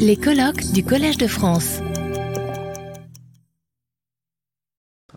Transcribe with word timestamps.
Les 0.00 0.16
colloques 0.16 0.72
du 0.72 0.82
Collège 0.82 1.18
de 1.18 1.28
France. 1.28 1.80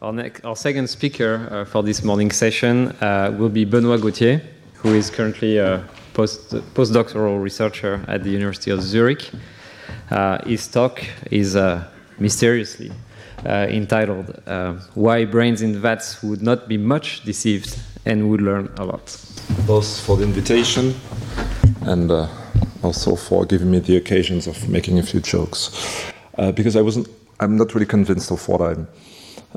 Our, 0.01 0.13
next, 0.13 0.45
our 0.45 0.55
second 0.55 0.87
speaker 0.87 1.47
uh, 1.51 1.65
for 1.65 1.83
this 1.83 2.03
morning 2.03 2.31
session 2.31 2.93
uh, 3.01 3.35
will 3.37 3.49
be 3.49 3.65
Benoît 3.65 3.99
Gaultier, 3.99 4.41
who 4.75 4.93
is 4.93 5.09
currently 5.09 5.57
a 5.57 5.83
post, 6.13 6.55
postdoctoral 6.75 7.41
researcher 7.41 8.01
at 8.07 8.23
the 8.23 8.29
University 8.29 8.71
of 8.71 8.81
Zurich. 8.81 9.31
Uh, 10.11 10.37
his 10.45 10.67
talk 10.67 11.01
is 11.31 11.55
uh, 11.55 11.83
mysteriously 12.19 12.91
uh, 13.45 13.67
entitled 13.69 14.41
uh, 14.45 14.73
Why 14.93 15.25
Brains 15.25 15.61
in 15.61 15.79
Vats 15.79 16.21
Would 16.21 16.41
Not 16.41 16.67
Be 16.67 16.77
Much 16.77 17.23
Deceived 17.23 17.77
and 18.05 18.29
Would 18.29 18.41
Learn 18.41 18.69
a 18.77 18.85
Lot. 18.85 19.17
Both 19.65 20.01
for 20.01 20.17
the 20.17 20.23
invitation 20.23 20.93
and 21.81 22.11
uh, 22.11 22.27
also 22.83 23.15
for 23.15 23.45
giving 23.45 23.71
me 23.71 23.79
the 23.79 23.97
occasions 23.97 24.47
of 24.47 24.69
making 24.69 24.99
a 24.99 25.03
few 25.03 25.19
jokes. 25.19 26.11
Uh, 26.37 26.51
because 26.51 26.75
I 26.75 26.81
wasn't, 26.81 27.07
I'm 27.39 27.57
not 27.57 27.73
really 27.73 27.85
convinced 27.85 28.31
of 28.31 28.47
what 28.47 28.61
I'm, 28.61 28.87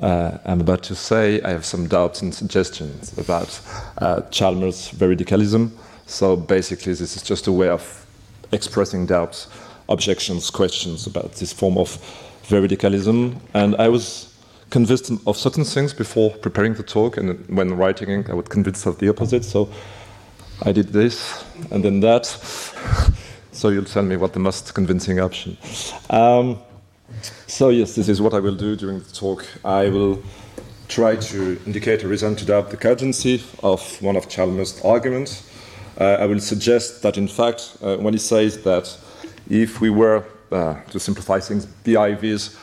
uh, 0.01 0.39
I'm 0.45 0.61
about 0.61 0.83
to 0.85 0.95
say. 0.95 1.41
I 1.43 1.51
have 1.51 1.65
some 1.65 1.87
doubts 1.87 2.23
and 2.23 2.35
suggestions 2.35 3.17
about 3.19 3.61
uh, 3.99 4.23
Chalmers' 4.31 4.91
veridicalism. 4.91 5.71
So 6.07 6.37
basically, 6.37 6.93
this 6.95 7.17
is 7.17 7.23
just 7.23 7.47
a 7.47 7.53
way 7.53 7.69
of 7.69 8.07
expressing 8.53 9.07
doubts, 9.07 9.49
objections, 9.89 10.51
questions 10.51 11.07
about 11.07 11.33
this 11.35 11.53
form 11.53 11.79
of 11.79 11.89
veridicalism. 12.45 13.41
And 13.55 13.77
I 13.77 13.89
was 13.89 14.35
convinced 14.71 15.11
of 15.27 15.37
certain 15.37 15.65
things 15.65 15.95
before 15.95 16.31
preparing 16.31 16.75
the 16.75 16.83
talk, 16.83 17.17
and 17.17 17.47
when 17.49 17.75
writing 17.77 18.11
it, 18.11 18.31
I 18.31 18.35
was 18.35 18.49
convinced 18.49 18.87
of 18.87 18.99
the 18.99 19.09
opposite. 19.09 19.45
So 19.45 19.69
I 20.65 20.73
did 20.73 20.89
this 20.89 21.45
and 21.71 21.85
then 21.85 22.01
that. 22.01 22.27
so 23.53 23.69
you'll 23.69 23.85
tell 23.85 24.03
me 24.03 24.17
what 24.17 24.33
the 24.33 24.41
most 24.41 24.75
convincing 24.75 25.21
option. 25.21 25.57
Um, 26.11 26.59
so 27.47 27.69
yes, 27.69 27.95
this 27.95 28.09
is 28.09 28.21
what 28.21 28.35
I 28.35 28.41
will 28.41 28.57
do 28.57 28.77
during 28.77 29.01
the 29.01 29.13
talk. 29.13 29.47
I 29.65 29.89
will 29.89 30.23
try 30.89 31.17
to 31.17 31.61
indicate 31.67 32.03
a 32.03 32.09
reason 32.09 32.37
to 32.37 32.45
doubt 32.45 32.71
the 32.71 32.77
cogency 32.77 33.43
of 33.63 33.81
one 34.03 34.17
of 34.17 34.29
Chalmers' 34.29 34.81
arguments. 34.85 35.49
Uh, 35.99 36.17
I 36.21 36.27
will 36.27 36.41
suggest 36.41 37.03
that, 37.03 37.17
in 37.17 37.29
fact, 37.29 37.77
uh, 37.83 37.97
when 37.97 38.15
he 38.15 38.19
says 38.19 38.63
that 38.63 38.97
if 39.49 39.81
we 39.81 39.91
were, 39.91 40.25
uh, 40.51 40.75
to 40.91 40.99
simplify 40.99 41.41
things, 41.41 41.67
BIVs, 41.85 42.57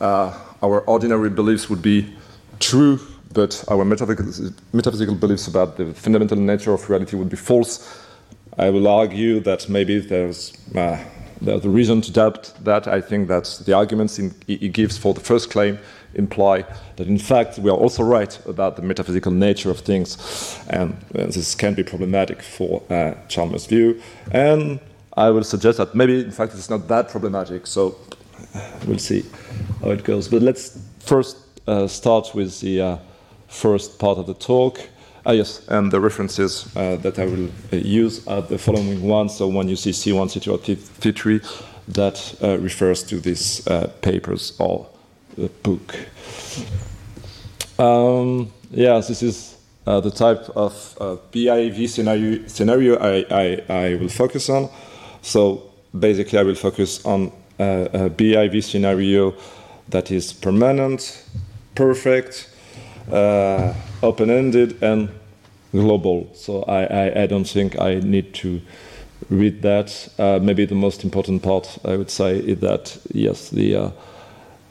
uh, 0.00 0.32
our 0.62 0.80
ordinary 0.82 1.30
beliefs 1.30 1.68
would 1.68 1.82
be 1.82 2.14
true, 2.58 2.98
but 3.32 3.64
our 3.68 3.84
metaphysical, 3.84 4.52
metaphysical 4.72 5.14
beliefs 5.14 5.48
about 5.48 5.76
the 5.76 5.92
fundamental 5.94 6.38
nature 6.38 6.72
of 6.72 6.88
reality 6.88 7.16
would 7.16 7.28
be 7.28 7.36
false. 7.36 8.03
I 8.58 8.70
will 8.70 8.86
argue 8.86 9.40
that 9.40 9.68
maybe 9.68 9.98
there's, 9.98 10.52
uh, 10.76 10.98
a 11.46 11.58
reason 11.68 12.00
to 12.00 12.12
doubt 12.12 12.52
that. 12.62 12.86
I 12.86 13.00
think 13.00 13.28
that 13.28 13.62
the 13.66 13.74
arguments 13.74 14.18
in, 14.18 14.34
he 14.46 14.68
gives 14.68 14.96
for 14.96 15.12
the 15.12 15.20
first 15.20 15.50
claim 15.50 15.78
imply 16.14 16.64
that 16.96 17.06
in 17.06 17.18
fact 17.18 17.58
we 17.58 17.70
are 17.70 17.76
also 17.76 18.02
right 18.02 18.38
about 18.46 18.76
the 18.76 18.82
metaphysical 18.82 19.32
nature 19.32 19.70
of 19.70 19.80
things, 19.80 20.58
and 20.70 20.96
this 21.12 21.54
can 21.54 21.74
be 21.74 21.82
problematic 21.82 22.42
for 22.42 22.82
uh, 22.90 23.14
Chalmers' 23.28 23.66
view. 23.66 24.00
And 24.30 24.80
I 25.16 25.30
will 25.30 25.44
suggest 25.44 25.78
that 25.78 25.94
maybe 25.94 26.20
in 26.20 26.30
fact 26.30 26.54
it's 26.54 26.70
not 26.70 26.88
that 26.88 27.08
problematic. 27.08 27.66
So 27.66 27.96
we'll 28.86 28.98
see 28.98 29.24
how 29.80 29.90
it 29.90 30.04
goes. 30.04 30.28
But 30.28 30.42
let's 30.42 30.78
first 31.00 31.36
uh, 31.66 31.86
start 31.86 32.34
with 32.34 32.60
the 32.60 32.80
uh, 32.80 32.98
first 33.48 33.98
part 33.98 34.18
of 34.18 34.26
the 34.26 34.34
talk. 34.34 34.80
Ah, 35.26 35.32
yes, 35.32 35.66
and 35.68 35.90
the 35.90 35.98
references 35.98 36.68
uh, 36.76 36.96
that 36.96 37.18
I 37.18 37.24
will 37.24 37.48
uh, 37.72 37.76
use 37.76 38.26
are 38.26 38.42
the 38.42 38.58
following 38.58 39.02
ones. 39.02 39.34
So 39.34 39.48
when 39.48 39.70
you 39.70 39.76
see 39.76 39.90
C1, 39.90 40.26
C2, 40.28 40.52
or 40.52 40.58
T3, 40.58 41.40
that 41.88 42.34
uh, 42.42 42.58
refers 42.58 43.02
to 43.04 43.20
these 43.20 43.66
uh, 43.66 43.90
papers 44.02 44.52
or 44.58 44.86
the 45.38 45.48
book. 45.48 45.96
Um, 47.78 48.52
yeah, 48.70 49.00
this 49.00 49.22
is 49.22 49.56
uh, 49.86 50.00
the 50.00 50.10
type 50.10 50.46
of 50.50 50.96
uh, 51.00 51.16
BIV 51.32 51.88
scenario, 51.88 52.46
scenario 52.46 52.96
I, 52.98 53.24
I, 53.30 53.62
I, 53.68 53.94
will 53.94 54.10
focus 54.10 54.50
on. 54.50 54.68
So 55.22 55.70
basically, 55.98 56.38
I 56.38 56.42
will 56.42 56.54
focus 56.54 57.04
on 57.06 57.32
a 57.58 58.10
BIV 58.10 58.62
scenario 58.62 59.34
that 59.88 60.10
is 60.10 60.34
permanent, 60.34 61.24
perfect, 61.74 62.50
uh, 63.10 63.74
open-ended 64.02 64.82
and 64.82 65.08
global. 65.72 66.30
So 66.34 66.62
I, 66.62 66.84
I, 66.84 67.22
I, 67.22 67.26
don't 67.26 67.48
think 67.48 67.78
I 67.80 67.96
need 67.96 68.32
to 68.34 68.60
read 69.28 69.62
that. 69.62 70.08
Uh, 70.18 70.38
maybe 70.40 70.64
the 70.64 70.74
most 70.74 71.04
important 71.04 71.42
part 71.42 71.78
I 71.84 71.96
would 71.96 72.10
say 72.10 72.38
is 72.38 72.60
that 72.60 72.96
yes, 73.12 73.50
the 73.50 73.76
uh, 73.76 73.90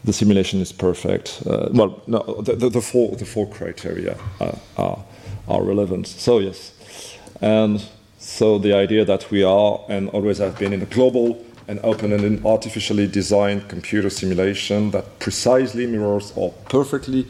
the 0.05 0.13
simulation 0.13 0.61
is 0.61 0.71
perfect. 0.71 1.43
Uh, 1.45 1.69
well, 1.71 2.01
no, 2.07 2.41
the, 2.41 2.55
the, 2.55 2.69
the, 2.69 2.81
four 2.81 3.15
the 3.15 3.25
four 3.25 3.47
criteria 3.47 4.17
are, 4.39 4.57
are, 4.77 5.03
are 5.47 5.63
relevant. 5.63 6.07
So 6.07 6.39
yes, 6.39 7.17
and 7.41 7.83
so 8.17 8.57
the 8.57 8.73
idea 8.73 9.05
that 9.05 9.29
we 9.31 9.43
are 9.43 9.79
and 9.89 10.09
always 10.09 10.37
have 10.39 10.57
been 10.57 10.73
in 10.73 10.81
a 10.81 10.85
global 10.85 11.43
and 11.67 11.79
open 11.83 12.11
and 12.11 12.45
artificially 12.45 13.07
designed 13.07 13.67
computer 13.69 14.09
simulation 14.09 14.91
that 14.91 15.19
precisely 15.19 15.87
mirrors 15.87 16.33
or 16.35 16.51
perfectly 16.69 17.25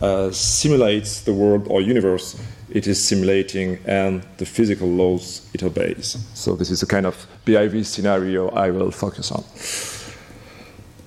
uh, 0.00 0.30
simulates 0.30 1.22
the 1.22 1.32
world 1.32 1.66
or 1.68 1.80
universe 1.80 2.36
it 2.74 2.88
is 2.88 3.02
simulating 3.02 3.78
and 3.86 4.22
the 4.38 4.44
physical 4.44 4.88
laws 4.88 5.48
it 5.54 5.62
obeys. 5.62 6.18
So, 6.34 6.56
this 6.56 6.70
is 6.70 6.82
a 6.82 6.86
kind 6.86 7.06
of 7.06 7.26
BIV 7.46 7.86
scenario 7.86 8.48
I 8.48 8.70
will 8.70 8.90
focus 8.90 9.30
on. 9.30 9.44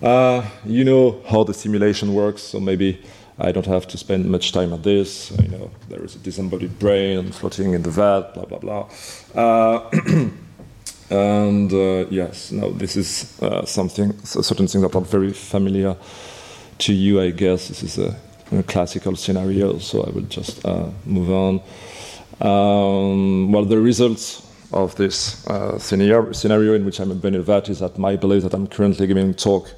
Uh, 0.01 0.47
you 0.65 0.83
know 0.83 1.21
how 1.27 1.43
the 1.43 1.53
simulation 1.53 2.13
works, 2.13 2.41
so 2.41 2.59
maybe 2.59 3.01
I 3.37 3.51
don't 3.51 3.65
have 3.65 3.87
to 3.87 3.97
spend 3.97 4.25
much 4.25 4.51
time 4.53 4.71
on 4.71 4.81
this. 4.81 5.31
You 5.31 5.49
know, 5.49 5.71
there 5.89 6.03
is 6.03 6.15
a 6.15 6.19
disembodied 6.19 6.79
brain 6.79 7.31
floating 7.31 7.73
in 7.73 7.83
the 7.83 7.91
vat, 7.91 8.33
blah, 8.33 8.45
blah, 8.45 8.59
blah. 8.59 8.89
Uh, 9.35 9.89
and 11.09 11.73
uh, 11.73 12.05
yes, 12.09 12.51
now 12.51 12.69
this 12.69 12.95
is 12.95 13.41
uh, 13.41 13.65
something, 13.65 14.17
certain 14.23 14.67
things 14.67 14.83
that 14.83 14.95
are 14.95 15.01
very 15.01 15.33
familiar 15.33 15.97
to 16.77 16.93
you, 16.93 17.19
I 17.19 17.31
guess. 17.31 17.67
This 17.67 17.83
is 17.83 17.97
a 17.97 18.15
a 18.26 18.26
classical 18.67 19.15
scenario, 19.15 19.77
so 19.79 20.03
I 20.03 20.09
will 20.09 20.23
just 20.23 20.65
uh, 20.65 20.89
move 21.05 21.29
on. 21.31 21.61
Um, 22.39 23.51
well, 23.51 23.65
the 23.65 23.79
results 23.79 24.47
of 24.71 24.95
this 24.95 25.47
uh, 25.47 25.77
scenario, 25.79 26.31
scenario, 26.31 26.73
in 26.73 26.85
which 26.85 26.99
I'm 26.99 27.11
a 27.11 27.15
Benevat 27.15 27.69
is 27.69 27.79
that 27.79 27.97
my 27.97 28.15
belief 28.15 28.43
that 28.43 28.53
I'm 28.53 28.67
currently 28.67 29.07
giving 29.07 29.33
talk 29.33 29.69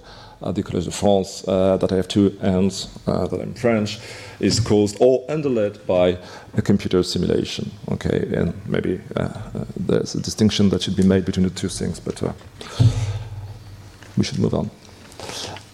at 0.41 0.55
the 0.55 0.63
Collège 0.63 0.85
de 0.85 0.91
France, 0.91 1.43
uh, 1.47 1.77
that 1.77 1.91
I 1.91 1.95
have 1.97 2.07
two 2.07 2.29
hands, 2.41 2.87
uh, 3.07 3.27
that 3.27 3.41
I'm 3.41 3.53
French, 3.53 3.99
is 4.39 4.59
caused 4.59 4.97
or 4.99 5.25
underlaid 5.29 5.85
by 5.85 6.17
a 6.55 6.61
computer 6.61 7.03
simulation. 7.03 7.69
Okay, 7.91 8.29
and 8.33 8.53
maybe 8.65 9.01
uh, 9.17 9.23
uh, 9.23 9.65
there's 9.75 10.15
a 10.15 10.21
distinction 10.21 10.69
that 10.69 10.81
should 10.81 10.95
be 10.95 11.03
made 11.03 11.25
between 11.25 11.43
the 11.43 11.53
two 11.53 11.67
things, 11.67 11.99
but 11.99 12.21
we 14.17 14.23
should 14.23 14.39
move 14.39 14.53
on. 14.53 14.71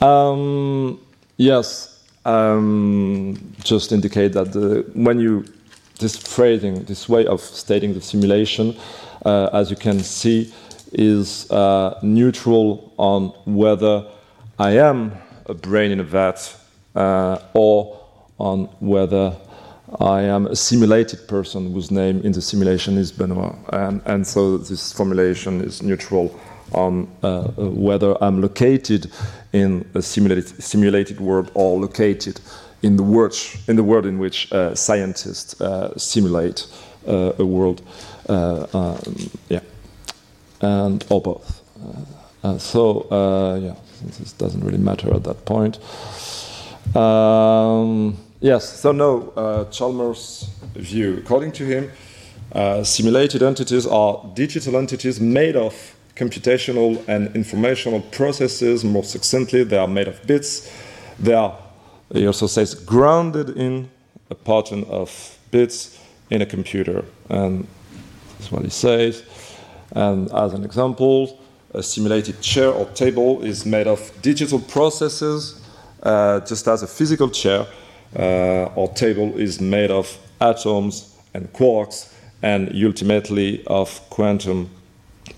Um, 0.02 1.00
yes, 1.38 1.95
um, 2.25 3.53
just 3.63 3.91
indicate 3.91 4.34
that 4.34 4.52
the, 4.52 4.86
when 4.94 5.19
you 5.19 5.46
this 6.00 6.18
phrasing, 6.18 6.84
this 6.84 7.08
way 7.08 7.25
of 7.25 7.40
stating 7.40 7.94
the 7.94 8.02
simulation, 8.02 8.75
uh, 9.25 9.50
as 9.53 9.69
you 9.69 9.78
can 9.78 10.00
see, 10.00 10.53
is 10.91 11.50
uh, 11.52 11.97
neutral 12.02 12.94
on 12.97 13.28
whether 13.46 14.06
I 14.59 14.72
am 14.72 15.14
a 15.46 15.53
brain 15.53 15.91
in 15.91 16.00
a 16.00 16.03
vat 16.03 16.56
uh, 16.96 17.40
or 17.53 18.02
on 18.40 18.66
whether 18.80 19.35
I 20.00 20.24
am 20.24 20.47
a 20.47 20.56
simulated 20.56 21.28
person 21.28 21.72
whose 21.72 21.91
name 21.91 22.22
in 22.22 22.31
the 22.31 22.41
simulation 22.41 22.97
is 22.97 23.12
Benoit. 23.12 23.56
And, 23.72 24.02
and 24.06 24.25
so 24.25 24.58
this 24.58 24.91
formulation 24.91 25.62
is 25.62 25.81
neutral 25.81 26.38
on 26.72 27.08
uh, 27.24 27.44
whether 27.58 28.22
I'm 28.23 28.41
located 28.41 29.12
in 29.53 29.90
a 29.94 30.02
simulated, 30.02 30.62
simulated 30.64 31.20
world 31.20 31.52
or 31.53 31.79
located 31.79 32.41
in 32.82 32.97
the 32.97 33.03
world 33.03 33.35
in, 33.67 33.76
the 33.76 33.84
world 33.84 34.06
in 34.06 34.20
which 34.20 34.52
uh, 34.52 34.76
scientists 34.76 35.59
uh, 35.59 35.97
simulate 35.97 36.67
uh, 37.08 37.34
a 37.40 37.46
world. 37.46 37.82
Uh, 38.29 38.66
um, 38.73 39.29
yeah, 39.50 39.62
and 40.62 41.06
or 41.09 41.22
both. 41.22 41.62
Uh, 42.44 42.58
so 42.58 43.08
yeah, 43.62 43.76
this 44.20 44.34
doesn't 44.34 44.64
really 44.64 44.78
matter 44.78 45.14
at 45.14 45.23
that 45.23 45.46
point. 45.46 45.79
Um, 46.96 48.17
yes, 48.40 48.79
so 48.79 48.91
no, 48.91 49.67
Chalmers' 49.72 50.50
view. 50.76 51.17
According 51.17 51.53
to 51.53 51.66
him, 51.66 52.84
simulated 52.84 53.41
entities 53.41 53.88
are 53.88 54.32
digital 54.35 54.78
entities 54.78 55.20
made 55.20 55.56
of 55.56 55.95
computational 56.16 57.08
and 57.08 57.35
informational 57.35 58.02
processes. 58.02 58.84
More 58.84 59.03
succinctly, 59.03 59.64
they 59.64 59.78
are 59.78 59.88
made 59.88 60.08
of 60.08 60.26
bits. 60.26 60.72
They 61.20 61.34
are, 61.34 61.58
he 62.12 62.26
also 62.26 62.47
says, 62.47 62.73
grounded 62.73 63.50
in 63.58 63.90
a 64.29 64.35
pattern 64.35 64.85
of 64.85 65.38
bits 65.52 66.00
in 66.29 66.41
a 66.41 66.46
computer. 66.46 67.06
And 67.29 67.67
that's 68.38 68.52
what 68.52 68.64
he 68.64 68.70
says. 68.70 69.23
And 69.91 70.32
as 70.32 70.53
an 70.53 70.64
example, 70.64 71.40
a 71.73 71.84
simulated 71.84 72.41
chair 72.41 72.70
or 72.70 72.85
table 72.91 73.44
is 73.44 73.66
made 73.66 73.88
of 73.88 74.12
digital 74.22 74.59
processes, 74.59 75.62
uh, 76.03 76.40
just 76.41 76.67
as 76.67 76.84
a 76.84 76.88
physical 76.88 77.29
chair 77.29 77.67
uh, 78.17 78.66
or 78.76 78.88
table 78.94 79.38
is 79.38 79.59
made 79.59 79.91
of 79.91 80.17
atoms 80.40 81.16
and 81.34 81.52
quarks 81.53 82.14
and 82.41 82.72
ultimately 82.84 83.66
of 83.67 84.02
quantum 84.09 84.70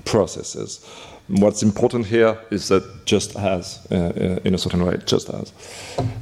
processes. 0.06 0.86
What's 1.28 1.62
important 1.62 2.06
here 2.06 2.38
is 2.52 2.70
that 2.70 3.06
just 3.06 3.36
as, 3.36 3.86
uh, 3.92 3.96
uh 3.96 4.40
in 4.44 4.54
a 4.54 4.58
certain 4.58 4.86
way, 4.86 4.98
just 5.06 5.30
as 5.30 5.52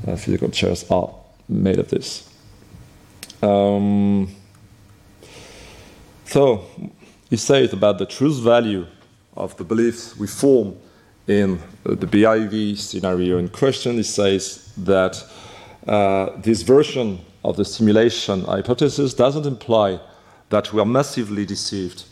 uh, 0.07 0.15
physical 0.15 0.49
chairs 0.49 0.89
are 0.89 1.13
made 1.47 1.79
of 1.79 1.89
this. 1.89 2.27
Um, 3.41 4.35
so, 6.25 6.65
he 7.29 7.37
says 7.37 7.73
about 7.73 7.97
the 7.97 8.05
truth 8.05 8.41
value 8.41 8.85
of 9.35 9.55
the 9.57 9.63
beliefs 9.63 10.17
we 10.17 10.27
form 10.27 10.75
in 11.27 11.59
the 11.83 12.07
BIV 12.07 12.77
scenario 12.77 13.37
in 13.37 13.49
question. 13.49 13.95
He 13.95 14.03
says 14.03 14.71
that 14.77 15.23
uh, 15.87 16.29
this 16.37 16.61
version 16.61 17.19
of 17.43 17.57
the 17.57 17.65
simulation 17.65 18.43
hypothesis 18.43 19.13
doesn't 19.13 19.45
imply 19.45 19.99
that 20.49 20.73
we 20.73 20.79
are 20.79 20.85
massively 20.85 21.45
deceived, 21.45 22.05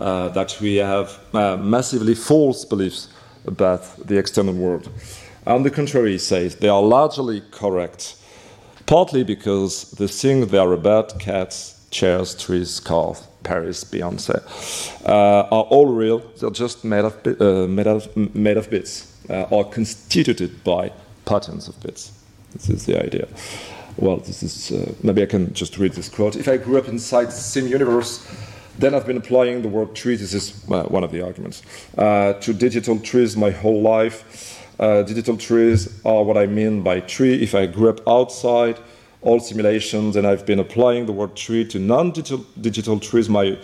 uh, 0.00 0.28
that 0.30 0.58
we 0.60 0.76
have 0.76 1.18
uh, 1.32 1.56
massively 1.56 2.14
false 2.14 2.64
beliefs 2.64 3.08
about 3.46 3.82
the 4.06 4.18
external 4.18 4.54
world. 4.54 4.88
On 5.46 5.62
the 5.62 5.70
contrary, 5.70 6.12
he 6.12 6.18
says 6.18 6.56
they 6.56 6.68
are 6.68 6.82
largely 6.82 7.42
correct, 7.50 8.16
partly 8.86 9.22
because 9.24 9.90
the 9.92 10.08
things 10.08 10.48
they 10.48 10.58
are 10.58 10.72
about 10.72 11.18
cats, 11.20 11.86
chairs, 11.90 12.34
trees, 12.34 12.80
cars, 12.80 13.26
Paris, 13.44 13.84
Beyonce, 13.84 14.42
uh, 15.06 15.46
are 15.50 15.64
all 15.70 15.86
real. 15.86 16.18
They're 16.40 16.50
just 16.50 16.84
made 16.84 17.04
of, 17.04 17.14
uh, 17.40 17.68
made 17.68 17.86
of, 17.86 18.34
made 18.34 18.56
of 18.56 18.68
bits, 18.70 19.16
uh, 19.30 19.42
or 19.50 19.64
constituted 19.64 20.64
by 20.64 20.92
patterns 21.24 21.68
of 21.68 21.80
bits. 21.80 22.10
This 22.52 22.68
is 22.70 22.86
the 22.86 23.02
idea. 23.02 23.28
Well, 23.96 24.18
this 24.18 24.42
is 24.42 24.72
uh, 24.72 24.92
maybe 25.02 25.22
I 25.22 25.26
can 25.26 25.54
just 25.54 25.78
read 25.78 25.92
this 25.92 26.08
quote. 26.08 26.36
If 26.36 26.48
I 26.48 26.56
grew 26.56 26.76
up 26.76 26.88
inside 26.88 27.26
the 27.26 27.32
sim 27.32 27.66
universe, 27.66 28.26
then 28.78 28.94
I've 28.94 29.06
been 29.06 29.16
applying 29.16 29.62
the 29.62 29.68
word 29.68 29.94
tree. 29.94 30.16
This 30.16 30.34
is 30.34 30.64
uh, 30.70 30.84
one 30.84 31.04
of 31.04 31.12
the 31.12 31.22
arguments 31.22 31.62
uh, 31.96 32.34
to 32.34 32.52
digital 32.52 32.98
trees 32.98 33.36
my 33.36 33.50
whole 33.50 33.82
life. 33.82 34.64
digital 34.78 35.36
trees 35.36 36.00
are 36.04 36.22
what 36.22 36.36
I 36.36 36.46
mean 36.46 36.82
by 36.82 37.00
tree. 37.00 37.42
If 37.42 37.54
I 37.54 37.66
grew 37.66 37.88
up 37.88 38.00
outside 38.06 38.78
all 39.26 39.40
simulations, 39.40 40.14
and 40.16 40.26
I've 40.26 40.46
been 40.46 40.60
applying 40.60 41.06
the 41.06 41.12
word 41.12 41.34
tree 41.34 41.64
to 41.66 41.78
non-digital 41.78 43.00
trees 43.00 43.28
my 43.28 43.58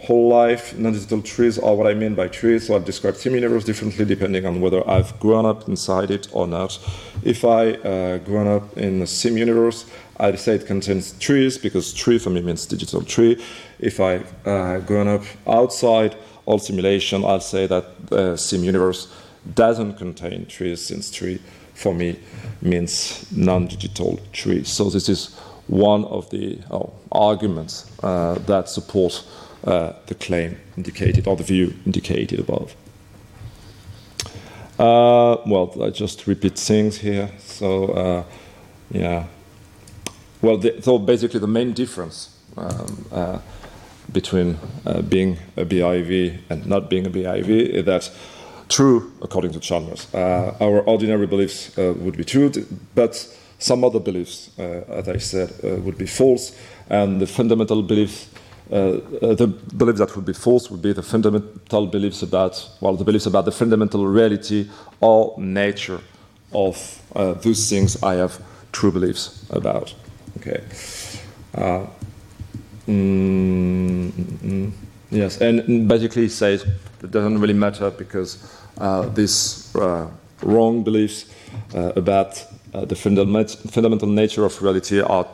whole 0.00 0.28
life. 0.28 0.76
Non-digital 0.76 1.22
trees 1.22 1.58
are 1.58 1.74
what 1.74 1.86
I 1.86 1.94
mean 1.94 2.14
by 2.14 2.28
trees, 2.28 2.66
so 2.66 2.74
I'll 2.74 2.80
describe 2.80 3.14
sim-universe 3.14 3.64
differently 3.64 4.04
depending 4.04 4.46
on 4.46 4.60
whether 4.60 4.88
I've 4.88 5.18
grown 5.20 5.46
up 5.46 5.68
inside 5.68 6.10
it 6.10 6.28
or 6.32 6.46
not. 6.46 6.78
If 7.22 7.44
I 7.44 7.72
uh, 7.72 8.18
grown 8.18 8.46
up 8.46 8.76
in 8.76 9.02
a 9.02 9.06
sim-universe, 9.06 9.86
I'd 10.18 10.38
say 10.38 10.54
it 10.54 10.66
contains 10.66 11.12
trees 11.18 11.58
because 11.58 11.92
tree 11.92 12.18
for 12.18 12.30
me 12.30 12.40
means 12.40 12.66
digital 12.66 13.02
tree. 13.02 13.42
If 13.78 14.00
I 14.00 14.22
uh, 14.44 14.80
grown 14.80 15.08
up 15.08 15.22
outside 15.46 16.16
all 16.46 16.58
simulation, 16.58 17.24
I'll 17.24 17.40
say 17.40 17.66
that 17.66 18.06
the 18.08 18.36
sim-universe 18.36 19.08
doesn't 19.54 19.94
contain 19.94 20.46
trees 20.46 20.80
since 20.80 21.10
tree 21.10 21.40
for 21.74 21.94
me 21.94 22.18
means 22.62 23.26
non-digital 23.30 24.18
tree. 24.32 24.64
So 24.64 24.90
this 24.90 25.08
is 25.08 25.34
one 25.66 26.04
of 26.04 26.30
the 26.30 26.58
oh, 26.70 26.92
arguments 27.12 27.90
uh, 28.02 28.34
that 28.46 28.68
support 28.68 29.24
uh, 29.64 29.92
the 30.06 30.14
claim 30.14 30.58
indicated 30.76 31.26
or 31.26 31.36
the 31.36 31.42
view 31.42 31.74
indicated 31.84 32.40
above. 32.40 32.74
Uh, 34.78 35.36
well, 35.46 35.72
I 35.82 35.90
just 35.90 36.26
repeat 36.26 36.58
things 36.58 36.98
here. 36.98 37.30
So, 37.38 37.86
uh, 37.86 38.24
yeah. 38.90 39.26
Well, 40.42 40.58
the, 40.58 40.80
so 40.82 40.98
basically, 40.98 41.40
the 41.40 41.46
main 41.46 41.72
difference 41.72 42.36
um, 42.56 43.06
uh, 43.10 43.38
between 44.12 44.58
uh, 44.86 45.02
being 45.02 45.38
a 45.56 45.64
BIV 45.64 46.38
and 46.50 46.66
not 46.66 46.88
being 46.88 47.06
a 47.06 47.10
BIV 47.10 47.48
is 47.48 47.84
that 47.84 48.10
true, 48.68 49.12
according 49.22 49.52
to 49.52 49.60
Chalmers. 49.60 50.12
Uh, 50.14 50.56
our 50.60 50.80
ordinary 50.82 51.26
beliefs 51.26 51.76
uh, 51.78 51.94
would 51.98 52.16
be 52.16 52.24
true, 52.24 52.50
but 52.94 53.36
some 53.58 53.84
other 53.84 54.00
beliefs, 54.00 54.50
uh, 54.58 54.84
as 54.88 55.08
I 55.08 55.18
said, 55.18 55.52
uh, 55.64 55.80
would 55.80 55.98
be 55.98 56.06
false, 56.06 56.56
and 56.88 57.20
the 57.20 57.26
fundamental 57.26 57.82
beliefs. 57.82 58.28
Uh, 58.70 58.74
uh, 58.74 59.34
the 59.34 59.46
beliefs 59.46 60.00
that 60.00 60.14
would 60.16 60.24
be 60.24 60.32
false 60.32 60.70
would 60.72 60.82
be 60.82 60.92
the 60.92 61.02
fundamental 61.02 61.86
beliefs 61.86 62.22
about, 62.22 62.68
well, 62.80 62.96
the 62.96 63.04
beliefs 63.04 63.26
about 63.26 63.44
the 63.44 63.52
fundamental 63.52 64.04
reality 64.04 64.68
or 65.00 65.34
nature 65.38 66.00
of 66.52 67.00
those 67.14 67.68
things 67.68 68.02
I 68.02 68.14
have 68.14 68.40
true 68.72 68.90
beliefs 68.90 69.46
about. 69.50 69.94
Okay. 70.38 70.64
Mm, 71.54 71.88
mm, 72.86 74.10
mm. 74.10 74.72
Yes, 75.10 75.40
and 75.40 75.88
basically 75.88 76.28
says 76.28 76.64
it 77.02 77.10
doesn't 77.10 77.38
really 77.40 77.54
matter 77.54 77.90
because 77.90 78.38
uh, 78.78 79.08
these 79.08 79.74
uh, 79.76 80.08
wrong 80.42 80.82
beliefs 80.82 81.26
uh, 81.74 81.92
about 81.94 82.44
uh, 82.74 82.84
the 82.84 82.96
fundament 82.96 83.50
fundamental 83.70 84.08
nature 84.08 84.44
of 84.44 84.60
reality 84.60 85.00
are 85.00 85.26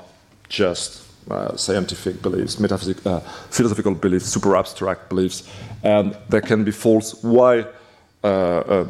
just 0.49 1.03
uh, 1.31 1.57
scientific 1.57 2.21
beliefs, 2.21 2.61
metaphysical, 2.61 3.21
philosophical 3.51 3.95
beliefs, 3.95 4.27
super 4.27 4.57
abstract 4.57 5.09
beliefs, 5.09 5.49
and 5.83 6.17
they 6.29 6.41
can 6.41 6.65
be 6.65 6.71
false 6.71 7.23
while 7.23 7.65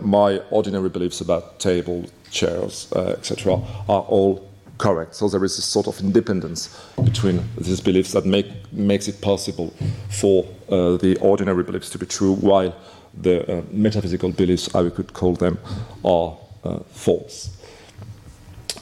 my 0.03 0.39
ordinary 0.51 0.91
beliefs 0.91 1.21
about 1.21 1.59
table, 1.59 2.05
chairs, 2.31 2.93
etc., 2.93 3.55
are 3.89 4.03
all 4.03 4.52
correct. 4.79 5.15
So 5.15 5.29
there 5.29 5.45
is 5.45 5.57
this 5.57 5.65
sort 5.65 5.87
of 5.87 6.01
independence 6.01 6.81
between 7.05 7.43
these 7.57 7.81
beliefs 7.81 8.13
that 8.13 8.27
make, 8.27 8.47
makes 8.73 9.09
it 9.09 9.21
possible 9.21 9.73
for 10.11 10.45
uh, 10.69 10.97
the 10.97 11.19
ordinary 11.21 11.63
beliefs 11.63 11.91
to 11.91 11.99
be 11.99 12.07
true, 12.07 12.35
while 12.35 12.75
the 13.15 13.59
uh, 13.59 13.63
metaphysical 13.71 14.31
beliefs, 14.33 14.75
I 14.75 14.89
could 14.91 15.13
call 15.13 15.35
them, 15.35 15.59
are 16.05 16.37
uh, 16.65 16.79
false. 16.91 17.57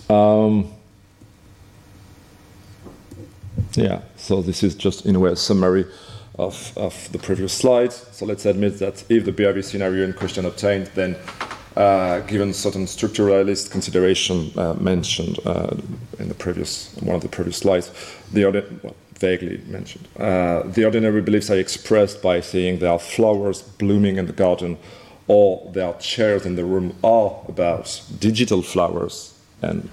Um, 0.08 0.72
yeah, 3.74 4.02
so 4.16 4.42
this 4.42 4.62
is 4.62 4.74
just 4.74 5.06
in 5.06 5.16
a 5.16 5.20
way 5.20 5.30
a 5.30 5.36
summary 5.36 5.86
of, 6.38 6.72
of 6.76 7.12
the 7.12 7.18
previous 7.18 7.52
slides. 7.52 8.06
So 8.12 8.26
let's 8.26 8.46
admit 8.46 8.78
that 8.78 9.04
if 9.10 9.24
the 9.24 9.32
BIV 9.32 9.64
scenario 9.64 10.04
in 10.04 10.12
question 10.12 10.46
obtained, 10.46 10.86
then 10.94 11.16
uh, 11.76 12.20
given 12.20 12.52
certain 12.52 12.84
structuralist 12.86 13.70
consideration 13.70 14.50
uh, 14.56 14.74
mentioned 14.74 15.38
uh, 15.46 15.76
in 16.18 16.28
the 16.28 16.34
previous 16.34 16.94
one 16.96 17.14
of 17.14 17.22
the 17.22 17.28
previous 17.28 17.58
slides, 17.58 17.92
the 18.32 18.44
well, 18.82 18.96
vaguely 19.18 19.58
mentioned. 19.66 20.08
Uh, 20.18 20.62
the 20.64 20.84
ordinary 20.84 21.20
beliefs 21.20 21.50
are 21.50 21.58
expressed 21.58 22.22
by 22.22 22.40
saying 22.40 22.78
there 22.78 22.90
are 22.90 22.98
flowers 22.98 23.62
blooming 23.62 24.16
in 24.16 24.26
the 24.26 24.32
garden, 24.32 24.78
or 25.28 25.70
there 25.72 25.86
are 25.86 25.98
chairs 25.98 26.44
in 26.44 26.56
the 26.56 26.64
room 26.64 26.96
are 27.04 27.40
about 27.46 28.02
digital 28.18 28.62
flowers 28.62 29.38
and 29.62 29.88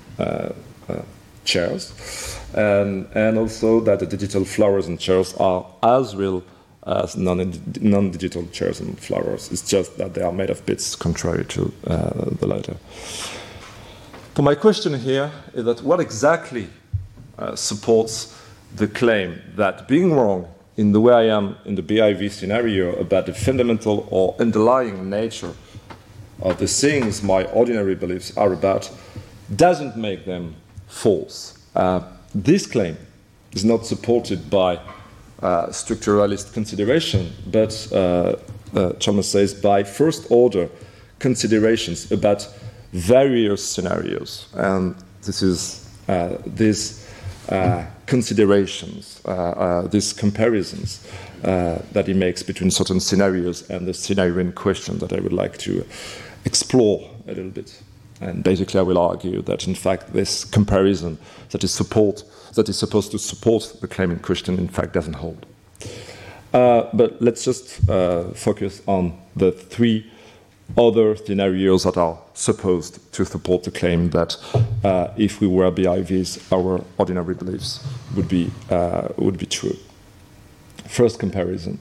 chairs, 1.43 2.39
and 2.53 3.07
and 3.13 3.38
also 3.38 3.79
that 3.81 4.00
the 4.00 4.05
digital 4.07 4.43
flowers 4.46 4.88
and 4.88 5.00
chairs 5.00 5.34
are 5.36 5.65
as 5.84 6.15
real 6.15 6.43
as 6.88 7.17
non-digital 7.17 8.48
chairs 8.48 8.79
and 8.79 8.98
flowers. 8.98 9.51
It's 9.51 9.70
just 9.70 9.98
that 9.98 10.13
they 10.13 10.22
are 10.22 10.32
made 10.32 10.50
of 10.50 10.65
bits, 10.65 10.96
contrary 10.96 11.44
to 11.46 11.74
uh, 11.86 12.29
the 12.39 12.48
latter. 12.48 12.77
So 14.36 14.41
my 14.41 14.56
question 14.56 14.98
here 14.98 15.32
is 15.53 15.65
that 15.65 15.82
what 15.82 16.00
exactly 16.00 16.70
uh, 17.38 17.56
supports 17.56 18.39
the 18.75 18.88
claim 18.88 19.41
that 19.56 19.88
being 19.88 20.13
wrong 20.13 20.48
in 20.77 20.91
the 20.91 21.01
way 21.01 21.13
I 21.13 21.36
am 21.36 21.58
in 21.65 21.75
the 21.75 21.82
BIV 21.82 22.32
scenario 22.32 22.96
about 22.96 23.25
the 23.25 23.34
fundamental 23.34 24.08
or 24.12 24.36
underlying 24.39 25.10
nature 25.10 25.53
of 26.41 26.60
the 26.60 26.67
things 26.67 27.24
my 27.24 27.44
ordinary 27.46 27.96
beliefs 27.96 28.38
are 28.38 28.53
about 28.53 28.89
doesn't 29.56 29.98
make 29.98 30.25
them 30.25 30.56
false. 30.88 31.58
Uh, 31.75 32.01
this 32.34 32.67
claim 32.67 32.96
is 33.53 33.65
not 33.65 33.86
supported 33.86 34.50
by 34.50 34.79
structuralist 35.41 36.53
consideration, 36.53 37.32
but 37.48 37.88
uh, 37.91 38.36
uh, 38.75 38.94
Chalmers 38.94 39.27
says 39.27 39.53
by 39.53 39.84
first 39.84 40.27
order 40.29 40.70
considerations 41.20 42.12
about 42.12 42.48
various 42.91 43.67
scenarios. 43.67 44.48
And 44.53 44.96
this 45.24 45.41
is 45.41 45.89
uh, 46.08 46.38
these 46.46 47.08
uh, 47.50 47.86
considerations, 48.06 49.22
uh, 49.25 49.88
these 49.88 50.13
comparisons 50.13 51.06
that 51.41 52.08
he 52.08 52.13
makes 52.13 52.44
between 52.44 52.72
certain 52.72 53.00
scenarios 53.00 53.70
and 53.70 53.88
the 53.88 53.94
scenario 53.94 54.39
in 54.39 54.51
question 54.51 54.98
that 55.00 55.13
I 55.13 55.20
would 55.20 55.34
like 55.34 55.58
to 55.60 55.86
explore 56.46 57.10
a 57.27 57.34
little 57.34 57.51
bit. 57.51 57.82
And 58.19 58.43
basically, 58.43 58.79
I 58.79 58.83
will 58.83 58.97
argue 58.97 59.41
that 59.43 59.67
in 59.67 59.75
fact, 59.75 60.13
this 60.13 60.43
comparison 60.43 61.17
that 61.51 61.63
is 61.63 61.74
support 61.74 62.24
that 62.57 62.67
is 62.67 62.77
supposed 62.77 63.12
to 63.12 63.19
support 63.19 63.77
the 63.81 63.88
claim 63.88 64.12
in 64.12 64.19
question, 64.19 64.57
in 64.57 64.67
fact, 64.67 64.93
doesn't 64.93 65.13
hold. 65.13 65.45
Uh, 66.53 66.89
but 66.93 67.21
let's 67.21 67.45
just 67.45 67.88
uh, 67.89 68.24
focus 68.31 68.81
on 68.88 69.17
the 69.36 69.51
three 69.51 70.12
other 70.77 71.15
scenarios 71.15 71.83
that 71.83 71.97
are 71.97 72.17
supposed 72.33 73.00
to 73.13 73.25
support 73.25 73.63
the 73.63 73.71
claim 73.71 74.09
that 74.09 74.36
uh, 74.83 75.07
if 75.17 75.39
we 75.39 75.47
were 75.47 75.71
BIVs, 75.71 76.51
our 76.51 76.83
ordinary 76.97 77.36
beliefs 77.36 77.86
would 78.15 78.27
be, 78.27 78.51
uh, 78.69 79.07
would 79.17 79.38
be 79.38 79.45
true. 79.45 79.77
First 80.88 81.19
comparison. 81.19 81.79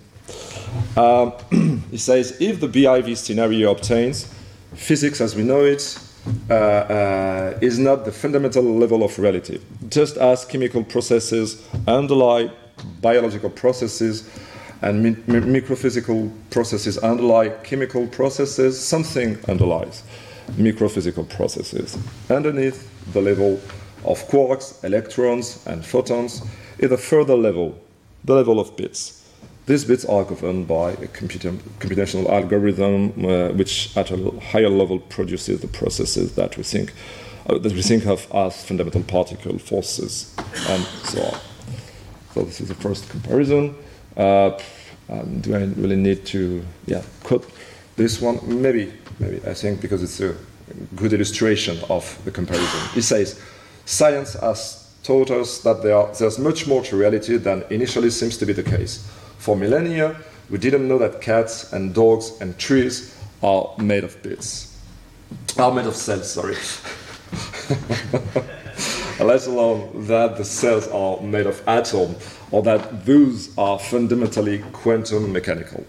He 1.91 1.99
says 1.99 2.37
if 2.41 2.61
the 2.61 2.69
BIV 2.69 3.17
scenario 3.17 3.71
obtains, 3.71 4.33
physics 4.75 5.21
as 5.21 5.35
we 5.35 5.43
know 5.43 5.65
it 5.65 5.99
uh, 6.51 6.55
uh, 6.55 7.59
is 7.61 7.79
not 7.79 8.05
the 8.05 8.13
fundamental 8.13 8.63
level 8.63 9.03
of 9.03 9.19
reality. 9.19 9.61
Just 9.89 10.17
as 10.17 10.45
chemical 10.45 10.85
processes 10.85 11.67
underlie 11.87 12.51
biological 13.01 13.51
processes 13.51 14.29
and 14.83 15.03
mi 15.03 15.13
microphysical 15.15 16.31
processes 16.51 16.99
underlie 16.99 17.49
chemical 17.63 18.07
processes, 18.07 18.79
something 18.79 19.39
underlies 19.49 20.03
microphysical 20.53 21.29
processes. 21.29 21.99
Underneath 22.31 22.89
the 23.13 23.21
level 23.21 23.61
of 24.05 24.23
quarks, 24.29 24.83
electrons, 24.85 25.67
and 25.67 25.85
photons 25.85 26.43
is 26.79 26.93
a 26.93 26.99
further 26.99 27.35
level, 27.35 27.79
the 28.25 28.35
level 28.35 28.61
of 28.61 28.77
bits. 28.77 29.26
These 29.67 29.85
bits 29.85 30.05
are 30.05 30.23
governed 30.23 30.69
by 30.69 30.93
a 30.93 31.09
computational 31.09 32.29
algorithm, 32.29 33.25
uh, 33.25 33.49
which 33.49 33.97
at 33.97 34.13
a 34.13 34.31
higher 34.39 34.69
level 34.69 35.01
produces 35.01 35.61
the 35.61 35.67
processes 35.67 36.37
that 36.37 36.57
we 36.57 36.63
think 36.63 36.93
uh, 37.49 37.59
that 37.59 37.73
we 37.73 37.83
think 37.83 38.07
of 38.07 38.27
as 38.33 38.65
fundamental 38.65 39.03
particle 39.03 39.59
forces, 39.59 40.35
and 40.69 40.85
so 41.05 41.23
on. 41.23 41.41
So 42.35 42.43
this 42.43 42.61
is 42.61 42.69
the 42.69 42.75
first 42.75 43.09
comparison. 43.09 43.75
Uh, 44.17 44.59
um, 45.09 45.41
do 45.41 45.55
I 45.55 45.65
really 45.65 45.97
need 45.97 46.27
to, 46.27 46.65
yeah, 46.87 47.03
quote 47.23 47.51
this 47.97 48.21
one? 48.21 48.39
Maybe, 48.45 48.93
maybe 49.19 49.41
I 49.47 49.55
think 49.55 49.81
because 49.81 50.03
it's 50.03 50.21
a 50.21 50.35
good 50.95 51.13
illustration 51.13 51.79
of 51.89 52.19
the 52.25 52.31
comparison. 52.31 52.89
He 52.95 53.01
says, 53.01 53.41
science 53.85 54.35
has 54.35 54.93
taught 55.03 55.31
us 55.31 55.61
that 55.61 55.83
there 55.83 55.97
are, 55.97 56.13
there's 56.15 56.39
much 56.39 56.67
more 56.67 56.83
to 56.83 56.97
reality 56.97 57.37
than 57.37 57.65
initially 57.71 58.11
seems 58.11 58.37
to 58.39 58.47
be 58.47 58.53
the 58.53 58.65
case. 58.65 59.09
For 59.39 59.57
millennia, 59.57 60.17
we 60.51 60.59
didn't 60.59 60.87
know 60.89 60.99
that 60.99 61.21
cats 61.21 61.73
and 61.73 61.95
dogs 61.95 62.33
and 62.41 62.59
trees 62.59 63.17
are 63.43 63.75
made 63.79 64.05
of 64.05 64.23
bits. 64.23 64.79
Are 65.59 65.73
made 65.73 65.87
of 65.87 65.97
cells, 65.97 66.31
sorry. 66.33 66.57
Let 69.25 69.47
alone 69.47 70.07
that 70.07 70.37
the 70.37 70.45
cells 70.45 70.89
are 70.89 71.21
made 71.21 71.47
of 71.47 71.67
atoms 71.67 72.17
or 72.51 72.63
that 72.63 73.07
those 73.07 73.57
are 73.57 73.79
fundamentally 73.79 74.59
quantum 74.73 75.33
mechanical. 75.33 75.87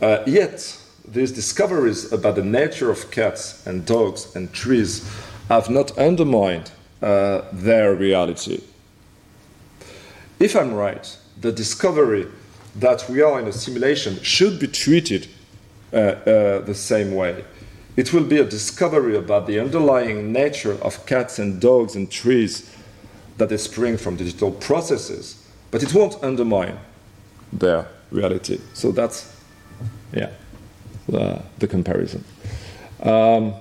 Uh, 0.00 0.22
yet, 0.26 0.78
these 1.06 1.32
discoveries 1.32 2.12
about 2.12 2.34
the 2.34 2.44
nature 2.44 2.90
of 2.90 3.10
cats 3.10 3.66
and 3.66 3.86
dogs 3.86 4.34
and 4.36 4.52
trees 4.52 5.08
have 5.48 5.70
not 5.70 5.96
undermined 5.98 6.70
uh, 7.02 7.42
their 7.52 7.94
reality. 7.94 8.62
If 10.38 10.56
I'm 10.56 10.74
right, 10.74 11.16
the 11.40 11.52
discovery 11.52 12.26
that 12.76 13.08
we 13.08 13.22
are 13.22 13.40
in 13.40 13.46
a 13.46 13.52
simulation 13.52 14.20
should 14.22 14.58
be 14.58 14.66
treated 14.66 15.28
uh, 15.92 15.96
uh, 15.96 16.60
the 16.60 16.74
same 16.74 17.14
way. 17.14 17.44
It 17.96 18.12
will 18.12 18.24
be 18.24 18.38
a 18.38 18.44
discovery 18.44 19.16
about 19.16 19.46
the 19.46 19.60
underlying 19.60 20.32
nature 20.32 20.76
of 20.82 21.06
cats 21.06 21.38
and 21.38 21.60
dogs 21.60 21.94
and 21.94 22.10
trees 22.10 22.70
that 23.36 23.48
they 23.48 23.56
spring 23.56 23.96
from 23.96 24.16
digital 24.16 24.50
processes, 24.50 25.46
but 25.70 25.82
it 25.82 25.94
won't 25.94 26.22
undermine 26.22 26.78
their 27.52 27.86
reality. 28.10 28.60
So 28.72 28.90
that's, 28.90 29.32
yeah, 30.12 30.30
the, 31.08 31.42
the 31.58 31.68
comparison. 31.68 32.24
Um, 33.00 33.54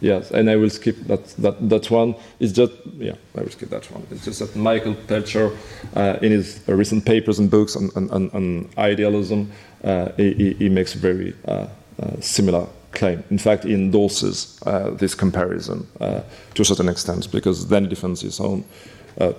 Yes, 0.00 0.30
and 0.30 0.48
I 0.48 0.56
will 0.56 0.70
skip 0.70 0.96
that, 1.06 1.26
that, 1.38 1.68
that 1.68 1.90
one. 1.90 2.14
It's 2.38 2.52
just, 2.52 2.72
yeah, 2.98 3.14
I 3.36 3.40
will 3.40 3.50
skip 3.50 3.70
that 3.70 3.90
one. 3.90 4.06
It's 4.10 4.24
just 4.24 4.38
that 4.38 4.54
Michael 4.54 4.94
Pelczar, 4.94 5.56
uh, 5.96 6.18
in 6.22 6.32
his 6.32 6.60
recent 6.68 7.04
papers 7.04 7.38
and 7.38 7.50
books 7.50 7.74
on, 7.74 7.90
on, 7.96 8.30
on 8.30 8.68
idealism, 8.78 9.50
uh, 9.82 10.10
he, 10.16 10.54
he, 10.54 10.68
makes 10.68 10.94
a 10.94 10.98
very 10.98 11.34
uh, 11.46 11.66
uh, 12.00 12.20
similar 12.20 12.66
claim. 12.92 13.24
In 13.30 13.38
fact, 13.38 13.64
he 13.64 13.74
endorses 13.74 14.60
uh, 14.66 14.90
this 14.90 15.14
comparison 15.14 15.86
uh, 16.00 16.22
to 16.54 16.62
a 16.62 16.64
certain 16.64 16.88
extent, 16.88 17.30
because 17.32 17.68
then 17.68 17.84
he 17.84 17.88
defends 17.88 18.20
his 18.20 18.38
own 18.40 18.64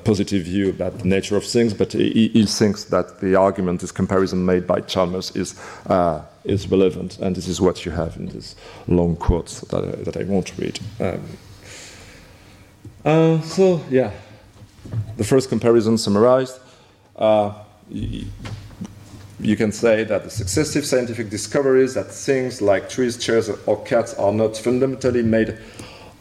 positive 0.04 0.44
view 0.44 0.70
about 0.70 1.00
the 1.00 1.08
nature 1.08 1.38
of 1.38 1.46
things, 1.46 1.74
but 1.74 1.94
he, 1.94 2.28
he, 2.30 2.46
thinks 2.46 2.86
that 2.86 3.22
the 3.22 3.36
argument, 3.36 3.82
this 3.82 3.92
comparison 3.92 4.46
made 4.46 4.68
by 4.68 4.82
Chalmers, 4.82 5.32
is 5.36 5.56
is 6.44 6.70
relevant, 6.70 7.20
and 7.20 7.36
this 7.36 7.48
is 7.48 7.62
what 7.62 7.86
you 7.86 7.92
have 7.92 8.16
in 8.18 8.28
this 8.28 8.56
long 8.88 9.16
quote 9.16 9.48
that, 9.70 9.84
I, 9.84 10.04
that 10.04 10.18
I 10.18 10.24
won't 10.24 10.58
read. 10.58 10.80
Um, 11.00 11.22
uh, 13.06 13.42
so, 13.42 13.82
yeah, 13.90 14.12
the 15.18 15.24
first 15.24 15.50
comparison 15.50 15.98
summarized. 15.98 16.60
Uh, 17.16 17.54
you 17.90 19.56
can 19.56 19.72
say 19.72 20.04
that 20.04 20.24
the 20.24 20.30
successive 20.30 20.86
scientific 20.86 21.30
discoveries 21.30 21.94
that 21.94 22.12
things 22.12 22.62
like 22.62 22.90
trees, 22.90 23.18
chairs, 23.18 23.50
or 23.66 23.82
cats 23.84 24.14
are 24.16 24.34
not 24.34 24.58
fundamentally 24.58 25.24
made 25.24 25.58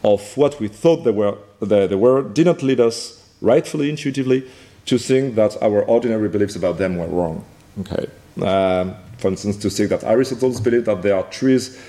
of 0.03 0.37
what 0.37 0.59
we 0.59 0.69
thought 0.69 1.03
they 1.03 1.11
were, 1.11 1.37
they, 1.61 1.87
they 1.87 1.95
were 1.95 2.23
did 2.23 2.45
not 2.45 2.63
lead 2.63 2.79
us, 2.79 3.18
rightfully, 3.41 3.89
intuitively, 3.89 4.47
to 4.85 4.97
think 4.97 5.35
that 5.35 5.61
our 5.61 5.83
ordinary 5.83 6.29
beliefs 6.29 6.55
about 6.55 6.77
them 6.77 6.97
were 6.97 7.07
wrong. 7.07 7.45
Okay. 7.81 8.07
Um, 8.41 8.95
for 9.17 9.29
instance, 9.29 9.57
to 9.57 9.69
say 9.69 9.85
that 9.85 10.03
Aristotle's 10.03 10.61
belief 10.61 10.85
that 10.85 11.01
there 11.01 11.15
are 11.15 11.23
trees 11.23 11.79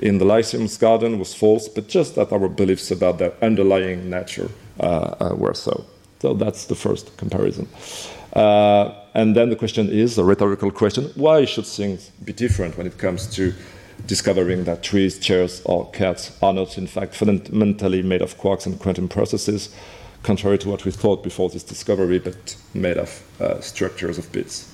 in 0.00 0.18
the 0.18 0.24
Lyceum's 0.24 0.76
garden 0.76 1.18
was 1.18 1.34
false, 1.34 1.68
but 1.68 1.88
just 1.88 2.14
that 2.16 2.32
our 2.32 2.48
beliefs 2.48 2.90
about 2.90 3.18
their 3.18 3.32
underlying 3.42 4.10
nature 4.10 4.50
uh, 4.80 5.14
uh, 5.20 5.34
were 5.36 5.54
so. 5.54 5.84
So 6.20 6.34
that's 6.34 6.66
the 6.66 6.74
first 6.74 7.16
comparison. 7.16 7.68
Uh, 8.32 8.94
and 9.14 9.36
then 9.36 9.50
the 9.50 9.56
question 9.56 9.88
is 9.88 10.18
a 10.18 10.24
rhetorical 10.24 10.70
question 10.72 11.04
why 11.14 11.44
should 11.44 11.66
things 11.66 12.10
be 12.24 12.32
different 12.32 12.76
when 12.76 12.86
it 12.86 12.98
comes 12.98 13.28
to 13.36 13.54
discovering 14.06 14.64
that 14.64 14.82
trees, 14.82 15.18
chairs, 15.18 15.62
or 15.64 15.88
cats 15.92 16.36
are 16.42 16.52
not, 16.52 16.76
in 16.76 16.86
fact, 16.86 17.14
fundamentally 17.14 18.02
made 18.02 18.22
of 18.22 18.36
quarks 18.38 18.66
and 18.66 18.78
quantum 18.80 19.08
processes, 19.08 19.74
contrary 20.24 20.58
to 20.58 20.68
what 20.68 20.84
we 20.84 20.90
thought 20.90 21.22
before 21.22 21.50
this 21.50 21.62
discovery, 21.62 22.18
but 22.18 22.56
made 22.72 22.96
of 22.96 23.22
uh, 23.40 23.60
structures 23.60 24.18
of 24.18 24.32
bits? 24.32 24.72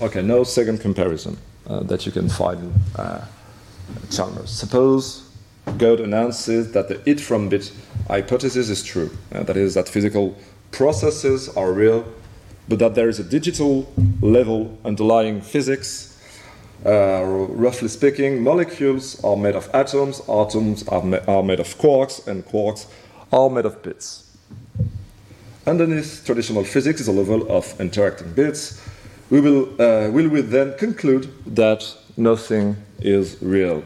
Okay, 0.00 0.22
no 0.22 0.44
second 0.44 0.80
comparison 0.80 1.38
uh, 1.66 1.80
that 1.84 2.04
you 2.04 2.12
can 2.12 2.28
find 2.28 2.60
in 2.60 2.72
uh, 2.96 3.26
Chalmers. 4.10 4.50
Suppose 4.50 5.30
God 5.78 6.00
announces 6.00 6.72
that 6.72 6.88
the 6.88 7.00
it 7.08 7.20
from 7.20 7.48
bit 7.48 7.72
hypothesis 8.08 8.68
is 8.68 8.82
true. 8.82 9.10
Uh, 9.32 9.44
that 9.44 9.56
is, 9.56 9.74
that 9.74 9.88
physical 9.88 10.36
processes 10.72 11.48
are 11.56 11.72
real, 11.72 12.04
but 12.68 12.78
that 12.80 12.94
there 12.94 13.08
is 13.08 13.20
a 13.20 13.24
digital 13.24 13.92
level 14.20 14.78
underlying 14.84 15.40
physics. 15.40 16.08
Uh, 16.84 17.22
roughly 17.24 17.88
speaking, 17.88 18.42
molecules 18.42 19.22
are 19.22 19.36
made 19.36 19.54
of 19.54 19.68
atoms, 19.74 20.22
atoms 20.28 20.88
are, 20.88 21.02
ma 21.02 21.18
are 21.28 21.42
made 21.42 21.60
of 21.60 21.76
quarks, 21.76 22.26
and 22.26 22.44
quarks 22.46 22.86
are 23.32 23.50
made 23.50 23.66
of 23.66 23.82
bits. 23.82 24.26
Underneath 25.66 26.22
traditional 26.24 26.64
physics 26.64 27.00
is 27.00 27.08
a 27.08 27.12
level 27.12 27.50
of 27.50 27.78
interacting 27.80 28.32
bits 28.32 28.80
we 29.30 29.40
will, 29.40 29.80
uh, 29.80 30.10
will 30.10 30.28
we 30.28 30.40
then 30.40 30.76
conclude 30.76 31.32
that 31.54 31.84
nothing 32.16 32.76
is 32.98 33.40
real? 33.40 33.84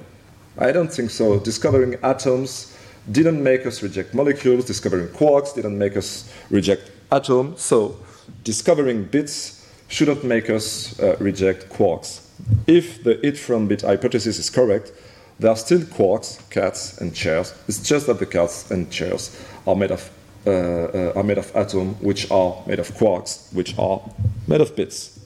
I 0.57 0.73
don't 0.73 0.91
think 0.91 1.11
so. 1.11 1.39
Discovering 1.39 1.97
atoms 2.03 2.75
didn't 3.13 3.43
make 3.43 3.67
us 3.67 3.83
reject 3.83 4.15
molecules, 4.15 4.65
discovering 4.65 5.09
quarks 5.09 5.55
didn't 5.55 5.77
make 5.77 5.97
us 5.99 6.33
reject 6.49 6.91
atoms, 7.13 7.61
so 7.61 7.97
discovering 8.43 9.05
bits 9.05 9.69
shouldn't 9.89 10.25
make 10.25 10.49
us 10.49 10.99
uh, 10.99 11.17
reject 11.21 11.69
quarks. 11.69 12.27
If 12.67 13.05
the 13.05 13.25
it 13.25 13.37
from 13.37 13.69
bit 13.69 13.83
hypothesis 13.83 14.39
is 14.39 14.49
correct, 14.49 14.93
there 15.39 15.51
are 15.51 15.57
still 15.57 15.81
quarks, 15.81 16.39
cats, 16.51 17.01
and 17.01 17.15
chairs. 17.15 17.55
It's 17.69 17.83
just 17.83 18.07
that 18.07 18.19
the 18.19 18.27
cats 18.27 18.71
and 18.71 18.91
chairs 18.91 19.37
are 19.67 19.77
made 19.77 19.91
of 19.91 20.11
uh, 20.47 20.51
uh, 20.51 21.13
are 21.17 21.23
made 21.23 21.39
of 21.39 21.51
atoms, 21.57 21.97
which 22.03 22.31
are 22.31 22.63
made 22.67 22.79
of 22.79 22.91
quarks, 22.91 23.51
which 23.55 23.79
are 23.79 24.03
made 24.47 24.61
of 24.61 24.77
bits. 24.77 25.19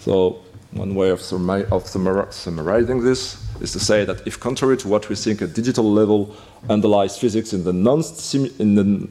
So 0.00 0.42
one 0.72 0.96
way 0.96 1.10
of, 1.10 1.20
of 1.70 1.86
summarizing 1.86 3.04
this 3.04 3.40
is 3.60 3.72
to 3.72 3.78
say 3.78 4.04
that 4.04 4.26
if 4.26 4.40
contrary 4.40 4.76
to 4.78 4.88
what 4.88 5.08
we 5.08 5.14
think 5.14 5.40
at 5.40 5.54
digital 5.54 5.84
level 5.84 6.34
underlies 6.68 7.16
physics 7.16 7.52
in 7.52 7.62
the 7.62 7.72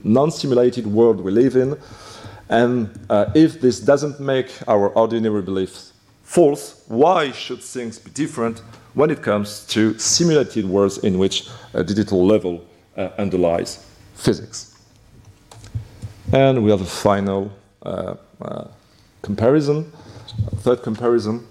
non-simulated 0.03 0.87
world 0.87 1.21
we 1.21 1.31
live 1.31 1.55
in, 1.55 1.77
and 2.49 2.89
uh, 3.09 3.31
if 3.33 3.61
this 3.61 3.79
doesn't 3.79 4.19
make 4.19 4.51
our 4.67 4.89
ordinary 4.89 5.41
beliefs 5.41 5.92
false, 6.23 6.83
why 6.87 7.31
should 7.31 7.61
things 7.61 7.99
be 7.99 8.09
different 8.11 8.61
when 8.93 9.09
it 9.09 9.21
comes 9.21 9.65
to 9.67 9.97
simulated 9.97 10.65
worlds 10.65 10.97
in 10.99 11.17
which 11.17 11.47
a 11.73 11.83
digital 11.83 12.25
level 12.25 12.65
uh, 12.97 13.09
underlies 13.17 13.85
physics? 14.15 14.77
And 16.31 16.63
we 16.63 16.71
have 16.71 16.81
a 16.81 16.85
final 16.85 17.51
uh, 17.83 18.15
uh 18.41 18.67
comparison 19.21 19.91
third 20.57 20.81
comparison 20.81 21.45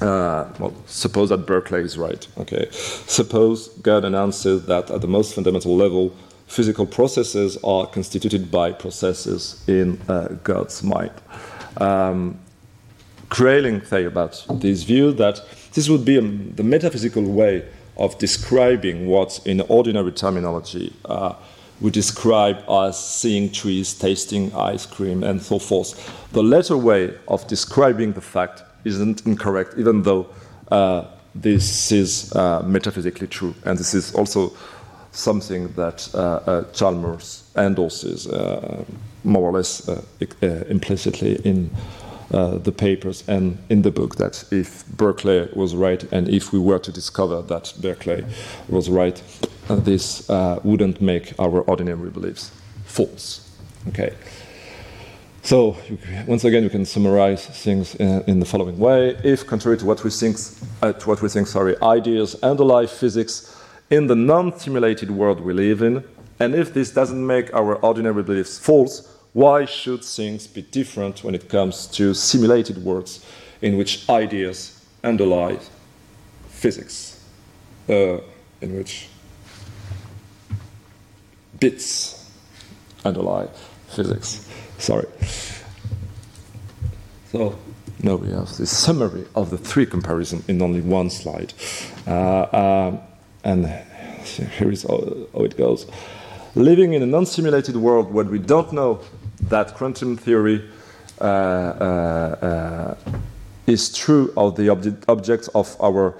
uh, 0.00 0.48
well, 0.58 0.74
suppose 0.86 1.28
that 1.28 1.46
Berkeley 1.46 1.80
is 1.80 1.96
right. 1.96 2.26
Okay, 2.38 2.68
suppose 2.70 3.68
God 3.82 4.04
announces 4.04 4.66
that 4.66 4.90
at 4.90 5.00
the 5.00 5.06
most 5.06 5.34
fundamental 5.34 5.76
level, 5.76 6.12
physical 6.46 6.86
processes 6.86 7.56
are 7.62 7.86
constituted 7.86 8.50
by 8.50 8.72
processes 8.72 9.62
in 9.68 10.00
uh, 10.08 10.28
God's 10.42 10.82
mind. 10.82 11.12
Um, 11.76 12.38
Kraling 13.32 13.82
say 13.86 14.04
about 14.04 14.44
this 14.60 14.82
view 14.82 15.10
that 15.12 15.40
this 15.72 15.88
would 15.88 16.04
be 16.04 16.18
a, 16.18 16.20
the 16.20 16.62
metaphysical 16.62 17.22
way 17.22 17.66
of 17.96 18.18
describing 18.18 19.06
what, 19.06 19.40
in 19.46 19.62
ordinary 19.62 20.12
terminology, 20.12 20.92
uh, 21.06 21.32
we 21.80 21.90
describe 21.90 22.62
as 22.68 23.02
seeing 23.02 23.50
trees, 23.50 23.94
tasting 23.94 24.54
ice 24.54 24.84
cream, 24.84 25.24
and 25.24 25.40
so 25.40 25.58
forth. 25.58 25.90
The 26.32 26.42
latter 26.42 26.76
way 26.76 27.14
of 27.26 27.46
describing 27.46 28.12
the 28.12 28.20
fact 28.20 28.64
isn't 28.84 29.24
incorrect, 29.24 29.76
even 29.78 30.02
though 30.02 30.26
uh, 30.70 31.06
this 31.34 31.90
is 31.90 32.36
uh, 32.36 32.62
metaphysically 32.66 33.28
true. 33.28 33.54
And 33.64 33.78
this 33.78 33.94
is 33.94 34.14
also 34.14 34.52
something 35.12 35.72
that 35.72 36.06
uh, 36.14 36.18
uh 36.18 36.64
Chalmers 36.72 37.44
endorses 37.56 38.26
uh, 38.26 38.84
more 39.24 39.48
or 39.48 39.52
less 39.52 39.88
implicitly 40.68 41.36
in 41.44 41.70
uh, 42.32 42.58
the 42.58 42.72
papers 42.72 43.24
and 43.28 43.58
in 43.68 43.82
the 43.82 43.90
book 43.90 44.16
that 44.16 44.44
if 44.50 44.86
Berkeley 44.86 45.48
was 45.54 45.74
right 45.74 46.02
and 46.12 46.28
if 46.28 46.52
we 46.52 46.58
were 46.58 46.78
to 46.78 46.92
discover 46.92 47.42
that 47.42 47.72
Berkeley 47.80 48.24
was 48.68 48.88
right, 48.88 49.22
uh, 49.68 49.76
this 49.76 50.28
uh, 50.30 50.60
wouldn't 50.64 51.00
make 51.00 51.34
our 51.38 51.60
ordinary 51.62 52.10
beliefs 52.10 52.50
false. 52.84 53.48
Okay. 53.88 54.14
So 55.42 55.76
once 56.26 56.44
again, 56.44 56.62
we 56.62 56.68
can 56.68 56.86
summarize 56.86 57.46
things 57.46 57.96
in, 57.96 58.22
in 58.28 58.40
the 58.40 58.46
following 58.46 58.78
way: 58.78 59.16
If, 59.24 59.46
contrary 59.46 59.76
to 59.78 59.84
what 59.84 60.04
we 60.04 60.10
think, 60.10 60.36
uh, 60.82 60.92
to 60.92 61.08
what 61.08 61.20
we 61.20 61.28
think, 61.28 61.48
sorry, 61.48 61.74
ideas 61.82 62.36
underlie 62.42 62.86
physics 62.86 63.56
in 63.90 64.06
the 64.06 64.14
non-simulated 64.14 65.10
world 65.10 65.40
we 65.40 65.52
live 65.52 65.82
in, 65.82 66.04
and 66.38 66.54
if 66.54 66.72
this 66.72 66.92
doesn't 66.92 67.26
make 67.26 67.52
our 67.54 67.74
ordinary 67.76 68.22
beliefs 68.22 68.58
false, 68.58 69.11
why 69.32 69.64
should 69.64 70.04
things 70.04 70.46
be 70.46 70.62
different 70.62 71.24
when 71.24 71.34
it 71.34 71.48
comes 71.48 71.86
to 71.86 72.12
simulated 72.12 72.78
worlds 72.78 73.24
in 73.62 73.78
which 73.78 74.08
ideas 74.10 74.84
underlie 75.02 75.58
physics, 76.48 77.24
uh, 77.88 78.18
in 78.60 78.76
which 78.76 79.08
bits 81.58 82.30
underlie 83.04 83.48
physics? 83.88 84.48
Sorry. 84.78 85.06
So 87.30 87.58
now 88.02 88.16
we 88.16 88.30
have 88.32 88.54
the 88.56 88.66
summary 88.66 89.24
of 89.34 89.48
the 89.48 89.56
three 89.56 89.86
comparisons 89.86 90.46
in 90.48 90.60
only 90.60 90.82
one 90.82 91.08
slide. 91.08 91.54
Uh, 92.06 92.46
um, 92.52 93.00
and 93.44 93.66
here 94.58 94.70
is 94.70 94.82
how, 94.82 94.98
it 95.36 95.56
goes. 95.56 95.86
Living 96.54 96.92
in 96.92 97.02
a 97.02 97.06
non 97.06 97.24
simulated 97.24 97.76
world 97.76 98.12
where 98.12 98.26
we 98.26 98.38
don't 98.38 98.72
know 98.72 99.00
that 99.48 99.74
quantum 99.74 100.16
theory 100.16 100.62
uh, 101.20 101.24
uh, 101.24 101.26
uh, 102.42 102.94
is 103.66 103.92
true 103.92 104.32
of 104.36 104.56
the 104.56 104.68
obje- 104.68 105.02
objects 105.08 105.48
of 105.48 105.76
our 105.80 106.14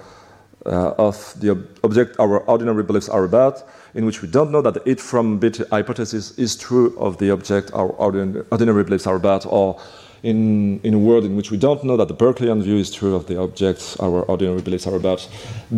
uh, 0.65 0.93
of 0.97 1.33
the 1.41 1.51
ob- 1.51 1.67
object 1.83 2.15
our 2.19 2.39
ordinary 2.41 2.83
beliefs 2.83 3.09
are 3.09 3.25
about, 3.25 3.63
in 3.95 4.05
which 4.05 4.21
we 4.21 4.29
don't 4.29 4.49
know 4.49 4.61
that 4.61 4.73
the 4.73 4.89
it 4.89 5.01
from 5.01 5.37
bit 5.37 5.57
hypothesis 5.69 6.31
is 6.37 6.55
true 6.55 6.97
of 6.97 7.17
the 7.17 7.29
object 7.31 7.71
our 7.73 7.89
ordinary, 7.89 8.45
ordinary 8.49 8.83
beliefs 8.83 9.05
are 9.05 9.15
about, 9.15 9.45
or 9.45 9.77
in, 10.23 10.79
in 10.83 10.93
a 10.93 10.97
world 10.97 11.25
in 11.25 11.35
which 11.35 11.51
we 11.51 11.57
don't 11.57 11.83
know 11.83 11.97
that 11.97 12.07
the 12.07 12.13
Berkeleyan 12.13 12.61
view 12.63 12.77
is 12.77 12.91
true 12.91 13.13
of 13.13 13.27
the 13.27 13.37
objects 13.37 13.99
our 13.99 14.23
ordinary 14.23 14.61
beliefs 14.61 14.87
are 14.87 14.95
about, 14.95 15.27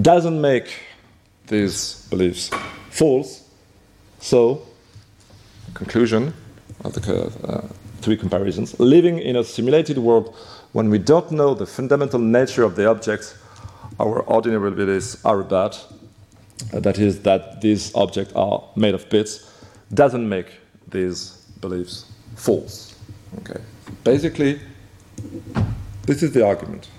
doesn't 0.02 0.40
make 0.40 0.68
these 1.48 2.08
beliefs 2.12 2.52
false. 2.92 3.50
So, 4.20 4.62
conclusion 5.74 6.34
the 6.90 7.02
curve, 7.02 7.46
uh, 7.46 7.62
three 8.02 8.18
comparisons. 8.18 8.80
Living 8.80 9.20
in 9.20 9.36
a 9.36 9.44
simulated 9.44 9.98
world 9.98 10.36
when 10.74 10.90
we 10.90 10.98
don't 10.98 11.32
know 11.32 11.54
the 11.54 11.66
fundamental 11.66 12.20
nature 12.20 12.64
of 12.64 12.76
the 12.76 12.88
objects 12.88 13.36
our 14.00 14.22
ordinary 14.24 14.72
beliefs 14.72 15.24
are 15.24 15.40
about, 15.40 15.86
uh, 16.74 16.80
that 16.82 17.00
is, 17.00 17.22
that 17.22 17.62
these 17.62 17.94
objects 17.96 18.34
are 18.36 18.64
made 18.76 18.94
of 18.94 19.10
bits, 19.10 19.50
doesn't 19.94 20.28
make 20.28 20.48
these 20.90 21.46
beliefs 21.62 22.12
false. 22.36 22.96
Okay. 23.40 23.62
Basically, 24.04 24.60
this 26.06 26.24
is 26.24 26.34
the 26.34 26.46
argument 26.46 26.90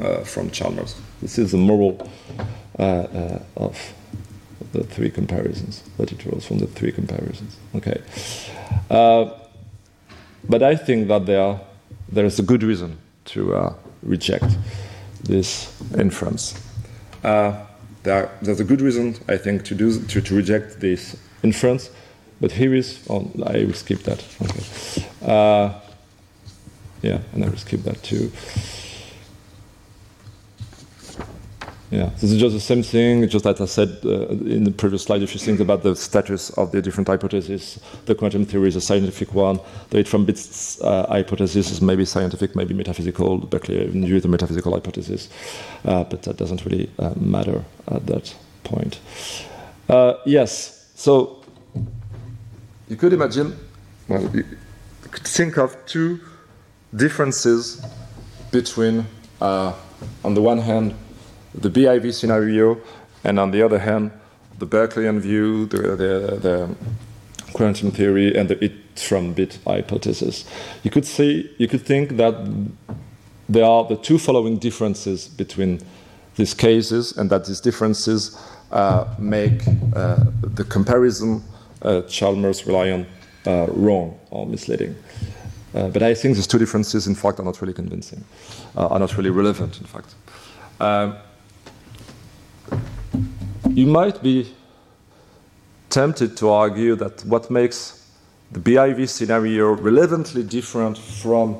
uh, 0.00 0.24
from 0.24 0.50
Chalmers. 0.50 0.94
This 1.20 1.38
is 1.38 1.52
the 1.52 1.58
moral 1.58 2.08
uh, 2.78 2.82
uh 2.82 3.42
of 3.56 3.76
the 4.72 4.84
three 4.84 5.10
comparisons 5.10 5.82
that 5.96 6.12
it 6.12 6.18
draws 6.18 6.46
from 6.46 6.58
the 6.58 6.66
three 6.66 6.92
comparisons. 6.92 7.56
Okay. 7.74 8.00
Uh, 8.88 9.30
but 10.48 10.62
I 10.62 10.76
think 10.76 11.08
that 11.08 11.26
there, 11.26 11.60
there 12.08 12.24
is 12.24 12.38
a 12.38 12.42
good 12.42 12.62
reason 12.62 12.98
to 13.26 13.54
uh, 13.54 13.74
reject 14.02 14.56
this 15.22 15.72
inference. 15.98 16.54
Uh, 17.22 17.66
there, 18.02 18.30
there's 18.40 18.60
a 18.60 18.64
good 18.64 18.80
reason, 18.80 19.16
I 19.28 19.36
think, 19.36 19.64
to, 19.64 19.74
do, 19.74 20.00
to, 20.06 20.20
to 20.20 20.34
reject 20.34 20.80
this 20.80 21.16
inference, 21.42 21.90
but 22.40 22.52
here 22.52 22.74
is, 22.74 23.04
oh, 23.10 23.30
I 23.44 23.64
will 23.64 23.74
skip 23.74 24.02
that. 24.04 24.24
Okay. 24.40 25.06
Uh, 25.22 25.78
yeah, 27.02 27.18
and 27.32 27.44
I 27.44 27.48
will 27.48 27.58
skip 27.58 27.82
that 27.82 28.02
too. 28.02 28.32
Yeah, 31.90 32.10
this 32.20 32.30
is 32.30 32.38
just 32.38 32.54
the 32.54 32.60
same 32.60 32.84
thing, 32.84 33.28
just 33.28 33.44
as 33.46 33.60
I 33.60 33.64
said 33.64 33.98
uh, 34.04 34.28
in 34.28 34.62
the 34.62 34.70
previous 34.70 35.02
slide, 35.02 35.22
if 35.22 35.34
you 35.34 35.40
think 35.40 35.58
about 35.58 35.82
the 35.82 35.96
status 35.96 36.50
of 36.50 36.70
the 36.70 36.80
different 36.80 37.08
hypotheses, 37.08 37.80
the 38.06 38.14
quantum 38.14 38.44
theory 38.44 38.68
is 38.68 38.76
a 38.76 38.80
scientific 38.80 39.34
one, 39.34 39.58
the 39.90 39.98
it 39.98 40.06
from 40.06 40.24
bits 40.24 40.80
uh, 40.82 41.08
hypothesis 41.08 41.72
is 41.72 41.82
maybe 41.82 42.04
scientific, 42.04 42.54
maybe 42.54 42.74
metaphysical, 42.74 43.40
Berkeleyan 43.40 44.22
the 44.22 44.28
metaphysical 44.28 44.72
hypothesis, 44.72 45.28
uh, 45.84 46.04
but 46.04 46.22
that 46.22 46.36
doesn't 46.36 46.64
really 46.64 46.88
uh, 47.00 47.12
matter 47.16 47.64
at 47.88 48.06
that 48.06 48.36
point. 48.62 49.00
Uh, 49.88 50.14
yes, 50.24 50.92
so 50.94 51.42
you 52.88 52.94
could 52.94 53.12
imagine, 53.12 53.58
well, 54.06 54.22
you 54.32 54.44
could 55.10 55.26
think 55.26 55.58
of 55.58 55.76
two 55.86 56.20
differences 56.94 57.84
between, 58.52 59.04
uh, 59.40 59.72
on 60.24 60.34
the 60.34 60.42
one 60.42 60.58
hand, 60.58 60.94
the 61.54 61.70
BIV 61.70 62.12
scenario, 62.14 62.78
and 63.24 63.38
on 63.38 63.50
the 63.50 63.62
other 63.62 63.78
hand, 63.78 64.10
the 64.58 64.66
Berkeleyan 64.66 65.18
view, 65.20 65.66
the, 65.66 65.78
the, 65.96 66.38
the 66.40 66.76
quantum 67.52 67.90
theory, 67.90 68.36
and 68.36 68.48
the 68.48 68.62
it 68.64 68.72
from 68.98 69.32
bit 69.32 69.58
hypothesis. 69.66 70.44
You 70.82 70.90
could 70.90 71.06
see, 71.06 71.50
you 71.58 71.68
could 71.68 71.82
think 71.82 72.16
that 72.16 72.34
there 73.48 73.64
are 73.64 73.84
the 73.84 73.96
two 73.96 74.18
following 74.18 74.58
differences 74.58 75.28
between 75.28 75.80
these 76.36 76.54
cases, 76.54 77.16
and 77.16 77.30
that 77.30 77.46
these 77.46 77.60
differences 77.60 78.38
uh, 78.70 79.06
make 79.18 79.62
uh, 79.94 80.24
the 80.42 80.64
comparison 80.64 81.42
uh, 81.82 82.02
Chalmers 82.02 82.66
rely 82.66 82.90
on 82.90 83.06
uh, 83.46 83.66
wrong 83.68 84.18
or 84.30 84.46
misleading. 84.46 84.94
Uh, 85.74 85.88
but 85.88 86.02
I 86.02 86.14
think 86.14 86.36
these 86.36 86.46
two 86.46 86.58
differences, 86.58 87.06
in 87.06 87.14
fact, 87.14 87.40
are 87.40 87.44
not 87.44 87.60
really 87.60 87.72
convincing, 87.72 88.24
uh, 88.76 88.88
are 88.88 88.98
not 88.98 89.16
really 89.16 89.30
relevant, 89.30 89.80
in 89.80 89.86
fact. 89.86 90.14
You 93.72 93.86
might 93.86 94.20
be 94.20 94.52
tempted 95.90 96.36
to 96.38 96.50
argue 96.50 96.96
that 96.96 97.24
what 97.24 97.50
makes 97.52 98.04
the 98.50 98.58
BIV 98.58 99.08
scenario 99.08 99.70
relevantly 99.72 100.42
different 100.42 100.98
from 100.98 101.56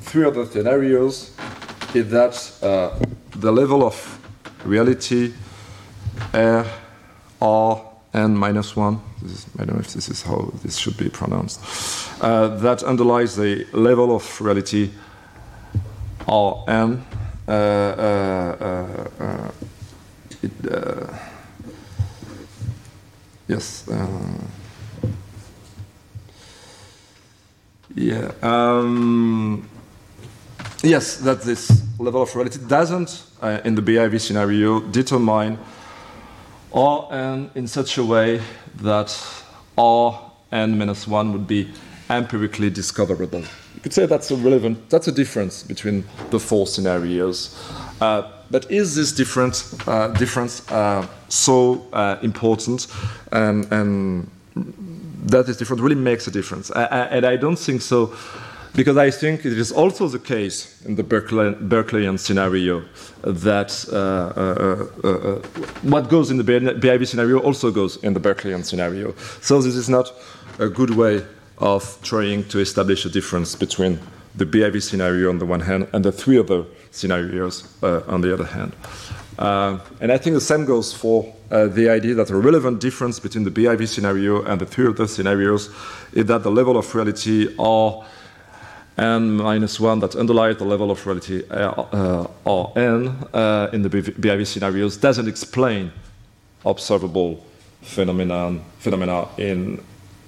three 0.00 0.24
other 0.24 0.44
scenarios 0.44 1.30
is 1.94 2.10
that 2.10 2.52
uh, 2.62 2.98
the 3.30 3.50
level 3.50 3.82
of 3.82 3.96
reality 4.66 5.32
R, 6.34 6.66
R, 7.40 7.84
N 8.12 8.36
minus 8.36 8.76
1, 8.76 9.00
is, 9.24 9.46
I 9.58 9.64
don't 9.64 9.76
know 9.76 9.80
if 9.80 9.94
this 9.94 10.10
is 10.10 10.22
how 10.22 10.52
this 10.62 10.76
should 10.76 10.98
be 10.98 11.08
pronounced, 11.08 11.60
uh, 12.20 12.48
that 12.58 12.82
underlies 12.82 13.36
the 13.36 13.66
level 13.72 14.14
of 14.14 14.40
reality 14.40 14.90
Rn. 16.26 17.02
Uh, 17.48 17.50
uh, 17.50 19.08
uh, 19.18 19.50
it, 20.42 20.52
Yes. 23.48 23.88
Uh, 23.88 24.06
yeah. 27.94 28.30
Um, 28.42 29.66
yes, 30.82 31.16
that 31.16 31.40
this 31.42 31.82
level 31.98 32.22
of 32.22 32.34
reality 32.36 32.58
doesn't, 32.68 33.24
uh, 33.40 33.60
in 33.64 33.74
the 33.74 33.82
BIV 33.82 34.20
scenario, 34.20 34.80
determine 34.80 35.58
Rn 36.74 37.50
in 37.54 37.66
such 37.66 37.96
a 37.96 38.04
way 38.04 38.42
that 38.82 39.18
Rn 39.78 40.78
minus 40.78 41.08
1 41.08 41.32
would 41.32 41.46
be 41.46 41.70
empirically 42.10 42.68
discoverable. 42.68 43.40
you 43.40 43.80
could 43.82 43.94
say 43.94 44.04
that's 44.04 44.30
a 44.30 44.36
relevant, 44.36 44.90
that's 44.90 45.08
a 45.08 45.12
difference 45.12 45.62
between 45.62 46.04
the 46.30 46.38
four 46.38 46.66
scenarios. 46.66 47.56
Uh, 48.00 48.30
but 48.50 48.70
is 48.70 48.94
this 48.94 49.12
difference, 49.12 49.74
uh, 49.86 50.08
difference 50.08 50.70
uh, 50.70 51.06
so 51.28 51.86
uh, 51.92 52.16
important 52.22 52.86
and, 53.32 53.70
and 53.72 54.30
that 55.26 55.48
is 55.48 55.56
different 55.56 55.82
really 55.82 55.94
makes 55.94 56.26
a 56.26 56.30
difference? 56.30 56.70
I, 56.70 56.84
I, 56.84 57.00
and 57.16 57.26
I 57.26 57.36
don't 57.36 57.58
think 57.58 57.82
so 57.82 58.14
because 58.74 58.96
I 58.96 59.10
think 59.10 59.44
it 59.44 59.58
is 59.58 59.72
also 59.72 60.06
the 60.08 60.18
case 60.18 60.80
in 60.86 60.94
the 60.94 61.02
Berkeley, 61.02 61.52
Berkeleyan 61.54 62.18
scenario 62.18 62.84
that 63.22 63.72
uh, 63.92 63.96
uh, 63.96 65.08
uh, 65.08 65.10
uh 65.10 65.40
what 65.82 66.08
goes 66.08 66.30
in 66.30 66.36
the 66.36 66.44
BIV 66.44 67.08
scenario 67.08 67.40
also 67.40 67.70
goes 67.70 67.96
in 68.04 68.14
the 68.14 68.20
Berkeleyan 68.20 68.64
scenario. 68.64 69.14
So 69.40 69.60
this 69.60 69.74
is 69.74 69.88
not 69.88 70.12
a 70.58 70.68
good 70.68 70.90
way 70.90 71.24
of 71.58 71.98
trying 72.02 72.44
to 72.48 72.60
establish 72.60 73.04
a 73.04 73.10
difference 73.10 73.56
between 73.56 73.98
the 74.38 74.46
BIV 74.46 74.82
scenario 74.82 75.28
on 75.28 75.38
the 75.38 75.46
one 75.46 75.60
hand 75.60 75.88
and 75.92 76.04
the 76.04 76.12
three 76.12 76.38
other 76.38 76.64
scenarios 76.90 77.68
uh, 77.82 78.02
on 78.06 78.20
the 78.20 78.32
other 78.32 78.44
hand. 78.44 78.72
Uh, 79.38 79.78
and 80.00 80.10
I 80.10 80.18
think 80.18 80.34
the 80.34 80.40
same 80.40 80.64
goes 80.64 80.92
for 80.92 81.34
uh, 81.50 81.66
the 81.66 81.88
idea 81.88 82.14
that 82.14 82.30
a 82.30 82.36
relevant 82.36 82.80
difference 82.80 83.20
between 83.20 83.44
the 83.44 83.50
BIV 83.50 83.86
scenario 83.88 84.42
and 84.44 84.60
the 84.60 84.66
three 84.66 84.86
other 84.86 85.06
scenarios 85.06 85.70
is 86.12 86.26
that 86.26 86.42
the 86.42 86.50
level 86.50 86.76
of 86.76 86.94
reality 86.94 87.54
R 87.58 88.04
n 88.96 89.36
minus 89.36 89.78
1 89.78 90.00
that 90.00 90.16
underlies 90.16 90.56
the 90.56 90.64
level 90.64 90.90
of 90.90 91.06
reality 91.06 91.44
uh, 91.50 92.26
uh 92.44 92.72
n 92.74 93.08
uh, 93.32 93.68
in 93.72 93.82
the 93.82 93.88
BIV 93.88 94.44
scenarios 94.46 94.96
doesn't 94.96 95.28
explain 95.28 95.92
observable 96.64 97.44
phenomenon, 97.82 98.60
phenomena 98.80 99.28
in 99.38 99.80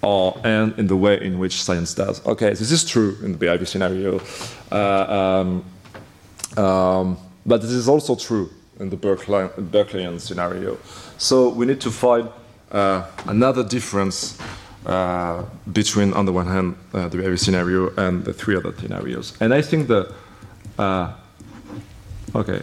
Rn 0.03 0.75
in 0.79 0.87
the 0.87 0.97
way 0.97 1.21
in 1.21 1.39
which 1.39 1.63
science 1.63 1.95
does. 1.95 2.25
Okay, 2.27 2.51
this 2.51 2.71
is 2.71 2.85
true 2.85 3.17
in 3.23 3.37
the 3.37 3.39
BIV 3.39 3.67
scenario, 3.67 4.21
uh, 4.73 5.43
um, 5.43 5.65
um, 6.57 7.19
but 7.45 7.61
this 7.61 7.71
is 7.71 7.89
also 7.89 8.17
true 8.17 8.51
in 8.79 8.89
the 8.89 8.97
Berkeley, 8.97 9.49
Berkeleyan 9.59 10.21
scenario. 10.21 10.79
So 11.19 11.51
we 11.51 11.67
need 11.67 11.81
to 11.83 11.91
find 11.91 12.29
uh, 12.73 13.05
another 13.27 13.63
difference 13.63 14.39
uh, 14.87 15.45
between, 15.71 16.15
on 16.15 16.25
the 16.25 16.33
one 16.33 16.47
hand, 16.47 16.77
uh, 16.95 17.09
the 17.09 17.19
BIV 17.19 17.39
scenario 17.39 17.95
and 17.97 18.25
the 18.25 18.33
three 18.33 18.57
other 18.57 18.73
scenarios. 18.73 19.37
And 19.41 19.53
I 19.53 19.61
think 19.61 19.89
the 19.89 20.15
uh, 20.79 21.13
okay, 22.35 22.63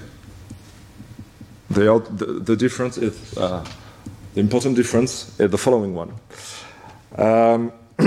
the, 1.69 2.00
the, 2.10 2.26
the 2.26 2.56
difference 2.56 2.97
is 2.97 3.38
uh, 3.38 3.63
the 4.34 4.39
important 4.39 4.76
difference 4.76 5.39
is 5.39 5.52
the 5.52 5.58
following 5.58 5.93
one. 5.93 6.13
Um, 7.15 7.72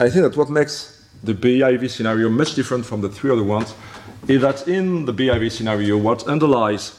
I 0.00 0.08
think 0.08 0.22
that 0.22 0.36
what 0.36 0.50
makes 0.50 1.08
the 1.22 1.34
BIV 1.34 1.90
scenario 1.90 2.28
much 2.28 2.54
different 2.54 2.86
from 2.86 3.00
the 3.00 3.08
three 3.08 3.30
other 3.30 3.42
ones 3.42 3.74
is 4.28 4.42
that 4.42 4.68
in 4.68 5.04
the 5.04 5.12
BIV 5.12 5.50
scenario, 5.50 5.96
what 5.96 6.26
underlies 6.28 6.98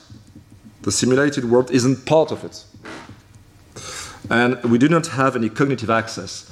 the 0.82 0.92
simulated 0.92 1.46
world 1.46 1.72
isn't 1.72 2.06
part 2.06 2.32
of 2.32 2.44
it. 2.44 2.66
And 4.30 4.62
we 4.64 4.78
do 4.78 4.88
not 4.88 5.08
have 5.08 5.36
any 5.36 5.50
cognitive 5.50 5.90
access 5.90 6.50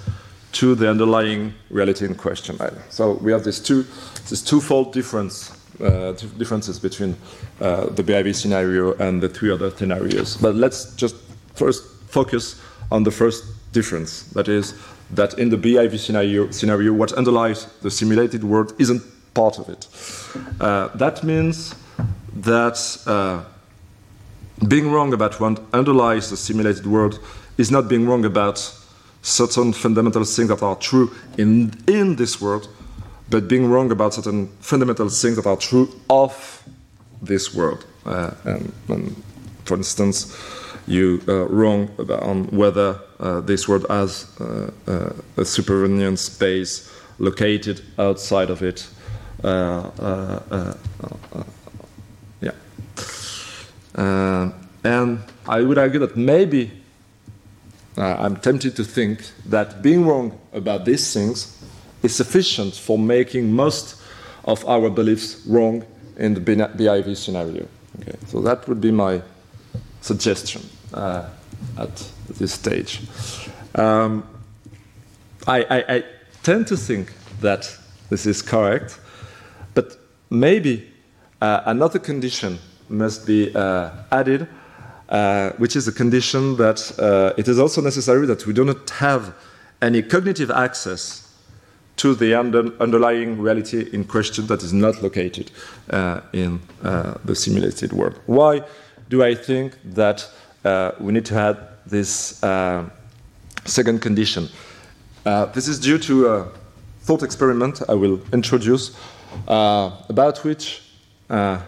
to 0.54 0.76
the 0.76 0.90
underlying 0.90 1.54
reality 1.70 2.06
in 2.06 2.16
question. 2.16 2.58
So 2.90 3.14
we 3.14 3.32
have 3.32 3.44
this, 3.44 3.60
two, 3.60 3.84
this 4.30 4.42
twofold 4.42 4.94
difference, 4.94 5.52
uh, 5.80 6.14
differences 6.38 6.80
between 6.80 7.16
uh, 7.62 7.88
the 7.88 8.04
BIV 8.04 8.36
scenario 8.36 8.94
and 8.94 9.22
the 9.22 9.30
three 9.30 9.52
other 9.52 9.70
scenarios. 9.70 10.38
But 10.38 10.56
let's 10.56 10.96
just 10.96 11.16
first 11.54 11.86
focus 12.08 12.60
on 12.92 13.04
the 13.04 13.12
first 13.12 13.44
difference. 13.74 14.24
That 14.34 14.48
is, 14.48 14.74
that 15.12 15.38
in 15.40 15.50
the 15.50 15.58
BIV 15.58 16.00
scenario, 16.00 16.52
scenario 16.52 16.94
what 16.94 17.14
underlies 17.14 17.66
the 17.82 17.92
simulated 17.92 18.44
world 18.44 18.74
isn't 18.78 19.02
part 19.34 19.60
of 19.60 19.70
it. 19.70 19.88
Uh, 20.60 20.88
that 20.96 21.24
means 21.24 21.76
that 22.36 22.78
uh, 23.06 23.44
being 24.68 24.92
wrong 24.92 25.14
about 25.14 25.40
what 25.40 25.62
underlies 25.74 26.30
the 26.30 26.38
simulated 26.38 26.86
world 26.86 27.20
is 27.58 27.72
not 27.72 27.88
being 27.88 28.08
wrong 28.08 28.26
about 28.26 28.74
certain 29.22 29.74
fundamental 29.74 30.24
things 30.24 30.50
that 30.50 30.64
are 30.64 30.76
true 30.76 31.14
in, 31.38 31.74
in 31.88 32.16
this 32.16 32.42
world, 32.42 32.68
but 33.30 33.48
being 33.48 33.70
wrong 33.70 33.92
about 33.92 34.14
certain 34.14 34.48
fundamental 34.60 35.10
things 35.10 35.36
that 35.36 35.46
are 35.46 35.58
true 35.58 35.90
of 36.10 36.64
this 37.22 37.54
world. 37.54 37.86
Uh, 38.06 38.32
and, 38.46 38.74
and, 38.88 39.24
for 39.66 39.76
instance, 39.76 40.34
you 40.88 41.22
uh, 41.28 41.48
wrong 41.50 41.90
about, 42.00 42.24
on 42.24 42.46
whether 42.46 43.00
uh, 43.20 43.42
this 43.42 43.68
world 43.68 43.86
has 43.90 44.26
uh, 44.40 44.72
uh 44.88 45.12
a 45.36 45.44
supervenience 45.44 46.20
space 46.20 46.92
located 47.20 47.82
outside 48.00 48.50
of 48.50 48.62
it. 48.62 48.88
Uh, 49.44 49.92
uh, 50.00 50.74
yeah. 52.42 52.52
and 54.84 55.20
I 55.48 55.62
would 55.62 55.78
argue 55.78 56.00
that 56.00 56.16
maybe 56.16 56.72
I'm 57.98 58.38
tempted 58.38 58.76
to 58.76 58.84
think 58.84 59.32
that 59.46 59.82
being 59.82 60.06
wrong 60.06 60.40
about 60.54 60.86
these 60.86 61.14
things 61.14 61.58
is 62.04 62.16
sufficient 62.16 62.76
for 62.76 62.98
making 62.98 63.52
most 63.52 64.02
of 64.46 64.64
our 64.66 64.90
beliefs 64.90 65.46
wrong 65.48 65.84
in 66.18 66.34
the 66.34 66.42
BIV 66.42 67.18
scenario. 67.18 67.68
Okay, 68.02 68.18
so 68.28 68.42
that 68.42 68.68
would 68.68 68.82
be 68.82 68.92
my 68.92 69.22
suggestion 70.02 70.62
uh, 70.98 71.30
at 71.78 72.12
this 72.38 72.54
stage. 72.54 73.02
Um, 73.76 74.24
I, 75.46 75.62
I, 75.64 75.96
I, 75.96 76.04
tend 76.44 76.68
to 76.68 76.78
think 76.78 77.14
that 77.42 77.78
this 78.10 78.26
is 78.26 78.42
correct, 78.42 79.00
but 79.74 79.98
maybe 80.30 80.88
uh, 81.42 81.62
another 81.66 82.00
condition 82.00 82.58
must 82.90 83.28
be 83.28 83.54
uh, 83.54 83.92
added, 84.12 84.48
uh, 85.10 85.52
which 85.58 85.76
is 85.76 85.88
a 85.88 85.92
condition 85.92 86.56
that 86.58 86.98
uh, 87.00 87.34
it 87.38 87.48
is 87.48 87.60
also 87.60 87.82
necessary 87.82 88.26
that 88.28 88.46
we 88.46 88.54
do 88.54 88.64
not 88.64 88.90
have 88.90 89.34
any 89.82 90.02
cognitive 90.02 90.50
access 90.50 91.24
to 91.98 92.16
the 92.16 92.34
under, 92.34 92.72
underlying 92.82 93.40
reality 93.40 93.90
in 93.92 94.04
question 94.04 94.48
that 94.48 94.64
is 94.64 94.72
not 94.72 95.02
located 95.02 95.52
uh, 95.90 96.22
in 96.34 96.60
the 97.26 97.36
simulated 97.36 97.92
world. 97.92 98.20
Why 98.26 98.64
do 99.10 99.24
I 99.24 99.36
think 99.36 99.78
that 99.84 100.30
uh, 100.64 100.92
we 101.00 101.14
need 101.14 101.26
to 101.26 101.36
add 101.36 101.58
this 101.86 102.44
uh, 102.44 102.90
second 103.66 104.02
condition. 104.02 104.50
Uh, 105.26 105.46
this 105.46 105.68
is 105.68 105.80
due 105.80 105.98
to 105.98 106.28
a 106.28 106.48
thought 107.02 107.24
experiment 107.24 107.82
I 107.88 107.94
will 107.94 108.20
introduce, 108.34 108.96
uh, 109.48 109.92
about 110.10 110.44
which, 110.44 110.82
uh, 111.30 111.60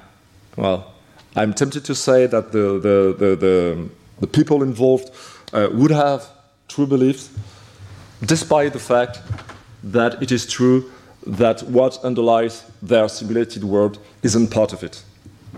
well, 0.56 0.94
I'm 1.36 1.54
tempted 1.54 1.86
to 1.86 1.96
say 1.96 2.28
that 2.28 2.52
the, 2.52 2.80
the, 2.80 3.16
the, 3.18 3.36
the, 3.36 3.90
the 4.20 4.28
people 4.28 4.64
involved 4.64 5.12
would 5.54 5.92
have 5.92 6.28
true 6.68 6.86
beliefs, 6.86 7.30
despite 8.26 8.74
the 8.74 8.80
fact 8.80 9.22
that 9.84 10.22
it 10.22 10.32
is 10.32 10.46
true 10.46 10.92
that 11.26 11.62
what 11.64 12.04
underlies 12.04 12.64
their 12.82 13.08
simulated 13.08 13.64
world 13.64 14.00
isn't 14.24 14.50
part 14.50 14.74
of 14.74 14.84
it. 14.84 15.04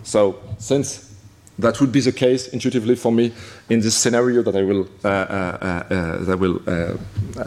So, 0.03 0.39
since 0.57 1.10
that 1.59 1.79
would 1.79 1.91
be 1.91 2.01
the 2.01 2.11
case 2.11 2.47
intuitively 2.49 2.95
for 2.95 3.11
me 3.11 3.31
in 3.69 3.81
this 3.81 3.95
scenario 3.95 4.41
that 4.41 4.55
I 4.55 4.63
will, 4.63 4.87
uh, 5.03 5.07
uh, 5.07 5.83
uh, 5.89 6.17
that 6.23 6.31
I 6.31 6.35
will 6.35 6.59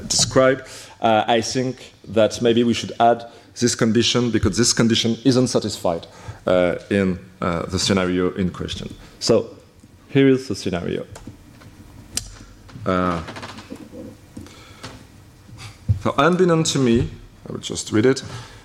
describe. 0.08 0.66
I 1.00 1.40
think 1.40 1.92
that 2.08 2.40
maybe 2.40 2.64
we 2.64 2.74
should 2.74 2.92
add 3.00 3.24
this 3.60 3.74
condition 3.74 4.30
because 4.30 4.56
this 4.56 4.72
condition 4.72 5.16
isn't 5.24 5.48
satisfied 5.48 6.06
in 6.90 7.18
the 7.40 7.78
scenario 7.78 8.32
in 8.34 8.50
question. 8.50 8.94
So 9.20 9.56
here 10.08 10.28
is 10.28 10.48
the 10.48 10.54
scenario. 10.54 11.06
Uh, 12.86 13.22
so, 16.02 16.14
unbeknown 16.18 16.64
to 16.64 16.78
me, 16.78 17.08
I 17.48 17.52
will 17.52 17.60
just 17.60 17.90
read 17.90 18.04
it. 18.04 18.22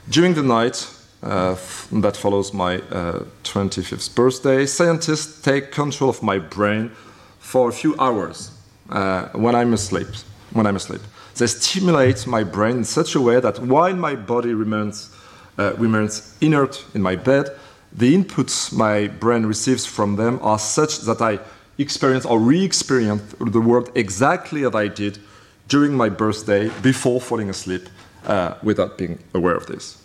During 0.10 0.34
the 0.34 0.44
night, 0.44 0.90
uh, 1.22 1.56
that 1.92 2.16
follows 2.16 2.54
my 2.54 2.78
uh, 2.78 3.24
25th 3.44 4.16
birthday, 4.16 4.66
scientists 4.66 5.42
take 5.42 5.72
control 5.72 6.10
of 6.10 6.24
my 6.24 6.40
brain 6.40 6.92
for 7.40 7.70
a 7.70 7.74
few 7.74 7.96
hours 8.00 8.52
uh, 8.90 9.28
when 9.30 9.56
I'm 9.56 9.74
asleep. 9.74 10.08
When 10.52 10.66
I'm 10.66 10.76
asleep, 10.76 11.02
they 11.36 11.46
stimulate 11.48 12.26
my 12.26 12.44
brain 12.44 12.78
in 12.78 12.84
such 12.84 13.16
a 13.16 13.22
way 13.22 13.40
that 13.40 13.60
while 13.60 13.96
my 13.96 14.16
body 14.16 14.54
remains 14.54 15.16
uh, 15.60 15.74
remains 15.78 16.36
inert 16.42 16.86
in 16.94 17.02
my 17.02 17.16
bed, 17.16 17.50
the 17.92 18.16
inputs 18.16 18.72
my 18.72 19.08
brain 19.08 19.46
receives 19.46 19.86
from 19.86 20.16
them 20.16 20.40
are 20.42 20.58
such 20.58 21.00
that 21.02 21.22
I 21.22 21.40
experience 21.78 22.26
or 22.26 22.40
re-experience 22.40 23.22
the 23.40 23.60
world 23.60 23.92
exactly 23.96 24.64
as 24.66 24.74
I 24.74 24.88
did 24.88 25.20
during 25.68 25.94
my 25.94 26.10
birthday 26.10 26.70
before 26.82 27.20
falling 27.22 27.50
asleep, 27.50 27.90
uh, 28.26 28.56
without 28.64 28.98
being 28.98 29.20
aware 29.34 29.56
of 29.56 29.66
this. 29.68 29.98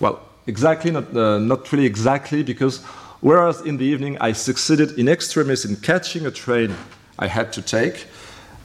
Well, 0.00 0.20
exactly, 0.46 0.90
not, 0.90 1.16
uh, 1.16 1.38
not 1.38 1.70
really 1.72 1.86
exactly, 1.86 2.42
because 2.42 2.82
whereas 3.20 3.60
in 3.62 3.76
the 3.76 3.84
evening 3.84 4.18
I 4.20 4.32
succeeded 4.32 4.98
in 4.98 5.08
extremis 5.08 5.64
in 5.64 5.76
catching 5.76 6.26
a 6.26 6.30
train 6.30 6.74
I 7.18 7.26
had 7.26 7.52
to 7.54 7.62
take, 7.62 8.06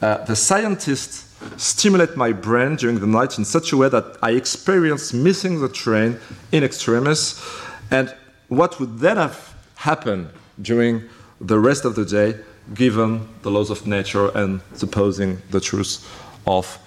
uh, 0.00 0.24
the 0.24 0.36
scientists 0.36 1.32
stimulate 1.56 2.16
my 2.16 2.32
brain 2.32 2.76
during 2.76 3.00
the 3.00 3.06
night 3.06 3.38
in 3.38 3.44
such 3.44 3.72
a 3.72 3.76
way 3.76 3.88
that 3.88 4.16
I 4.22 4.32
experience 4.32 5.12
missing 5.12 5.60
the 5.60 5.68
train 5.68 6.18
in 6.52 6.64
extremis. 6.64 7.42
And 7.90 8.14
what 8.48 8.78
would 8.78 8.98
then 8.98 9.16
have 9.16 9.54
happened 9.76 10.28
during 10.60 11.02
the 11.40 11.58
rest 11.58 11.84
of 11.84 11.94
the 11.94 12.04
day, 12.04 12.38
given 12.74 13.28
the 13.42 13.50
laws 13.50 13.70
of 13.70 13.86
nature 13.86 14.28
and 14.36 14.60
supposing 14.74 15.42
the 15.50 15.60
truth 15.60 16.06
of 16.46 16.78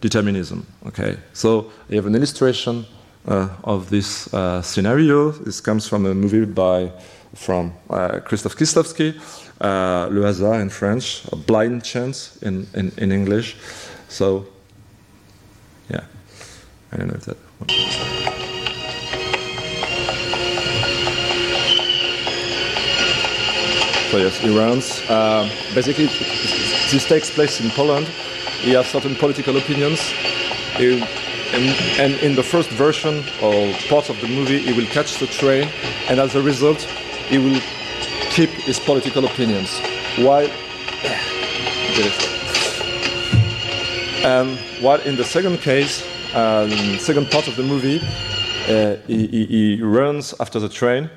determinism? 0.00 0.66
Okay, 0.86 1.18
so 1.32 1.70
you 1.88 1.96
have 1.96 2.06
an 2.06 2.14
illustration 2.14 2.86
of 3.28 3.90
this 3.90 4.32
uh, 4.32 4.62
scenario. 4.62 5.30
This 5.30 5.60
comes 5.60 5.86
from 5.86 6.06
a 6.06 6.14
movie 6.14 6.44
by 6.44 6.90
from 7.34 7.72
uh, 7.90 8.20
Kieslowski, 8.20 9.14
uh, 9.60 10.08
Le 10.10 10.26
Hasard 10.26 10.60
in 10.60 10.70
French, 10.70 11.24
a 11.30 11.36
blind 11.36 11.84
chance 11.84 12.36
in, 12.42 12.66
in, 12.74 12.90
in 12.96 13.12
English. 13.12 13.56
So, 14.08 14.46
yeah, 15.90 16.04
I 16.92 16.96
don't 16.96 17.08
know 17.08 17.14
if 17.14 17.24
that. 17.26 17.36
So 24.10 24.16
yes, 24.16 24.38
he 24.38 24.56
runs. 24.56 25.02
Um, 25.10 25.50
basically, 25.74 26.06
this 26.06 27.06
takes 27.06 27.30
place 27.30 27.60
in 27.60 27.70
Poland. 27.70 28.06
He 28.62 28.72
has 28.72 28.86
certain 28.86 29.14
political 29.14 29.58
opinions. 29.58 30.00
He, 30.78 31.04
and, 31.52 31.64
and, 31.98 32.22
in 32.22 32.34
the 32.34 32.42
first 32.42 32.70
version 32.70 33.24
or 33.42 33.72
part 33.88 34.10
of 34.10 34.20
the 34.20 34.28
movie, 34.28 34.58
he 34.58 34.72
will 34.72 34.86
catch 34.86 35.18
the 35.18 35.26
train, 35.26 35.68
and 36.08 36.20
as 36.20 36.34
a 36.34 36.42
result, 36.42 36.82
he 37.28 37.38
will 37.38 37.60
keep 38.30 38.50
his 38.50 38.78
political 38.78 39.24
opinions. 39.24 39.80
While 40.18 40.48
um, 44.24 44.58
while 44.80 45.00
in 45.00 45.16
the 45.16 45.24
second 45.24 45.58
case, 45.58 46.02
um, 46.34 46.70
second 46.98 47.30
part 47.30 47.48
of 47.48 47.56
the 47.56 47.62
movie, 47.62 48.00
uh, 48.68 48.96
he, 49.06 49.26
he, 49.26 49.46
he, 49.46 49.82
runs 49.82 50.34
after 50.40 50.60
the 50.60 50.68
train. 50.68 51.08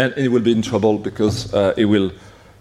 And 0.00 0.14
he 0.14 0.28
will 0.28 0.40
be 0.40 0.52
in 0.52 0.62
trouble 0.62 0.98
because 0.98 1.52
uh, 1.52 1.74
he 1.76 1.84
will 1.84 2.10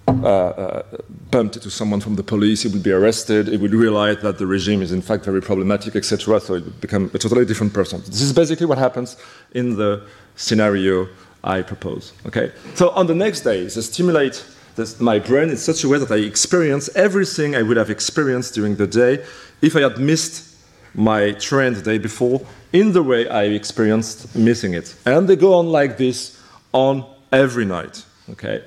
uh, 0.08 0.28
uh, 0.28 0.84
bump 1.32 1.56
into 1.56 1.69
someone 1.69 2.02
from 2.02 2.15
the 2.15 2.23
police, 2.23 2.63
he 2.63 2.69
will 2.69 2.82
be 2.82 2.91
arrested, 2.91 3.47
he 3.47 3.58
will 3.58 3.69
realize 3.69 4.17
that 4.21 4.38
the 4.38 4.45
regime 4.45 4.82
is 4.82 4.91
in 4.91 5.02
fact 5.02 5.23
very 5.23 5.41
problematic, 5.41 5.95
etc. 5.95 6.39
So 6.39 6.56
he 6.56 6.62
will 6.63 6.71
become 6.82 7.12
a 7.13 7.17
totally 7.17 7.45
different 7.45 7.73
person. 7.73 8.02
This 8.02 8.21
is 8.21 8.34
basically 8.34 8.65
what 8.65 8.78
happens 8.78 9.15
in 9.54 9.78
the 9.78 10.06
scenario 10.36 11.08
I 11.43 11.62
propose. 11.62 12.12
Okay. 12.25 12.52
So 12.75 12.89
on 12.89 13.08
the 13.08 13.15
next 13.15 13.41
day, 13.41 13.63
they 13.63 13.82
stimulate 13.82 14.43
this, 14.75 14.99
my 14.99 15.19
brain 15.19 15.49
in 15.49 15.58
such 15.58 15.84
a 15.84 15.88
way 15.88 15.99
that 15.99 16.12
I 16.12 16.17
experience 16.17 16.89
everything 16.95 17.56
I 17.56 17.62
would 17.62 17.78
have 17.78 17.89
experienced 17.89 18.54
during 18.56 18.75
the 18.75 18.88
day 18.88 19.23
if 19.62 19.75
I 19.75 19.82
had 19.82 19.97
missed 19.97 20.56
my 20.93 21.32
train 21.34 21.73
the 21.73 21.82
day 21.82 21.99
before 21.99 22.41
in 22.73 22.91
the 22.91 23.04
way 23.04 23.30
I 23.30 23.43
experienced 23.43 24.36
missing 24.36 24.73
it. 24.73 24.95
And 25.06 25.30
they 25.30 25.38
go 25.38 25.54
on 25.54 25.67
like 25.67 25.97
this 25.97 26.41
on 26.73 27.06
every 27.32 27.65
night. 27.65 28.06
Okay? 28.32 28.63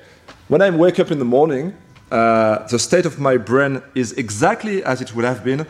When 0.49 0.63
I 0.63 0.71
wake 0.71 0.99
up 1.01 1.11
in 1.11 1.19
the 1.19 1.25
morning, 1.25 1.75
uh, 2.11 2.67
the 2.69 2.79
state 2.79 3.07
of 3.07 3.19
my 3.19 3.37
brain 3.37 3.83
is 3.95 4.13
exactly 4.13 4.85
as 4.85 5.01
it 5.01 5.15
would 5.15 5.25
have 5.25 5.43
been 5.45 5.67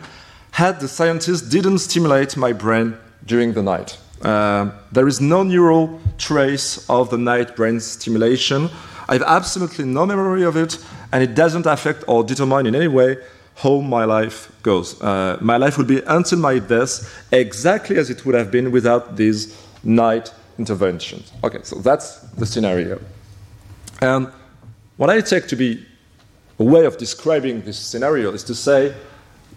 had 0.51 0.79
the 0.79 0.87
scientists 0.87 1.41
didn't 1.41 1.79
stimulate 1.79 2.37
my 2.37 2.53
brain 2.53 2.95
during 3.25 3.53
the 3.53 3.63
night. 3.63 3.97
Uh, 4.21 4.71
there 4.91 5.07
is 5.07 5.19
no 5.19 5.43
neural 5.43 5.99
trace 6.17 6.87
of 6.89 7.09
the 7.09 7.17
night 7.17 7.55
brain 7.55 7.79
stimulation. 7.79 8.69
I 9.09 9.13
have 9.13 9.23
absolutely 9.23 9.85
no 9.85 10.05
memory 10.05 10.43
of 10.43 10.55
it, 10.55 10.77
and 11.11 11.23
it 11.23 11.33
doesn't 11.33 11.65
affect 11.65 12.03
or 12.07 12.23
determine 12.23 12.67
in 12.67 12.75
any 12.75 12.87
way 12.87 13.17
how 13.55 13.79
my 13.81 14.05
life 14.05 14.51
goes. 14.63 15.01
Uh, 15.01 15.37
my 15.41 15.57
life 15.57 15.77
will 15.77 15.85
be 15.85 16.01
until 16.07 16.39
my 16.39 16.59
death 16.59 17.23
exactly 17.31 17.97
as 17.97 18.09
it 18.09 18.25
would 18.25 18.35
have 18.35 18.51
been 18.51 18.71
without 18.71 19.15
these 19.15 19.57
night 19.83 20.31
interventions. 20.57 21.31
Okay, 21.43 21.59
so 21.63 21.77
that's 21.77 22.19
the 22.37 22.45
scenario. 22.45 22.99
And 24.01 24.27
what 24.97 25.09
I 25.09 25.21
take 25.21 25.47
to 25.47 25.55
be 25.55 25.85
a 26.59 26.63
way 26.63 26.85
of 26.85 26.97
describing 26.97 27.61
this 27.61 27.77
scenario 27.77 28.31
is 28.31 28.43
to 28.43 28.55
say 28.55 28.93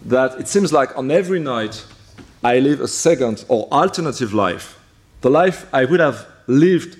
that 0.05 0.39
it 0.39 0.47
seems 0.47 0.73
like 0.73 0.97
on 0.97 1.11
every 1.11 1.39
night 1.39 1.85
I 2.43 2.59
live 2.59 2.81
a 2.81 2.87
second 2.87 3.45
or 3.47 3.67
alternative 3.71 4.33
life, 4.33 4.79
the 5.21 5.29
life 5.29 5.67
I 5.73 5.85
would 5.85 5.99
have 5.99 6.25
lived 6.47 6.97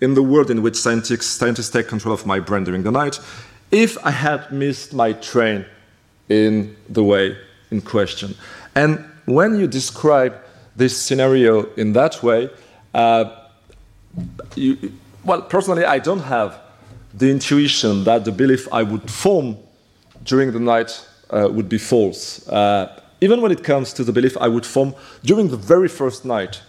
in 0.00 0.14
the 0.14 0.22
world 0.22 0.50
in 0.50 0.62
which 0.62 0.76
scientists, 0.76 1.26
scientists 1.26 1.70
take 1.70 1.88
control 1.88 2.14
of 2.14 2.26
my 2.26 2.40
brain 2.40 2.64
during 2.64 2.82
the 2.82 2.90
night 2.90 3.18
if 3.70 3.96
I 4.04 4.10
had 4.10 4.50
missed 4.50 4.92
my 4.92 5.12
train 5.12 5.64
in 6.28 6.76
the 6.88 7.04
way 7.04 7.36
in 7.70 7.80
question. 7.80 8.34
And 8.74 9.04
when 9.26 9.58
you 9.58 9.66
describe 9.66 10.34
this 10.76 10.96
scenario 10.96 11.72
in 11.74 11.92
that 11.92 12.22
way, 12.22 12.50
uh, 12.94 13.39
you, 14.54 14.92
well, 15.24 15.42
personally, 15.42 15.84
I 15.84 15.98
don't 15.98 16.20
have 16.20 16.58
the 17.14 17.30
intuition 17.30 18.04
that 18.04 18.24
the 18.24 18.32
belief 18.32 18.68
I 18.72 18.82
would 18.82 19.10
form 19.10 19.56
during 20.24 20.52
the 20.52 20.60
night 20.60 21.06
uh, 21.30 21.48
would 21.50 21.68
be 21.68 21.78
false. 21.78 22.48
Uh, 22.48 23.00
even 23.20 23.40
when 23.42 23.52
it 23.52 23.62
comes 23.62 23.92
to 23.94 24.04
the 24.04 24.12
belief 24.12 24.36
I 24.38 24.48
would 24.48 24.64
form 24.64 24.94
during 25.22 25.48
the 25.48 25.56
very 25.56 25.88
first 25.88 26.24
night, 26.24 26.62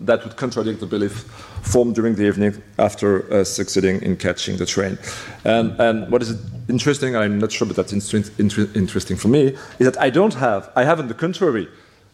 that 0.00 0.22
would 0.24 0.36
contradict 0.36 0.80
the 0.80 0.86
belief 0.86 1.24
formed 1.62 1.94
during 1.94 2.14
the 2.14 2.24
evening 2.24 2.62
after 2.78 3.30
uh, 3.32 3.44
succeeding 3.44 4.00
in 4.02 4.16
catching 4.16 4.56
the 4.56 4.66
train. 4.66 4.96
And, 5.44 5.78
and 5.80 6.10
what 6.10 6.22
is 6.22 6.36
interesting, 6.68 7.16
I'm 7.16 7.38
not 7.38 7.50
sure, 7.52 7.66
but 7.66 7.76
that's 7.76 7.92
interesting 7.92 9.16
for 9.16 9.28
me, 9.28 9.56
is 9.78 9.86
that 9.90 10.00
I 10.00 10.10
don't 10.10 10.34
have, 10.34 10.70
I 10.76 10.84
have 10.84 11.00
on 11.00 11.08
the 11.08 11.14
contrary, 11.14 11.68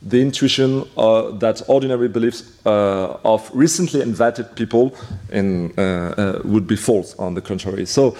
the 0.04 0.20
intuition 0.20 0.86
uh, 0.96 1.30
that 1.38 1.62
ordinary 1.66 2.08
beliefs 2.08 2.44
uh, 2.66 3.16
of 3.24 3.50
recently 3.54 4.00
envatted 4.00 4.54
people 4.54 4.94
in, 5.32 5.72
uh, 5.78 5.82
uh, 5.82 6.42
would 6.44 6.66
be 6.66 6.76
false, 6.76 7.14
on 7.18 7.34
the 7.34 7.40
contrary. 7.40 7.86
So, 7.86 8.16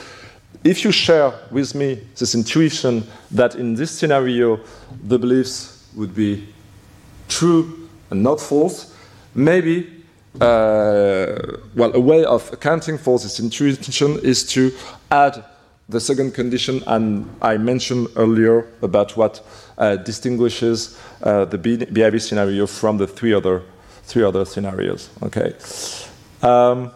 if 0.65 0.83
you 0.83 0.93
share 0.93 1.33
with 1.51 1.75
me 1.75 2.01
this 2.17 2.35
intuition 2.35 3.07
that 3.31 3.55
in 3.55 3.75
this 3.75 3.91
scenario 3.91 4.61
the 5.03 5.19
beliefs 5.19 5.87
would 5.95 6.15
be 6.15 6.49
true 7.29 7.89
and 8.11 8.23
not 8.23 8.41
false, 8.41 8.95
maybe 9.35 10.05
uh, 10.41 11.59
well, 11.77 11.95
a 11.95 12.01
way 12.01 12.25
of 12.25 12.53
accounting 12.53 12.99
for 12.99 13.19
this 13.19 13.39
intuition 13.39 14.19
is 14.21 14.45
to 14.45 14.73
add 15.11 15.45
the 15.89 16.01
second 16.01 16.33
condition, 16.35 16.83
and 16.87 17.29
I 17.43 17.57
mentioned 17.57 18.09
earlier 18.17 18.67
about 18.83 19.17
what 19.17 19.43
uh, 19.79 19.97
distinguishes 19.97 20.99
uh, 21.23 21.45
the 21.45 21.59
BIV 21.59 22.21
scenario 22.21 22.67
from 22.67 22.99
the 22.99 23.07
three 23.07 23.35
other, 23.35 23.63
three 24.05 24.23
other 24.23 24.45
scenarios. 24.45 25.11
Okay. 25.23 25.55
Um, 26.43 26.91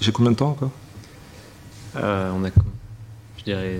J'ai 0.00 0.10
combien 0.12 0.32
de 0.32 0.36
temps 0.36 0.50
encore 0.50 0.70
euh, 1.96 2.32
On 2.32 2.44
a, 2.44 2.50
je 3.38 3.44
dirais, 3.44 3.78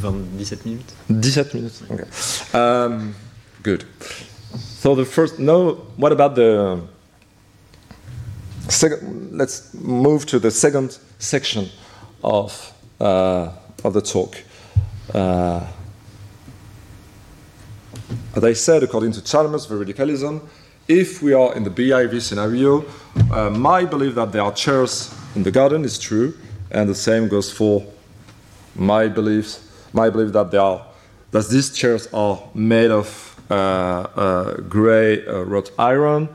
20, 0.00 0.44
17 0.44 0.70
minutes. 0.70 0.94
17 1.08 1.54
minutes. 1.54 1.82
Okay. 1.90 2.04
Um, 2.56 3.14
good. 3.62 3.84
So 4.54 4.94
the 4.94 5.04
first, 5.04 5.38
no. 5.38 5.86
What 5.96 6.12
about 6.12 6.34
the? 6.34 6.80
Second, 8.68 9.30
let's 9.32 9.72
move 9.72 10.26
to 10.26 10.38
the 10.38 10.50
second 10.50 10.98
section 11.18 11.68
of 12.22 12.72
uh, 13.00 13.50
of 13.82 13.94
the 13.94 14.02
talk. 14.02 14.36
Uh, 15.14 15.66
as 18.36 18.44
I 18.44 18.52
said, 18.52 18.82
according 18.82 19.12
to 19.12 19.24
Chalmers, 19.24 19.66
veridicalism, 19.66 20.46
if 20.86 21.22
we 21.22 21.32
are 21.32 21.54
in 21.54 21.64
the 21.64 21.70
BIV 21.70 22.20
scenario, 22.20 22.84
uh, 23.32 23.48
my 23.48 23.86
belief 23.86 24.14
that 24.16 24.32
there 24.32 24.42
are 24.42 24.52
chairs 24.52 25.14
in 25.34 25.42
the 25.42 25.50
garden 25.50 25.84
is 25.84 25.98
true, 25.98 26.34
and 26.70 26.90
the 26.90 26.94
same 26.94 27.28
goes 27.28 27.50
for 27.50 27.86
my 28.74 29.08
beliefs. 29.08 29.66
My 29.94 30.10
belief 30.10 30.32
that 30.34 30.50
there 30.50 30.60
are 30.60 30.84
that 31.30 31.48
these 31.48 31.70
chairs 31.70 32.06
are 32.12 32.38
made 32.54 32.90
of 32.90 33.34
uh, 33.50 33.54
uh, 33.54 34.54
gray 34.68 35.26
uh, 35.26 35.44
wrought 35.44 35.70
iron 35.78 36.28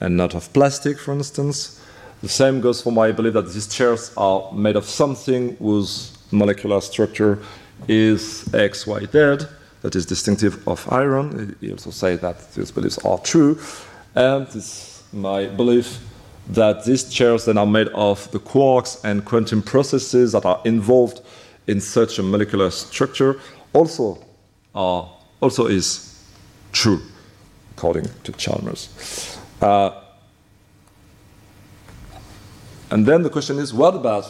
and 0.00 0.16
not 0.16 0.34
of 0.34 0.52
plastic, 0.52 0.98
for 0.98 1.12
instance. 1.12 1.80
The 2.22 2.28
same 2.28 2.60
goes 2.60 2.82
for 2.82 2.92
my 2.92 3.12
belief 3.12 3.32
that 3.34 3.52
these 3.52 3.66
chairs 3.66 4.12
are 4.16 4.52
made 4.52 4.76
of 4.76 4.84
something 4.84 5.56
whose 5.56 6.18
molecular 6.30 6.80
structure 6.80 7.38
is 7.88 8.52
X, 8.54 8.86
Y, 8.86 9.00
Z, 9.00 9.46
that 9.82 9.94
is 9.96 10.04
distinctive 10.04 10.66
of 10.68 10.86
iron. 10.92 11.56
He 11.60 11.70
also 11.70 11.90
says 11.90 12.20
that 12.20 12.52
these 12.52 12.70
beliefs 12.70 12.98
are 13.04 13.18
true. 13.18 13.58
And 14.14 14.46
this 14.48 15.02
my 15.12 15.46
belief 15.46 15.98
that 16.48 16.84
these 16.84 17.04
chairs 17.12 17.44
then 17.44 17.58
are 17.58 17.66
made 17.66 17.88
of 17.88 18.30
the 18.32 18.38
quarks 18.38 19.02
and 19.04 19.24
quantum 19.24 19.62
processes 19.62 20.32
that 20.32 20.44
are 20.44 20.60
involved 20.64 21.20
in 21.66 21.80
such 21.80 22.18
a 22.18 22.22
molecular 22.22 22.70
structure 22.70 23.40
also 23.72 24.18
are 24.74 25.10
also 25.40 25.66
is 25.66 26.24
true 26.72 27.00
according 27.76 28.06
to 28.24 28.32
Chalmers. 28.32 29.39
Uh, 29.60 29.90
and 32.90 33.06
then 33.06 33.22
the 33.22 33.30
question 33.30 33.58
is 33.58 33.72
what 33.72 33.94
about 33.94 34.24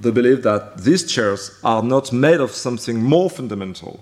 the 0.00 0.12
belief 0.12 0.42
that 0.42 0.78
these 0.78 1.10
chairs 1.10 1.58
are 1.64 1.82
not 1.82 2.12
made 2.12 2.40
of 2.40 2.50
something 2.50 3.02
more 3.02 3.30
fundamental? 3.30 4.00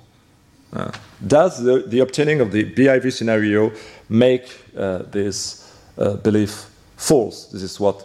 Uh, 0.72 0.90
does 1.24 1.62
the, 1.62 1.84
the, 1.86 2.00
obtaining 2.00 2.40
of 2.40 2.50
the 2.50 2.64
BIV 2.74 3.12
scenario 3.12 3.70
make 4.08 4.50
uh, 4.76 4.98
this 5.10 5.72
uh, 5.98 6.14
belief 6.14 6.66
false? 6.96 7.46
This 7.46 7.62
is 7.62 7.78
what 7.78 8.04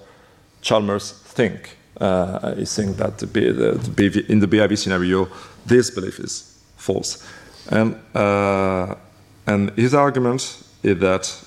Chalmers 0.61 1.11
think. 1.11 1.77
Uh, 1.99 2.53
he 2.55 2.65
thinks 2.65 2.97
that 2.97 3.17
the, 3.17 3.25
the 3.25 3.71
BIV, 3.89 4.29
in 4.29 4.39
the 4.39 4.47
BIV 4.47 4.77
scenario, 4.77 5.27
this 5.65 5.89
belief 5.89 6.19
is 6.19 6.61
false. 6.77 7.25
And, 7.69 7.95
uh, 8.13 8.95
and 9.47 9.71
his 9.71 9.95
argument 9.95 10.63
is 10.83 10.99
that 10.99 11.43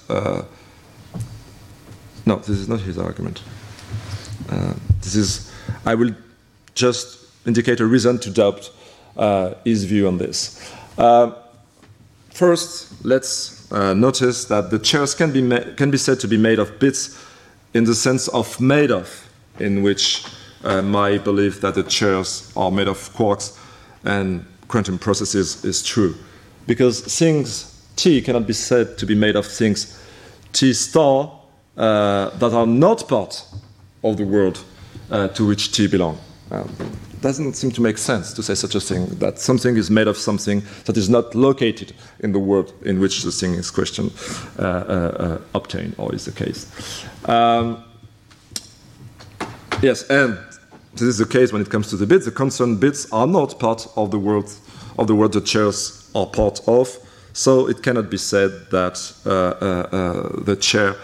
no, 2.27 2.37
this 2.37 2.51
is 2.51 2.69
not 2.69 2.81
his 2.81 2.99
argument. 2.99 3.43
Uh, 4.49 4.75
this 5.01 5.15
is, 5.15 5.53
I 5.85 5.95
will 5.95 6.15
just 6.75 7.27
indicate 7.47 7.81
a 7.81 7.87
reason 7.87 8.19
to 8.19 8.31
doubt 8.31 8.71
uh, 9.17 9.55
his 9.65 9.85
view 9.85 10.09
on 10.09 10.19
this. 10.19 10.73
Uh, 10.97 11.33
first, 12.31 13.05
let's 13.05 13.71
uh, 13.73 13.95
notice 13.95 14.45
that 14.47 14.71
the 14.71 14.79
chairs 14.79 15.15
can 15.15 15.33
be, 15.33 15.75
can 15.75 15.91
be 15.91 15.99
said 15.99 16.21
to 16.21 16.29
be 16.29 16.37
made 16.37 16.59
of 16.59 16.79
bits 16.79 17.19
in 17.75 17.85
the 17.85 17.95
sense 17.95 18.29
of 18.29 18.61
made 18.61 18.91
of, 18.91 19.29
in 19.59 19.83
which 19.83 20.25
uh, 20.65 20.83
my 20.83 21.19
belief 21.19 21.61
that 21.61 21.75
the 21.75 21.83
chairs 21.83 22.53
are 22.57 22.71
made 22.71 22.89
of 22.89 22.97
quarks 23.15 23.59
and 24.05 24.45
quantum 24.69 24.99
processes 24.99 25.65
is 25.65 25.83
true. 25.83 26.15
Because 26.67 27.01
things 27.01 27.85
T 27.97 28.23
cannot 28.23 28.47
be 28.47 28.53
said 28.53 28.97
to 28.99 29.07
be 29.07 29.15
made 29.15 29.37
of 29.37 29.47
things 29.47 29.99
T 30.53 30.73
star 30.73 31.42
that 31.75 32.53
are 32.53 32.67
not 32.67 33.09
part 33.09 33.45
of 34.03 34.17
the 34.17 34.25
world 34.25 34.63
uh, 35.11 35.29
to 35.29 35.47
which 35.47 35.73
T 35.73 35.87
belong. 35.87 36.19
Um, 36.51 36.69
doesn't 37.23 37.55
seem 37.55 37.71
to 37.71 37.81
make 37.81 37.97
sense 37.97 38.33
to 38.35 38.43
say 38.43 38.55
such 38.55 38.75
a 38.75 38.81
thing 38.81 39.07
that 39.21 39.39
something 39.39 39.77
is 39.77 39.91
made 39.91 40.09
of 40.09 40.17
something 40.17 40.63
that 40.85 40.97
is 40.97 41.09
not 41.09 41.35
located 41.35 41.95
in 42.21 42.33
the 42.33 42.39
world 42.39 42.75
in 42.85 43.01
which 43.01 43.23
the 43.23 43.31
thing 43.31 43.55
is 43.55 43.71
question 43.71 44.11
uh, 44.59 44.63
uh, 44.63 44.65
uh 44.65 45.39
obtained 45.55 45.95
or 45.99 46.13
is 46.15 46.25
the 46.25 46.33
case. 46.33 46.67
Um, 47.27 47.85
yes, 49.81 50.03
and 50.11 50.37
this 50.93 51.03
is 51.03 51.19
the 51.19 51.27
case 51.27 51.53
when 51.53 51.63
it 51.63 51.71
comes 51.71 51.89
to 51.91 51.97
the 51.97 52.07
bits. 52.07 52.25
The 52.25 52.33
concerned 52.33 52.81
bits 52.81 53.11
are 53.13 53.27
not 53.27 53.59
part 53.59 53.87
of 53.97 54.11
the 54.11 54.19
world 54.19 54.53
of 54.99 55.07
the 55.07 55.15
world 55.15 55.33
the 55.33 55.41
chairs 55.41 56.11
are 56.15 56.27
part 56.27 56.61
of. 56.67 56.99
So 57.33 57.69
it 57.69 57.83
cannot 57.83 58.11
be 58.11 58.19
said 58.19 58.51
that 58.71 58.99
uh, 59.25 59.31
uh, 59.31 59.97
uh, 59.97 60.45
the 60.45 60.57
chair 60.57 60.97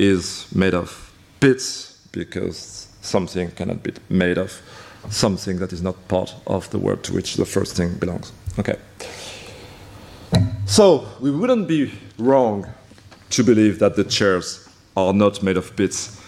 is 0.00 0.46
made 0.54 0.72
of 0.72 1.12
bits 1.40 2.06
because 2.10 2.88
something 3.02 3.50
cannot 3.50 3.82
be 3.82 3.92
made 4.08 4.38
of 4.38 4.60
something 5.10 5.58
that 5.58 5.72
is 5.72 5.82
not 5.82 6.08
part 6.08 6.34
of 6.46 6.68
the 6.70 6.78
world 6.78 7.04
to 7.04 7.12
which 7.12 7.36
the 7.36 7.44
first 7.44 7.76
thing 7.76 7.94
belongs. 7.98 8.32
Okay. 8.58 8.76
So 10.66 11.06
we 11.20 11.30
wouldn't 11.30 11.68
be 11.68 11.92
wrong 12.18 12.66
to 13.30 13.44
believe 13.44 13.78
that 13.78 13.96
the 13.96 14.04
chairs 14.04 14.68
are 14.96 15.12
not 15.12 15.42
made 15.42 15.56
of 15.56 15.76
bits 15.76 16.20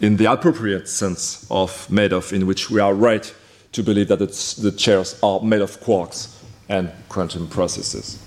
in 0.00 0.16
the 0.16 0.30
appropriate 0.30 0.88
sense 0.88 1.46
of 1.50 1.88
made 1.90 2.12
of, 2.12 2.32
in 2.32 2.46
which 2.46 2.70
we 2.70 2.80
are 2.80 2.92
right 2.92 3.32
to 3.70 3.82
believe 3.82 4.08
that 4.08 4.18
the 4.18 4.74
chairs 4.76 5.18
are 5.22 5.40
made 5.40 5.60
of 5.62 5.80
quarks 5.80 6.36
and 6.68 6.90
quantum 7.08 7.46
processes. 7.46 8.18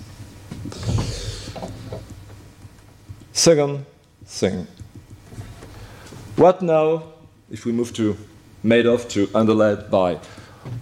Second 3.32 3.84
thing. 4.24 4.66
What 6.36 6.60
now 6.60 7.02
if 7.50 7.64
we 7.64 7.72
move 7.72 7.94
to 7.94 8.14
made 8.62 8.84
of 8.84 9.08
to 9.08 9.26
underlaid 9.34 9.90
by? 9.90 10.18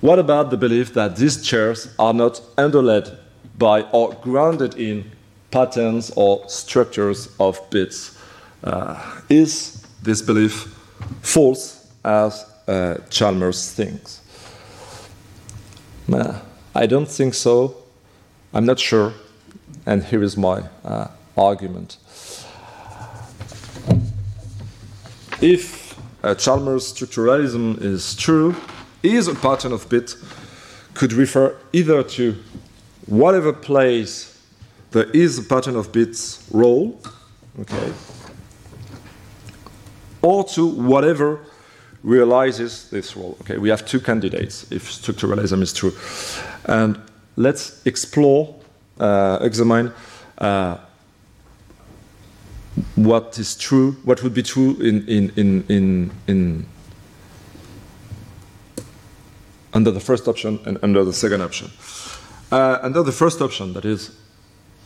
What 0.00 0.18
about 0.18 0.50
the 0.50 0.56
belief 0.56 0.94
that 0.94 1.14
these 1.14 1.46
chairs 1.46 1.94
are 1.96 2.12
not 2.12 2.40
underlaid 2.58 3.04
by 3.56 3.82
or 3.92 4.14
grounded 4.14 4.74
in 4.74 5.12
patterns 5.52 6.10
or 6.16 6.48
structures 6.48 7.28
of 7.38 7.60
bits? 7.70 8.18
Uh, 8.64 9.00
is 9.28 9.86
this 10.02 10.22
belief 10.22 10.74
false 11.22 11.86
as 12.04 12.44
uh, 12.66 12.98
Chalmers 13.08 13.70
thinks? 13.70 14.22
Nah, 16.08 16.40
I 16.74 16.86
don't 16.86 17.08
think 17.08 17.32
so. 17.34 17.76
I'm 18.52 18.66
not 18.66 18.80
sure. 18.80 19.12
And 19.86 20.02
here 20.02 20.24
is 20.24 20.36
my 20.36 20.64
uh, 20.84 21.08
argument. 21.36 21.98
If 25.40 25.99
uh, 26.23 26.35
Chalmers 26.35 26.92
structuralism 26.92 27.81
is 27.83 28.14
true, 28.14 28.55
is 29.03 29.29
a 29.29 29.35
pattern 29.35 29.73
of 29.73 29.88
bit 29.88 30.16
could 30.94 31.12
refer 31.12 31.57
either 31.73 32.03
to 32.03 32.37
whatever 33.07 33.53
place 33.53 34.31
there 34.92 35.11
is 35.11 35.38
a 35.38 35.42
pattern 35.42 35.77
of 35.77 35.92
bits 35.92 36.49
role, 36.53 37.01
okay, 37.61 37.92
or 40.23 40.44
to 40.44 40.66
whatever 40.66 41.40
realizes 42.05 42.88
this 42.90 43.16
role. 43.16 43.37
Okay, 43.40 43.59
we 43.59 43.68
have 43.70 43.85
two 43.85 43.99
candidates 43.99 44.70
if 44.70 44.90
structuralism 44.90 45.62
is 45.62 45.73
true, 45.73 45.92
and 46.66 47.01
let's 47.37 47.85
explore 47.85 48.55
uh, 49.01 49.38
examine 49.40 49.92
uh, 50.38 50.79
what 52.96 53.38
is 53.38 53.57
true, 53.57 53.92
what 54.04 54.22
would 54.22 54.35
be 54.35 54.42
true 54.42 54.76
in, 54.80 55.07
in, 55.09 55.33
in, 55.37 55.64
in, 55.68 56.11
in 56.26 56.66
under 59.72 59.90
the 59.90 60.00
first 60.00 60.28
option 60.28 60.61
and 60.64 60.78
under 60.83 61.04
the 61.04 61.12
second 61.12 61.42
option. 61.42 61.70
Uh, 62.52 62.78
under 62.83 63.02
the 63.02 63.12
first 63.12 63.40
option, 63.40 63.72
that 63.72 63.85
is, 63.85 64.16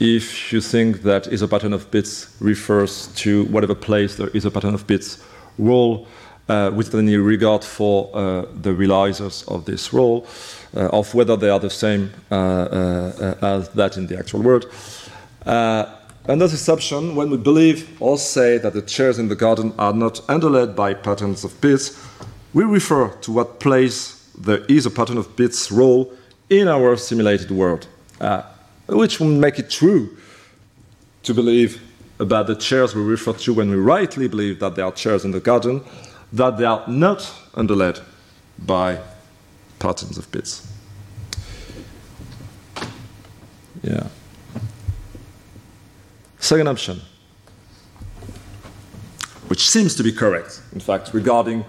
if 0.01 0.53
you 0.53 0.61
think 0.61 1.03
that 1.03 1.27
is 1.27 1.42
a 1.42 1.49
pattern 1.49 1.73
of 1.73 1.90
bits 1.90 2.35
refers 2.40 3.09
to 3.09 3.44
whatever 3.47 3.75
place 3.75 4.16
there 4.16 4.29
is 4.29 4.44
a 4.44 4.51
pattern 4.51 4.75
of 4.75 4.87
bits 4.87 5.23
role 5.59 6.07
uh, 6.49 6.71
with 6.75 6.94
any 6.94 7.16
regard 7.16 7.62
for 7.62 8.11
uh, 8.14 8.47
the 8.62 8.71
realizers 8.71 9.47
of 9.49 9.66
this 9.66 9.92
role, 9.92 10.27
uh, 10.75 10.88
of 10.88 11.14
whether 11.14 11.37
they 11.37 11.51
are 11.51 11.61
the 11.61 11.68
same 11.68 12.11
uh, 12.31 12.35
uh, 12.35 13.35
as 13.42 13.68
that 13.71 13.99
in 13.99 14.07
the 14.07 14.18
actual 14.18 14.40
world. 14.40 14.64
Under 16.29 16.47
this 16.47 16.69
option, 16.69 17.17
when 17.17 17.31
we 17.31 17.38
believe 17.38 18.01
or 18.01 18.19
say 18.19 18.59
that 18.59 18.75
the 18.75 18.83
chairs 18.83 19.19
in 19.19 19.29
the 19.29 19.35
garden 19.35 19.73
are 19.79 19.95
not 19.95 20.21
underlaid 20.29 20.77
by 20.77 20.93
patterns 20.93 21.43
of 21.43 21.59
bits, 21.61 21.99
we 22.53 22.64
refer 22.64 23.09
to 23.09 23.33
what 23.33 23.61
place 23.61 24.31
there 24.37 24.64
is 24.67 24.87
a 24.87 24.91
pattern 24.91 25.17
of 25.17 25.35
bits 25.37 25.73
role 25.73 26.12
in 26.51 26.69
our 26.69 26.97
simulated 26.97 27.51
world, 27.51 27.87
uh, 28.21 28.43
which 28.88 29.19
will 29.21 29.27
make 29.27 29.59
it 29.59 29.71
true 29.71 30.17
to 31.23 31.35
believe 31.35 31.81
about 32.21 32.47
the 32.47 32.55
chairs 32.55 32.95
we 32.95 33.03
refer 33.03 33.33
to 33.33 33.55
when 33.55 33.71
we 33.71 33.77
rightly 33.77 34.29
believe 34.29 34.61
that 34.61 34.77
there 34.77 34.85
are 34.85 34.93
chairs 34.93 35.25
in 35.25 35.31
the 35.31 35.41
garden, 35.41 35.83
that 36.33 36.59
they 36.59 36.64
are 36.64 36.87
not 36.88 37.33
underlaid 37.55 37.99
by 38.59 38.99
patterns 39.79 40.19
of 40.19 40.31
bits. 40.31 40.67
Yeah. 43.83 44.09
Second 46.40 46.68
option, 46.68 47.01
which 49.48 49.69
seems 49.69 49.94
to 49.96 50.02
be 50.02 50.13
correct, 50.13 50.63
in 50.73 50.81
fact, 50.81 51.13
regarding 51.13 51.65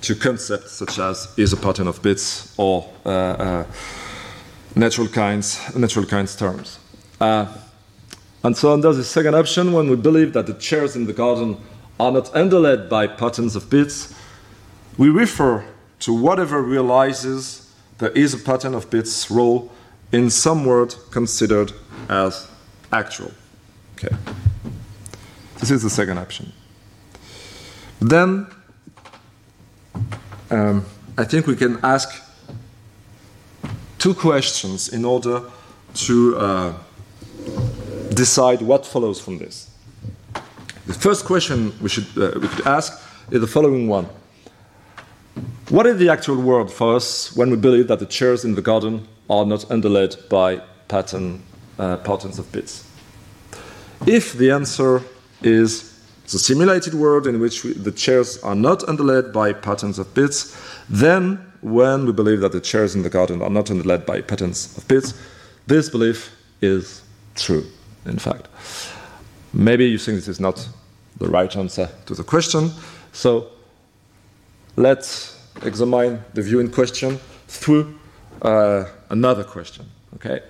to 0.00 0.14
concepts 0.14 0.72
such 0.72 0.98
as 0.98 1.32
is 1.36 1.52
a 1.52 1.56
pattern 1.56 1.86
of 1.86 2.00
bits 2.02 2.54
or 2.56 2.88
uh, 3.04 3.08
uh, 3.08 3.66
natural 4.74 5.08
kinds, 5.08 5.74
natural 5.74 6.04
kinds 6.04 6.36
terms. 6.36 6.78
Uh, 7.20 7.46
and 8.44 8.56
so 8.56 8.72
under 8.72 8.92
the 8.92 9.04
second 9.04 9.34
option, 9.34 9.72
when 9.72 9.90
we 9.90 9.96
believe 9.96 10.32
that 10.32 10.46
the 10.46 10.54
chairs 10.54 10.94
in 10.96 11.06
the 11.06 11.12
garden 11.12 11.56
are 11.98 12.12
not 12.12 12.34
underlaid 12.34 12.88
by 12.88 13.06
patterns 13.06 13.56
of 13.56 13.68
bits, 13.68 14.14
we 14.96 15.08
refer 15.08 15.64
to 16.00 16.14
whatever 16.14 16.62
realizes 16.62 17.72
there 17.98 18.10
is 18.10 18.34
a 18.34 18.38
pattern 18.38 18.74
of 18.74 18.88
bits 18.90 19.30
role 19.30 19.70
in 20.12 20.30
some 20.30 20.64
word 20.64 20.94
considered 21.10 21.72
as 22.08 22.48
actual. 22.92 23.32
Okay. 23.98 24.14
This 25.58 25.72
is 25.72 25.82
the 25.82 25.90
second 25.90 26.18
option. 26.18 26.52
Then 28.00 28.46
um, 30.50 30.84
I 31.16 31.24
think 31.24 31.48
we 31.48 31.56
can 31.56 31.80
ask 31.82 32.08
two 33.98 34.14
questions 34.14 34.88
in 34.88 35.04
order 35.04 35.42
to 35.94 36.36
uh, 36.36 36.74
decide 38.14 38.62
what 38.62 38.86
follows 38.86 39.20
from 39.20 39.38
this. 39.38 39.68
The 40.86 40.94
first 40.94 41.24
question 41.24 41.72
we, 41.80 41.88
should, 41.88 42.06
uh, 42.16 42.38
we 42.40 42.46
could 42.46 42.66
ask 42.68 43.02
is 43.32 43.40
the 43.40 43.48
following 43.48 43.88
one 43.88 44.06
What 45.70 45.86
is 45.86 45.98
the 45.98 46.08
actual 46.08 46.40
world 46.40 46.72
for 46.72 46.94
us 46.94 47.34
when 47.36 47.50
we 47.50 47.56
believe 47.56 47.88
that 47.88 47.98
the 47.98 48.06
chairs 48.06 48.44
in 48.44 48.54
the 48.54 48.62
garden 48.62 49.08
are 49.28 49.44
not 49.44 49.68
underlaid 49.72 50.14
by 50.30 50.62
pattern, 50.86 51.42
uh, 51.80 51.96
patterns 51.96 52.38
of 52.38 52.50
bits? 52.52 52.87
If 54.06 54.32
the 54.34 54.50
answer 54.50 55.02
is 55.42 55.94
the 56.30 56.38
simulated 56.38 56.94
world 56.94 57.26
in 57.26 57.40
which 57.40 57.64
we, 57.64 57.72
the 57.72 57.92
chairs 57.92 58.38
are 58.42 58.54
not 58.54 58.86
underlaid 58.88 59.32
by 59.32 59.52
patterns 59.52 59.98
of 59.98 60.12
bits, 60.14 60.56
then 60.88 61.38
when 61.60 62.06
we 62.06 62.12
believe 62.12 62.40
that 62.40 62.52
the 62.52 62.60
chairs 62.60 62.94
in 62.94 63.02
the 63.02 63.10
garden 63.10 63.42
are 63.42 63.50
not 63.50 63.70
underlaid 63.70 64.06
by 64.06 64.20
patterns 64.20 64.76
of 64.76 64.86
bits, 64.88 65.14
this 65.66 65.88
belief 65.88 66.34
is 66.60 67.02
true, 67.34 67.64
in 68.06 68.18
fact. 68.18 68.48
Maybe 69.52 69.86
you 69.86 69.98
think 69.98 70.16
this 70.16 70.28
is 70.28 70.40
not 70.40 70.68
the 71.18 71.28
right 71.28 71.54
answer 71.56 71.88
to 72.06 72.14
the 72.14 72.24
question, 72.24 72.70
so 73.12 73.48
let's 74.76 75.36
examine 75.62 76.22
the 76.34 76.42
view 76.42 76.60
in 76.60 76.70
question 76.70 77.18
through 77.48 77.98
uh, 78.42 78.84
another 79.10 79.44
question. 79.44 79.86
Okay, 80.14 80.40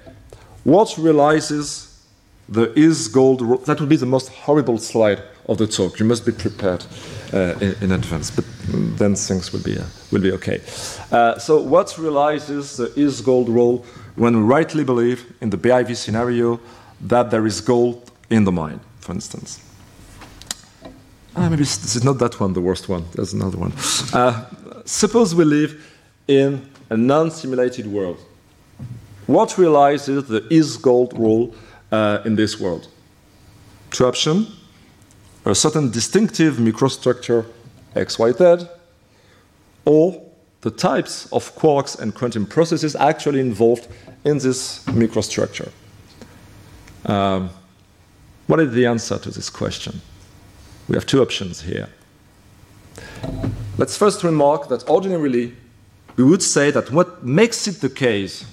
what 0.64 0.96
realizes 0.98 1.87
the 2.48 2.72
is 2.78 3.08
gold? 3.08 3.66
That 3.66 3.80
would 3.80 3.88
be 3.88 3.96
the 3.96 4.06
most 4.06 4.28
horrible 4.30 4.78
slide 4.78 5.22
of 5.46 5.58
the 5.58 5.66
talk. 5.66 5.98
You 5.98 6.06
must 6.06 6.24
be 6.26 6.32
prepared 6.32 6.84
uh, 7.32 7.54
in, 7.60 7.74
in, 7.82 7.92
advance, 7.92 8.30
but 8.30 8.44
then 8.98 9.14
things 9.14 9.52
will 9.52 9.62
be 9.62 9.78
uh, 9.78 9.84
will 10.12 10.22
be 10.22 10.32
okay. 10.32 10.60
Uh, 11.10 11.38
so, 11.38 11.60
what 11.60 11.96
realizes 11.98 12.76
the 12.76 12.92
is 12.96 13.20
gold 13.20 13.48
role 13.48 13.84
when 14.16 14.36
we 14.36 14.42
rightly 14.42 14.84
believe 14.84 15.32
in 15.40 15.50
the 15.50 15.58
BIV 15.58 15.96
scenario 15.96 16.60
that 17.00 17.30
there 17.30 17.46
is 17.46 17.60
gold 17.60 18.10
in 18.30 18.44
the 18.44 18.52
mine, 18.52 18.80
for 19.00 19.12
instance? 19.12 19.60
Ah, 21.36 21.48
maybe 21.48 21.62
this 21.62 21.94
is 21.94 22.04
not 22.04 22.18
that 22.18 22.40
one, 22.40 22.52
the 22.52 22.60
worst 22.60 22.88
one. 22.88 23.04
There's 23.14 23.32
another 23.32 23.58
one. 23.58 23.72
Uh, 24.12 24.44
suppose 24.84 25.34
we 25.34 25.44
live 25.44 25.80
in 26.26 26.68
a 26.90 26.96
non 26.96 27.30
simulated 27.30 27.86
world. 27.86 28.18
What 29.26 29.58
realizes 29.58 30.24
the 30.24 30.46
is 30.50 30.76
gold 30.78 31.12
rule 31.18 31.54
uh, 31.90 32.20
in 32.24 32.36
this 32.36 32.60
world? 32.60 32.88
Two 33.90 34.06
options 34.06 34.58
a 35.50 35.54
certain 35.54 35.90
distinctive 35.90 36.56
microstructure 36.56 37.46
XYZ, 37.94 38.68
or 39.84 40.22
the 40.60 40.70
types 40.70 41.30
of 41.32 41.54
quarks 41.54 41.98
and 41.98 42.14
quantum 42.14 42.44
processes 42.46 42.94
actually 42.96 43.40
involved 43.40 43.88
in 44.24 44.38
this 44.38 44.84
microstructure. 44.84 45.70
Um, 47.06 47.50
what 48.46 48.60
is 48.60 48.72
the 48.72 48.86
answer 48.86 49.18
to 49.18 49.30
this 49.30 49.48
question? 49.48 50.00
We 50.88 50.96
have 50.96 51.06
two 51.06 51.22
options 51.22 51.62
here. 51.62 51.88
Let's 53.78 53.96
first 53.96 54.24
remark 54.24 54.68
that 54.68 54.88
ordinarily 54.88 55.54
we 56.16 56.24
would 56.24 56.42
say 56.42 56.70
that 56.72 56.90
what 56.90 57.24
makes 57.24 57.68
it 57.68 57.80
the 57.80 57.88
case 57.88 58.44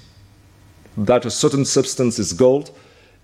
that 0.98 1.26
a 1.26 1.32
certain 1.32 1.66
substance 1.66 2.20
is 2.20 2.32
gold 2.32 2.72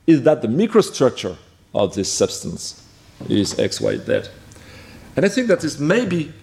is 0.07 0.23
that 0.23 0.41
the 0.41 0.47
microstructure 0.47 1.37
of 1.73 1.95
this 1.95 2.11
substance 2.11 2.83
is 3.29 3.53
XYZ. 3.53 4.29
And 5.15 5.25
I 5.25 5.29
think 5.29 5.47
that 5.47 5.61
this 5.61 5.79
maybe 5.79 6.33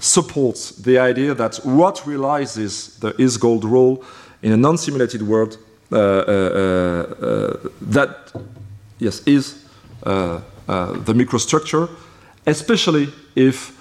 supports 0.00 0.70
the 0.70 0.98
idea 0.98 1.34
that 1.34 1.56
what 1.64 2.06
realizes 2.06 2.96
the 2.98 3.14
is 3.20 3.36
gold 3.36 3.64
rule 3.64 4.04
in 4.42 4.52
a 4.52 4.56
non 4.56 4.78
simulated 4.78 5.22
world 5.22 5.58
uh, 5.90 5.96
uh, 5.96 6.00
uh, 6.00 7.68
that, 7.80 8.32
yes, 8.98 9.20
is 9.26 9.64
uh, 10.04 10.40
uh, 10.68 10.92
the 10.92 11.12
microstructure, 11.12 11.88
especially 12.46 13.08
if 13.34 13.76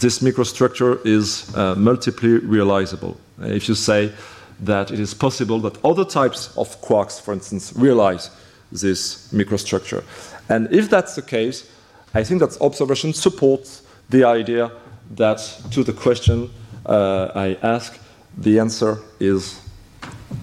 this 0.00 0.20
microstructure 0.20 1.04
is 1.06 1.54
uh, 1.54 1.74
multiply 1.76 2.38
realizable. 2.42 3.16
If 3.40 3.68
you 3.68 3.74
say 3.74 4.12
that 4.60 4.90
it 4.90 4.98
is 4.98 5.14
possible 5.14 5.60
that 5.60 5.84
other 5.84 6.04
types 6.04 6.56
of 6.56 6.80
quarks, 6.80 7.20
for 7.20 7.32
instance, 7.32 7.72
realize 7.76 8.30
this 8.72 9.28
microstructure. 9.32 10.02
And 10.48 10.72
if 10.72 10.88
that's 10.88 11.14
the 11.14 11.22
case, 11.22 11.70
I 12.14 12.24
think 12.24 12.40
that 12.40 12.60
observation 12.60 13.12
supports 13.12 13.82
the 14.10 14.24
idea 14.24 14.72
that 15.16 15.38
to 15.70 15.84
the 15.84 15.92
question 15.92 16.50
uh, 16.86 17.30
I 17.34 17.56
ask, 17.62 17.98
the 18.36 18.58
answer 18.58 18.98
is 19.20 19.60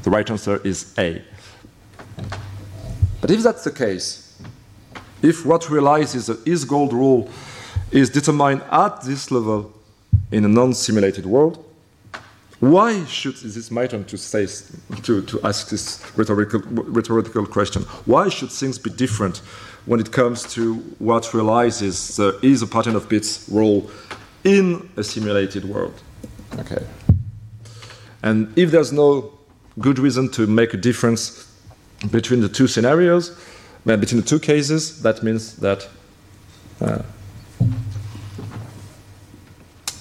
the 0.03 0.09
right 0.09 0.29
answer 0.29 0.61
is 0.63 0.93
A. 0.97 1.21
But 3.21 3.31
if 3.31 3.43
that's 3.43 3.63
the 3.63 3.71
case, 3.71 4.37
if 5.21 5.45
what 5.45 5.69
realizes 5.69 6.27
the 6.27 6.39
is 6.45 6.63
gold 6.63 6.93
rule 6.93 7.29
is 7.91 8.09
determined 8.09 8.61
at 8.71 9.01
this 9.01 9.31
level 9.31 9.73
in 10.31 10.45
a 10.45 10.47
non-simulated 10.47 11.25
world, 11.25 11.65
why 12.59 13.05
should 13.05 13.35
this 13.35 13.55
is 13.55 13.71
my 13.71 13.87
turn 13.87 14.03
to 14.05 14.17
say 14.17 14.45
to, 15.03 15.21
to 15.21 15.41
ask 15.43 15.69
this 15.69 16.03
rhetorical, 16.17 16.59
rhetorical 16.59 17.45
question? 17.45 17.83
Why 18.05 18.27
should 18.27 18.51
things 18.51 18.77
be 18.77 18.89
different 18.89 19.37
when 19.85 20.01
it 20.01 20.11
comes 20.11 20.43
to 20.55 20.75
what 20.99 21.33
realizes 21.33 22.17
the 22.17 22.37
is 22.41 22.61
a 22.61 22.67
pattern 22.67 22.97
of 22.97 23.07
bits 23.07 23.47
role 23.49 23.89
in 24.43 24.89
a 24.97 25.03
simulated 25.03 25.63
world? 25.63 26.01
Okay. 26.57 26.85
And 28.23 28.51
if 28.57 28.71
there's 28.71 28.91
no 28.91 29.31
good 29.79 29.97
reason 29.97 30.29
to 30.31 30.45
make 30.45 30.73
a 30.73 30.77
difference 30.77 31.49
between 32.11 32.41
the 32.41 32.49
two 32.49 32.67
scenarios, 32.67 33.39
between 33.85 34.19
the 34.19 34.27
two 34.27 34.39
cases, 34.39 35.01
that 35.03 35.23
means 35.23 35.55
that 35.57 35.87
uh, 36.81 37.01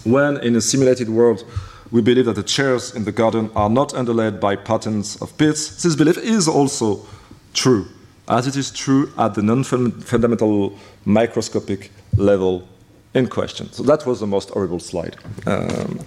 when 0.02 0.38
in 0.38 0.56
a 0.56 0.60
simulated 0.60 1.08
world 1.08 1.44
we 1.90 2.02
believe 2.02 2.26
that 2.26 2.34
the 2.34 2.42
chairs 2.42 2.94
in 2.94 3.04
the 3.04 3.12
garden 3.12 3.50
are 3.56 3.70
not 3.70 3.94
underlaid 3.94 4.40
by 4.40 4.56
patterns 4.56 5.16
of 5.22 5.36
bits, 5.38 5.82
this 5.82 5.96
belief 5.96 6.18
is 6.18 6.46
also 6.48 7.06
true, 7.54 7.86
as 8.28 8.46
it 8.46 8.56
is 8.56 8.70
true 8.70 9.10
at 9.16 9.34
the 9.34 9.42
non 9.42 9.64
fundamental 9.64 10.78
microscopic 11.04 11.90
level 12.16 12.68
in 13.14 13.26
question. 13.26 13.72
So 13.72 13.82
that 13.84 14.06
was 14.06 14.20
the 14.20 14.26
most 14.26 14.50
horrible 14.50 14.80
slide. 14.80 15.16
Um, 15.46 16.00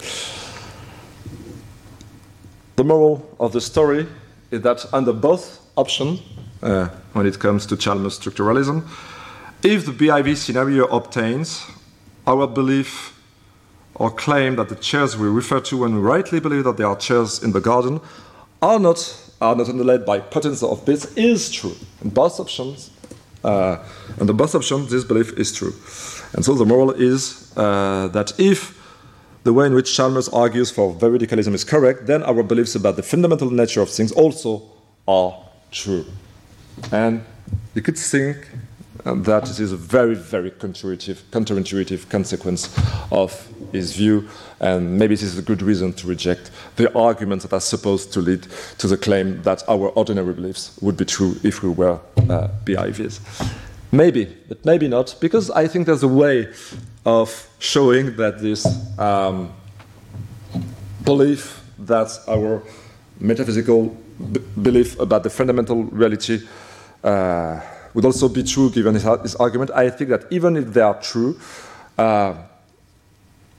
the 2.76 2.84
moral 2.84 3.28
of 3.40 3.52
the 3.52 3.60
story 3.60 4.06
is 4.50 4.62
that 4.62 4.86
under 4.92 5.12
both 5.12 5.60
options, 5.76 6.20
uh, 6.62 6.88
when 7.12 7.26
it 7.26 7.38
comes 7.38 7.66
to 7.66 7.76
Chalmers 7.76 8.18
structuralism, 8.18 8.88
if 9.62 9.86
the 9.86 9.92
BIV 9.92 10.36
scenario 10.36 10.86
obtains, 10.86 11.64
our 12.26 12.46
belief 12.46 13.11
or 14.02 14.10
claim 14.10 14.56
that 14.56 14.68
the 14.68 14.74
chairs 14.74 15.16
we 15.16 15.28
refer 15.28 15.60
to 15.60 15.76
when 15.76 15.94
we 15.94 16.00
rightly 16.00 16.40
believe 16.40 16.64
that 16.64 16.76
there 16.76 16.88
are 16.88 16.96
chairs 16.96 17.40
in 17.40 17.52
the 17.52 17.60
garden 17.60 18.00
are 18.60 18.80
not, 18.80 18.98
are 19.40 19.54
not 19.54 19.68
underlaid 19.68 20.04
by 20.04 20.18
patterns 20.18 20.60
of 20.60 20.84
bits 20.84 21.04
is 21.16 21.48
true. 21.48 21.76
In 22.02 22.10
both 22.10 22.40
options, 22.40 22.90
uh, 23.44 23.76
under 24.18 24.32
both 24.32 24.56
options, 24.56 24.90
this 24.90 25.04
belief 25.04 25.38
is 25.38 25.52
true. 25.52 25.72
And 26.32 26.44
so 26.44 26.54
the 26.54 26.66
moral 26.66 26.90
is 26.90 27.52
uh, 27.56 28.08
that 28.08 28.32
if 28.40 28.76
the 29.44 29.52
way 29.52 29.66
in 29.66 29.74
which 29.74 29.94
Chalmers 29.94 30.28
argues 30.30 30.68
for 30.68 30.92
veridicalism 30.92 31.54
is 31.54 31.62
correct, 31.62 32.06
then 32.06 32.24
our 32.24 32.42
beliefs 32.42 32.74
about 32.74 32.96
the 32.96 33.04
fundamental 33.04 33.52
nature 33.52 33.82
of 33.82 33.88
things 33.88 34.10
also 34.10 34.64
are 35.06 35.32
true. 35.70 36.04
And 36.90 37.24
you 37.76 37.82
could 37.82 37.96
think 37.96 38.48
that 39.04 39.50
it 39.50 39.58
is 39.58 39.72
a 39.72 39.76
very, 39.76 40.14
very 40.14 40.50
counterintuitive, 40.50 41.22
counterintuitive 41.30 42.08
consequence 42.08 42.74
of 43.10 43.48
his 43.72 43.96
view, 43.96 44.28
and 44.60 44.98
maybe 44.98 45.14
this 45.14 45.22
is 45.22 45.38
a 45.38 45.42
good 45.42 45.62
reason 45.62 45.92
to 45.94 46.06
reject 46.06 46.50
the 46.76 46.92
arguments 46.96 47.44
that 47.44 47.52
are 47.54 47.60
supposed 47.60 48.12
to 48.12 48.20
lead 48.20 48.46
to 48.78 48.86
the 48.86 48.96
claim 48.96 49.42
that 49.42 49.62
our 49.68 49.88
ordinary 49.90 50.32
beliefs 50.32 50.78
would 50.80 50.96
be 50.96 51.04
true 51.04 51.36
if 51.42 51.62
we 51.62 51.68
were 51.68 51.98
uh, 52.16 52.48
BIVs. 52.64 53.20
Maybe, 53.90 54.24
but 54.48 54.64
maybe 54.64 54.88
not, 54.88 55.14
because 55.20 55.50
I 55.50 55.66
think 55.66 55.86
there's 55.86 56.02
a 56.02 56.08
way 56.08 56.48
of 57.04 57.48
showing 57.58 58.16
that 58.16 58.40
this 58.40 58.66
um, 58.98 59.52
belief 61.04 61.62
that 61.80 62.10
our 62.28 62.62
metaphysical 63.18 63.96
belief 64.62 64.98
about 65.00 65.24
the 65.24 65.30
fundamental 65.30 65.84
reality 65.84 66.40
uh, 67.02 67.60
would 67.94 68.04
also 68.04 68.28
be 68.28 68.42
true 68.42 68.70
given 68.70 68.94
his, 68.94 69.04
his, 69.22 69.34
argument. 69.36 69.70
I 69.70 69.90
think 69.90 70.10
that 70.10 70.24
even 70.30 70.56
if 70.56 70.72
they 70.72 70.80
are 70.80 71.00
true, 71.00 71.38
uh, 71.98 72.34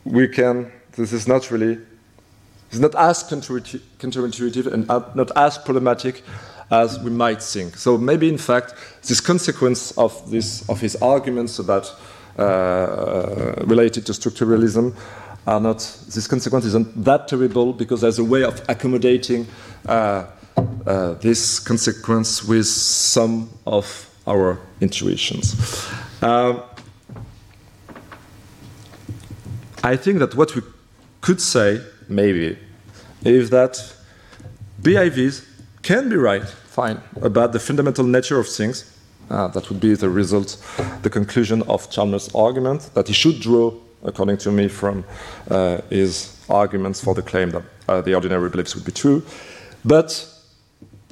we 0.04 0.28
can, 0.28 0.72
this 0.94 1.14
is 1.14 1.28
not 1.28 1.52
really, 1.52 1.78
it's 2.70 2.80
not 2.80 2.96
as 2.96 3.24
counterintuitive 3.24 4.68
and 4.68 4.88
not 4.88 5.32
as 5.36 5.58
problematic 5.58 6.24
as 6.72 7.00
we 7.00 7.12
might 7.12 7.42
think. 7.42 7.78
So 7.78 7.98
maybe, 7.98 8.30
in 8.30 8.38
fact, 8.38 8.74
this 9.04 9.22
consequence 9.22 9.92
of, 9.98 10.32
this, 10.32 10.68
of 10.70 10.82
his 10.82 10.96
arguments 10.98 11.60
about 11.60 11.94
uh, 12.38 13.54
related 13.66 14.06
to 14.08 14.12
structuralism 14.12 14.96
are 15.46 15.60
not, 15.60 15.78
this 16.08 16.26
consequence 16.26 16.66
isn't 16.66 17.04
that 17.04 17.28
terrible 17.28 17.74
because 17.74 18.02
there's 18.02 18.20
a 18.20 18.24
way 18.24 18.44
of 18.44 18.62
accommodating 18.70 19.46
uh, 19.88 20.26
uh, 20.88 21.14
this 21.16 21.60
consequence 21.60 22.44
with 22.44 22.66
some 22.66 23.50
of 23.68 24.10
our 24.26 24.60
intuitions. 24.82 25.90
Um, 26.22 26.62
I 29.84 29.98
think 29.98 30.20
that 30.20 30.36
what 30.36 30.56
we 30.56 30.62
could 31.22 31.42
say, 31.42 31.82
maybe, 32.08 32.58
is 33.26 33.50
that 33.50 33.96
BIVs 34.82 35.46
can 35.82 36.10
be 36.10 36.16
right, 36.16 36.48
fine, 36.48 37.02
about 37.22 37.52
the 37.52 37.60
fundamental 37.60 38.06
nature 38.06 38.40
of 38.40 38.48
things. 38.48 38.90
Uh, 39.30 39.48
that 39.48 39.70
would 39.70 39.80
be 39.80 39.96
the 39.96 40.10
result, 40.10 40.58
the 41.02 41.10
conclusion 41.10 41.62
of 41.64 41.90
Chalmers' 41.90 42.34
argument 42.36 42.90
that 42.94 43.08
he 43.08 43.14
should 43.14 43.40
draw, 43.40 43.74
according 44.04 44.38
to 44.38 44.52
me, 44.52 44.68
from 44.68 45.04
uh, 45.50 45.80
his 45.90 46.46
arguments 46.50 47.02
for 47.02 47.14
the 47.14 47.22
claim 47.22 47.50
that 47.52 47.64
uh, 47.88 48.02
the 48.02 48.14
ordinary 48.14 48.50
beliefs 48.50 48.76
would 48.76 48.86
be 48.86 48.92
true. 48.92 49.24
But 49.86 50.28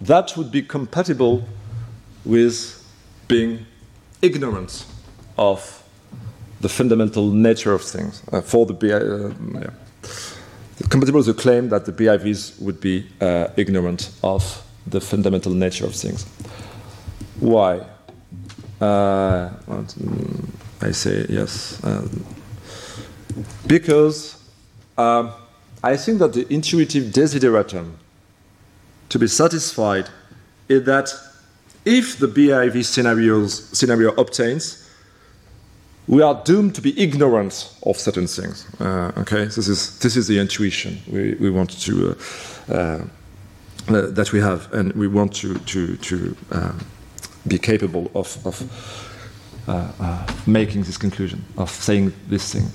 that 0.01 0.36
would 0.38 0.51
be 0.51 0.62
compatible 0.62 1.43
with 2.26 2.80
being 3.32 3.65
ignorant 4.21 4.86
of 5.38 5.84
the 6.59 6.69
fundamental 6.69 7.32
nature 7.32 7.73
of 7.73 7.82
things 7.82 8.21
uh, 8.32 8.41
for 8.41 8.65
the 8.65 8.73
BI, 8.73 8.91
uh, 8.91 9.32
yeah. 9.59 10.89
compatible 10.89 11.19
with 11.19 11.27
the 11.27 11.34
claim 11.34 11.69
that 11.69 11.86
the 11.86 11.93
BIVs 11.93 12.61
would 12.61 12.79
be 12.82 13.07
uh, 13.21 13.47
ignorant 13.55 14.11
of 14.21 14.43
the 14.86 14.99
fundamental 14.99 15.53
nature 15.53 15.86
of 15.86 15.95
things. 15.95 16.25
Why? 17.39 17.82
Uh, 18.82 19.49
I 20.82 20.91
say 20.91 21.25
yes. 21.29 21.79
Um, 21.84 22.25
because 23.65 24.38
um, 24.97 25.32
I 25.84 25.95
think 25.95 26.19
that 26.19 26.34
the 26.34 26.45
intuitive 26.53 27.13
desideratum 27.13 27.93
to 29.09 29.19
be 29.19 29.27
satisfied 29.27 30.09
is 30.67 30.84
that 30.86 31.13
if 31.86 32.17
the 32.17 32.27
BIV 32.27 32.86
scenarios, 32.86 33.69
scenario 33.77 34.11
obtains, 34.13 34.89
we 36.07 36.21
are 36.21 36.41
doomed 36.43 36.75
to 36.75 36.82
be 36.82 36.99
ignorant 36.99 37.73
of 37.84 37.97
certain 37.97 38.27
things. 38.27 38.67
Uh, 38.79 39.11
okay, 39.17 39.45
this 39.45 39.67
is 39.67 39.99
this 39.99 40.17
is 40.17 40.27
the 40.27 40.39
intuition 40.39 40.99
we, 41.07 41.36
we 41.36 41.49
want 41.49 41.69
to 41.82 42.15
uh, 42.69 42.73
uh, 42.73 43.01
that 43.88 44.32
we 44.34 44.39
have, 44.39 44.71
and 44.73 44.93
we 44.93 45.07
want 45.07 45.34
to 45.36 45.57
to 45.59 45.95
to 45.97 46.36
um, 46.51 46.79
be 47.47 47.57
capable 47.57 48.11
of 48.13 48.45
of 48.45 48.61
uh, 49.67 49.91
uh, 49.99 50.34
making 50.45 50.84
this 50.84 50.97
conclusion, 50.97 51.43
of 51.57 51.69
saying 51.69 52.13
this 52.27 52.51
thing. 52.51 52.67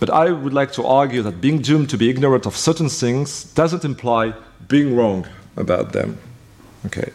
But 0.00 0.10
I 0.10 0.32
would 0.32 0.52
like 0.52 0.72
to 0.72 0.86
argue 0.86 1.22
that 1.22 1.40
being 1.40 1.62
doomed 1.62 1.88
to 1.90 1.96
be 1.96 2.10
ignorant 2.10 2.46
of 2.46 2.56
certain 2.56 2.88
things 2.88 3.44
doesn't 3.54 3.84
imply 3.84 4.34
being 4.68 4.96
wrong 4.96 5.26
about 5.56 5.92
them. 5.92 6.18
Okay. 6.86 7.10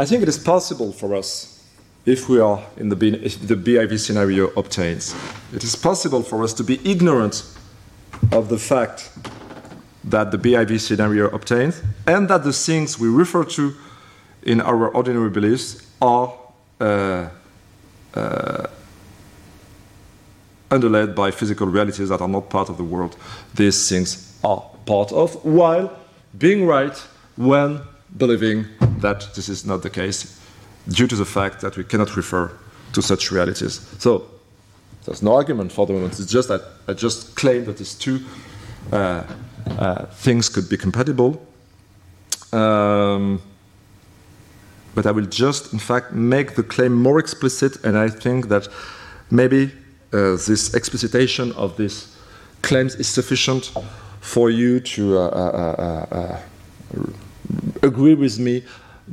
I 0.00 0.04
think 0.04 0.22
it 0.22 0.28
is 0.28 0.38
possible 0.38 0.92
for 0.92 1.14
us 1.16 1.58
if 2.06 2.28
we 2.28 2.38
are 2.38 2.62
in 2.76 2.88
the, 2.88 3.20
if 3.22 3.46
the 3.46 3.56
BIV 3.56 3.98
scenario 3.98 4.48
obtains, 4.56 5.14
it 5.52 5.64
is 5.64 5.74
possible 5.74 6.22
for 6.22 6.44
us 6.44 6.54
to 6.54 6.64
be 6.64 6.80
ignorant 6.88 7.42
of 8.30 8.48
the 8.48 8.58
fact 8.58 9.10
that 10.04 10.30
the 10.30 10.38
BIV 10.38 10.80
scenario 10.80 11.28
obtains 11.30 11.82
and 12.06 12.28
that 12.28 12.44
the 12.44 12.52
things 12.52 12.98
we 12.98 13.08
refer 13.08 13.44
to 13.44 13.74
in 14.42 14.60
our 14.60 14.88
ordinary 14.88 15.30
beliefs 15.30 15.84
are 16.00 16.32
uh, 16.80 17.28
uh, 18.14 18.66
underlaid 20.70 21.14
by 21.14 21.30
physical 21.32 21.66
realities 21.66 22.08
that 22.08 22.20
are 22.20 22.28
not 22.28 22.48
part 22.48 22.68
of 22.68 22.76
the 22.76 22.84
world. 22.84 23.16
These 23.54 23.88
things 23.88 24.38
are 24.44 24.64
part 24.86 25.10
of, 25.12 25.44
while 25.44 25.98
being 26.38 26.66
right 26.66 26.96
when 27.36 27.80
believing 28.16 28.66
that 29.00 29.34
this 29.34 29.48
is 29.48 29.64
not 29.64 29.82
the 29.82 29.90
case 29.90 30.40
due 30.88 31.06
to 31.06 31.16
the 31.16 31.24
fact 31.24 31.60
that 31.60 31.76
we 31.76 31.84
cannot 31.84 32.16
refer 32.16 32.50
to 32.92 33.02
such 33.02 33.30
realities. 33.30 33.80
So 33.98 34.26
there's 35.04 35.22
no 35.22 35.34
argument 35.34 35.72
for 35.72 35.86
the 35.86 35.92
moment. 35.92 36.18
It's 36.18 36.32
just 36.32 36.48
that 36.48 36.62
I 36.86 36.92
just 36.94 37.34
claim 37.36 37.64
that 37.64 37.78
these 37.78 37.94
two 37.94 38.20
uh, 38.92 39.22
uh, 39.78 40.06
things 40.06 40.48
could 40.48 40.68
be 40.68 40.76
compatible. 40.76 41.46
Um, 42.52 43.42
but 44.94 45.06
I 45.06 45.12
will 45.12 45.26
just, 45.26 45.72
in 45.72 45.78
fact, 45.78 46.12
make 46.12 46.54
the 46.54 46.62
claim 46.62 46.92
more 46.92 47.18
explicit, 47.18 47.84
and 47.84 47.96
I 47.96 48.08
think 48.08 48.48
that 48.48 48.68
maybe 49.30 49.70
uh, 50.12 50.32
this 50.32 50.70
explicitation 50.70 51.52
of 51.52 51.76
these 51.76 52.16
claims 52.62 52.94
is 52.96 53.06
sufficient 53.06 53.72
for 54.20 54.50
you 54.50 54.80
to 54.80 55.18
uh, 55.18 55.20
uh, 55.20 56.06
uh, 56.10 56.40
agree 57.82 58.14
with 58.14 58.38
me 58.38 58.64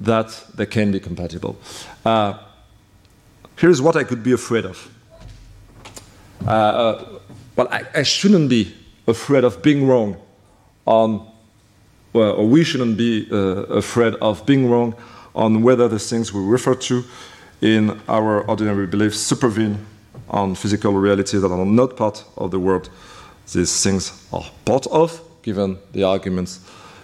that 0.01 0.45
they 0.55 0.65
can 0.65 0.91
be 0.91 0.99
compatible. 0.99 1.57
Uh, 2.05 2.37
here's 3.57 3.81
what 3.81 3.95
I 3.95 4.03
could 4.03 4.23
be 4.23 4.33
afraid 4.33 4.65
of. 4.65 4.91
Uh, 6.45 6.49
uh, 6.49 7.19
well, 7.55 7.67
I, 7.71 7.83
I, 7.95 8.03
shouldn't 8.03 8.49
be 8.49 8.75
afraid 9.07 9.43
of 9.43 9.61
being 9.63 9.87
wrong 9.87 10.17
on, 10.85 11.25
well, 12.13 12.33
or 12.33 12.47
we 12.47 12.63
shouldn't 12.63 12.97
be 12.97 13.27
uh, 13.31 13.35
afraid 13.35 14.15
of 14.15 14.45
being 14.45 14.69
wrong 14.69 14.93
on 15.33 15.63
whether 15.63 15.87
the 15.87 15.97
things 15.97 16.33
we 16.33 16.41
refer 16.41 16.75
to 16.75 17.03
in 17.61 17.99
our 18.07 18.41
ordinary 18.41 18.85
beliefs 18.85 19.17
supervene 19.17 19.77
on 20.29 20.55
physical 20.55 20.93
realities 20.93 21.41
that 21.41 21.51
are 21.51 21.65
not 21.65 21.95
part 21.95 22.23
of 22.37 22.51
the 22.51 22.59
world 22.59 22.89
these 23.53 23.83
things 23.83 24.27
are 24.33 24.43
part 24.65 24.87
of, 24.87 25.21
given 25.43 25.77
the 25.91 26.03
arguments 26.03 26.59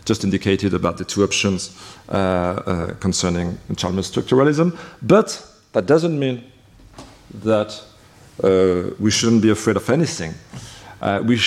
just 0.05 0.23
indicated 0.23 0.73
about 0.73 0.97
the 0.97 1.05
two 1.05 1.23
options 1.23 1.77
uh, 2.09 2.11
uh, 2.11 2.93
concerning 2.99 3.57
Chalmers 3.75 4.11
structuralism. 4.11 4.77
But 5.01 5.45
that 5.73 5.85
doesn't 5.85 6.17
mean 6.17 6.43
that 7.43 7.81
uh, 8.43 8.93
we 8.99 9.11
shouldn't 9.11 9.41
be 9.41 9.49
afraid 9.49 9.77
of 9.77 9.89
anything. 9.89 10.33
Uh, 11.01 11.19
we, 11.25 11.39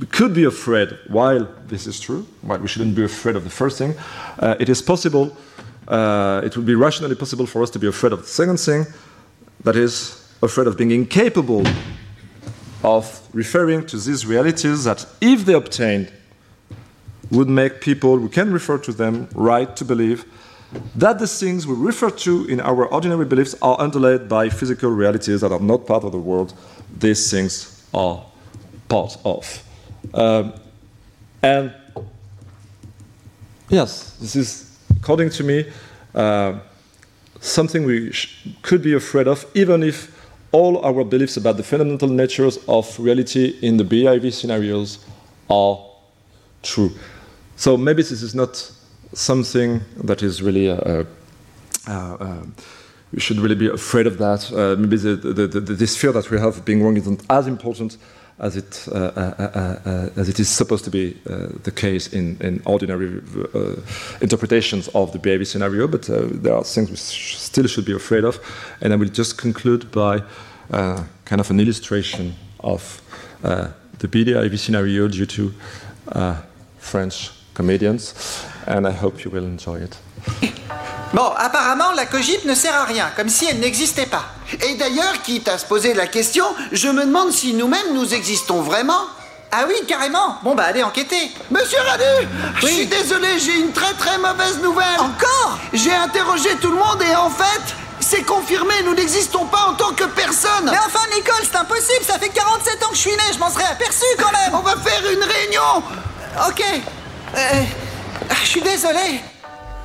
we, 0.00 0.06
could 0.06 0.34
be 0.34 0.44
afraid, 0.44 0.98
while 1.08 1.46
this 1.68 1.86
is 1.86 2.00
true, 2.00 2.26
while 2.42 2.58
we 2.58 2.66
shouldn't 2.66 2.96
be 2.96 3.04
afraid 3.04 3.36
of 3.36 3.44
the 3.44 3.50
first 3.50 3.78
thing, 3.78 3.94
uh, 4.40 4.56
it 4.58 4.68
is 4.68 4.82
possible, 4.82 5.36
uh, 5.86 6.40
it 6.44 6.56
would 6.56 6.66
be 6.66 6.74
rationally 6.74 7.14
possible 7.14 7.46
for 7.46 7.62
us 7.62 7.70
to 7.70 7.78
be 7.78 7.86
afraid 7.86 8.12
of 8.12 8.22
the 8.22 8.26
second 8.26 8.58
thing, 8.58 8.84
that 9.62 9.76
is, 9.76 10.18
afraid 10.42 10.66
of 10.66 10.76
being 10.76 10.90
incapable 10.90 11.62
of 12.82 13.28
referring 13.32 13.86
to 13.86 13.96
these 13.96 14.26
realities 14.26 14.82
that, 14.82 15.06
if 15.20 15.44
they 15.44 15.54
obtained, 15.54 16.12
would 17.32 17.48
make 17.48 17.80
people 17.80 18.18
who 18.18 18.28
can 18.28 18.52
refer 18.52 18.78
to 18.78 18.92
them 18.92 19.28
right 19.34 19.74
to 19.76 19.84
believe 19.84 20.24
that 20.94 21.18
the 21.18 21.26
things 21.26 21.66
we 21.66 21.74
refer 21.74 22.10
to 22.10 22.46
in 22.46 22.60
our 22.60 22.86
ordinary 22.86 23.24
beliefs 23.24 23.54
are 23.60 23.78
underlaid 23.80 24.28
by 24.28 24.48
physical 24.48 24.90
realities 24.90 25.40
that 25.40 25.52
are 25.52 25.60
not 25.60 25.86
part 25.86 26.04
of 26.04 26.12
the 26.12 26.18
world 26.18 26.54
these 26.98 27.30
things 27.30 27.86
are 27.92 28.24
part 28.88 29.16
of. 29.24 29.64
Um, 30.14 30.54
and 31.42 31.74
yes, 33.68 34.16
this 34.20 34.36
is, 34.36 34.78
according 34.98 35.30
to 35.30 35.44
me, 35.44 35.70
uh, 36.14 36.58
something 37.40 37.84
we 37.84 38.12
could 38.62 38.82
be 38.82 38.92
afraid 38.94 39.26
of, 39.26 39.44
even 39.54 39.82
if 39.82 40.18
all 40.52 40.84
our 40.84 41.04
beliefs 41.04 41.36
about 41.38 41.56
the 41.56 41.62
fundamental 41.62 42.08
natures 42.08 42.58
of 42.68 42.98
reality 42.98 43.58
in 43.62 43.78
the 43.78 43.84
BIV 43.84 44.32
scenarios 44.32 44.98
are 45.48 45.78
true. 46.62 46.92
So 47.62 47.76
maybe 47.76 48.02
this 48.02 48.22
is 48.22 48.34
not 48.34 48.72
something 49.12 49.82
that 50.02 50.20
is 50.20 50.42
really. 50.42 50.68
Uh, 50.68 51.04
uh, 51.86 51.92
uh, 51.92 52.42
we 53.12 53.20
should 53.20 53.38
really 53.38 53.54
be 53.54 53.68
afraid 53.68 54.08
of 54.08 54.18
that. 54.18 54.52
Uh, 54.52 54.74
maybe 54.76 54.96
the, 54.96 55.14
the, 55.14 55.46
the, 55.46 55.60
this 55.60 55.96
fear 55.96 56.10
that 56.10 56.28
we 56.28 56.40
have 56.40 56.56
of 56.56 56.64
being 56.64 56.82
wrong 56.82 56.96
isn't 56.96 57.22
as 57.30 57.46
important 57.46 57.98
as 58.40 58.56
it, 58.56 58.88
uh, 58.90 58.94
uh, 58.96 60.10
as 60.16 60.28
it 60.28 60.40
is 60.40 60.48
supposed 60.48 60.82
to 60.86 60.90
be 60.90 61.12
the 61.62 61.70
case 61.70 62.08
in, 62.08 62.36
in 62.40 62.60
ordinary 62.64 63.22
interpretations 64.20 64.88
of 64.88 65.12
the 65.12 65.20
BIV 65.20 65.46
scenario, 65.46 65.86
but 65.86 66.02
there 66.42 66.56
are 66.56 66.64
things 66.64 66.90
we 66.90 66.96
sh 66.96 67.36
still 67.36 67.68
should 67.68 67.84
be 67.84 67.94
afraid 67.94 68.24
of. 68.24 68.40
And 68.80 68.92
I 68.92 68.96
will 68.96 69.06
just 69.06 69.38
conclude 69.38 69.92
by 69.92 70.20
kind 70.70 71.40
of 71.40 71.48
an 71.48 71.60
illustration 71.60 72.34
of 72.58 73.00
the 73.42 74.08
BIV 74.08 74.58
scenario 74.58 75.06
due 75.06 75.26
to 75.26 75.54
French 76.78 77.30
comedians, 77.54 78.14
and 78.66 78.86
I 78.86 78.92
hope 78.92 79.24
you 79.24 79.30
will 79.30 79.44
enjoy 79.44 79.82
it. 79.82 79.96
Bon, 81.12 81.30
apparemment, 81.36 81.92
la 81.94 82.06
cogite 82.06 82.46
ne 82.46 82.54
sert 82.54 82.74
à 82.74 82.84
rien, 82.84 83.10
comme 83.16 83.28
si 83.28 83.44
elle 83.46 83.60
n'existait 83.60 84.06
pas. 84.06 84.24
Et 84.66 84.76
d'ailleurs, 84.76 85.20
quitte 85.22 85.46
à 85.48 85.58
se 85.58 85.66
poser 85.66 85.92
la 85.92 86.06
question, 86.06 86.44
je 86.72 86.88
me 86.88 87.04
demande 87.04 87.30
si 87.32 87.52
nous-mêmes 87.52 87.92
nous 87.92 88.14
existons 88.14 88.62
vraiment. 88.62 89.02
Ah 89.54 89.64
oui, 89.68 89.74
carrément 89.86 90.38
Bon 90.42 90.54
bah 90.54 90.62
allez 90.68 90.82
enquêter 90.82 91.30
Monsieur 91.50 91.78
Radu 91.86 92.26
Je 92.62 92.66
suis 92.68 92.86
désolé, 92.86 93.38
j'ai 93.38 93.58
une 93.60 93.70
très 93.72 93.92
très 93.92 94.16
mauvaise 94.16 94.58
nouvelle 94.62 94.98
Encore? 94.98 95.58
J'ai 95.74 95.92
interrogé 95.92 96.48
tout 96.58 96.70
le 96.70 96.78
monde 96.78 97.02
et 97.02 97.14
en 97.14 97.28
fait, 97.28 97.60
C'est 98.00 98.22
confirmé, 98.22 98.72
nous 98.86 98.94
n'existons 98.94 99.44
pas 99.44 99.66
en 99.68 99.74
tant 99.74 99.92
que 99.92 100.04
personne 100.04 100.64
Mais 100.70 100.78
enfin, 100.86 101.06
Nicole, 101.14 101.34
c'est 101.42 101.56
impossible, 101.58 102.02
ça 102.02 102.18
fait 102.18 102.30
47 102.30 102.82
ans 102.82 102.88
que 102.88 102.94
je 102.94 103.00
suis 103.00 103.10
né, 103.10 103.22
je 103.34 103.38
m'en 103.38 103.50
serais 103.50 103.66
aperçu 103.70 104.06
quand 104.18 104.32
même 104.32 104.54
On 104.54 104.60
va 104.62 104.74
faire 104.76 105.02
une 105.12 105.22
réunion 105.22 105.82
Ok. 106.48 106.64
Euh, 107.34 107.62
je 108.42 108.46
suis 108.46 108.60
désolé. 108.60 109.20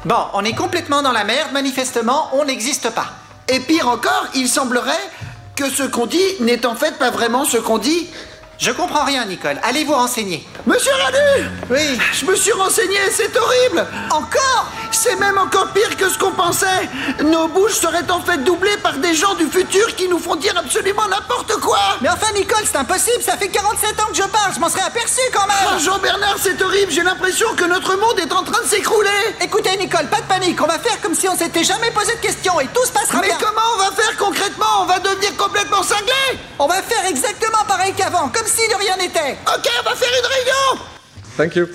Bon, 0.06 0.26
on 0.34 0.44
est 0.44 0.54
complètement 0.56 1.02
dans 1.02 1.12
la 1.12 1.24
merde, 1.24 1.52
manifestement, 1.54 2.30
on 2.34 2.46
n'existe 2.46 2.90
pas. 2.90 3.08
Et 3.48 3.60
pire 3.62 3.88
encore, 3.88 4.28
il 4.36 4.48
semblerait 4.50 4.92
que 5.56 5.70
ce 5.70 5.84
qu'on 5.84 6.06
dit 6.06 6.26
n'est 6.42 6.66
en 6.66 6.76
fait 6.76 6.98
pas 6.98 7.10
vraiment 7.10 7.46
ce 7.46 7.58
qu'on 7.58 7.78
dit. 7.78 8.08
Je 8.58 8.72
comprends 8.72 9.06
rien, 9.06 9.24
Nicole. 9.26 9.60
Allez 9.64 9.84
vous 9.84 9.94
renseigner? 9.94 10.44
Monsieur 10.66 10.92
Radu! 11.04 11.48
Oui. 11.70 12.00
Je 12.12 12.26
me 12.26 12.36
suis 12.36 12.52
renseigné, 12.52 12.98
c'est 13.12 13.36
horrible! 13.38 13.86
Encore? 14.12 14.66
C'est 14.92 15.16
même 15.18 15.38
encore 15.38 15.68
pire 15.74 15.96
que 15.96 16.10
ce 16.10 16.18
qu'on 16.18 16.32
pensait! 16.32 16.90
Nos 17.24 17.48
bouches 17.50 17.76
seraient 17.76 18.10
en 18.10 18.20
fait 18.20 18.40
doublées 18.44 18.78
par 18.78 18.94
des 18.94 19.14
gens 19.14 19.36
du 19.36 19.46
futur 19.46 19.96
qui 19.96 20.08
nous 20.10 20.18
font 20.18 20.36
dire 20.36 20.58
absolument 20.58 21.08
n'importe 21.08 21.54
quoi! 21.62 21.78
Mais 22.02 22.10
enfin, 22.10 22.32
Nicole, 22.34 22.64
c'est 22.66 22.78
impossible, 22.78 23.22
ça 23.22 23.38
fait 23.38 23.50
47 23.50 24.00
ans 24.02 24.08
que 24.10 24.16
je 24.16 24.24
parle, 24.24 24.54
je 24.56 24.60
m'en 24.60 24.70
serais 24.70 24.82
aperçu 24.82 25.22
quand 25.32 25.42
Oh, 25.46 25.70
même 25.72 25.80
Jean-Bernard, 25.80 26.38
c'est 26.42 26.60
horrible, 26.62 26.92
j'ai 26.92 27.04
l'impression 27.04 27.48
que 27.56 27.66
notre 27.66 27.96
monde 27.96 28.20
est 28.20 28.34
en 28.34 28.44
train 28.44 28.64
de 28.64 28.68
s'écrouler. 28.68 29.10
Écoutez, 29.40 29.78
Nicole, 29.78 30.08
pas 30.08 30.22
de 30.22 30.28
panique, 30.28 30.60
on 30.62 30.68
va 30.68 30.80
faire 30.80 31.00
comme 31.02 31.14
si 31.14 31.30
on 31.30 31.38
s'était 31.38 31.64
jamais 31.64 31.92
posé 31.92 32.14
de 32.16 32.22
questions 32.22 32.60
et 32.60 32.68
tout 32.68 32.84
se 32.86 32.92
passera 32.92 33.20
Mais 33.22 33.28
bien. 33.28 33.38
comment 33.40 33.62
on 33.76 33.78
va 33.78 33.92
faire 33.92 34.18
concrètement? 34.18 34.82
On 34.82 34.86
va 34.86 34.98
devenir 35.00 35.38
complètement 35.38 35.84
cinglés! 35.84 36.40
On 36.60 36.66
va 36.68 36.82
faire 36.82 37.06
exactement 37.06 37.64
pareil 37.68 37.94
qu'avant, 37.96 38.30
comme 38.48 38.56
si 38.56 38.68
de 38.70 38.76
rien 38.76 38.96
n'était. 38.98 39.38
Ok, 39.48 39.68
on 39.80 39.84
va 39.84 39.96
faire 39.96 40.10
une 40.10 40.26
réunion 40.26 40.78
Thank 41.38 41.56
you. 41.56 41.70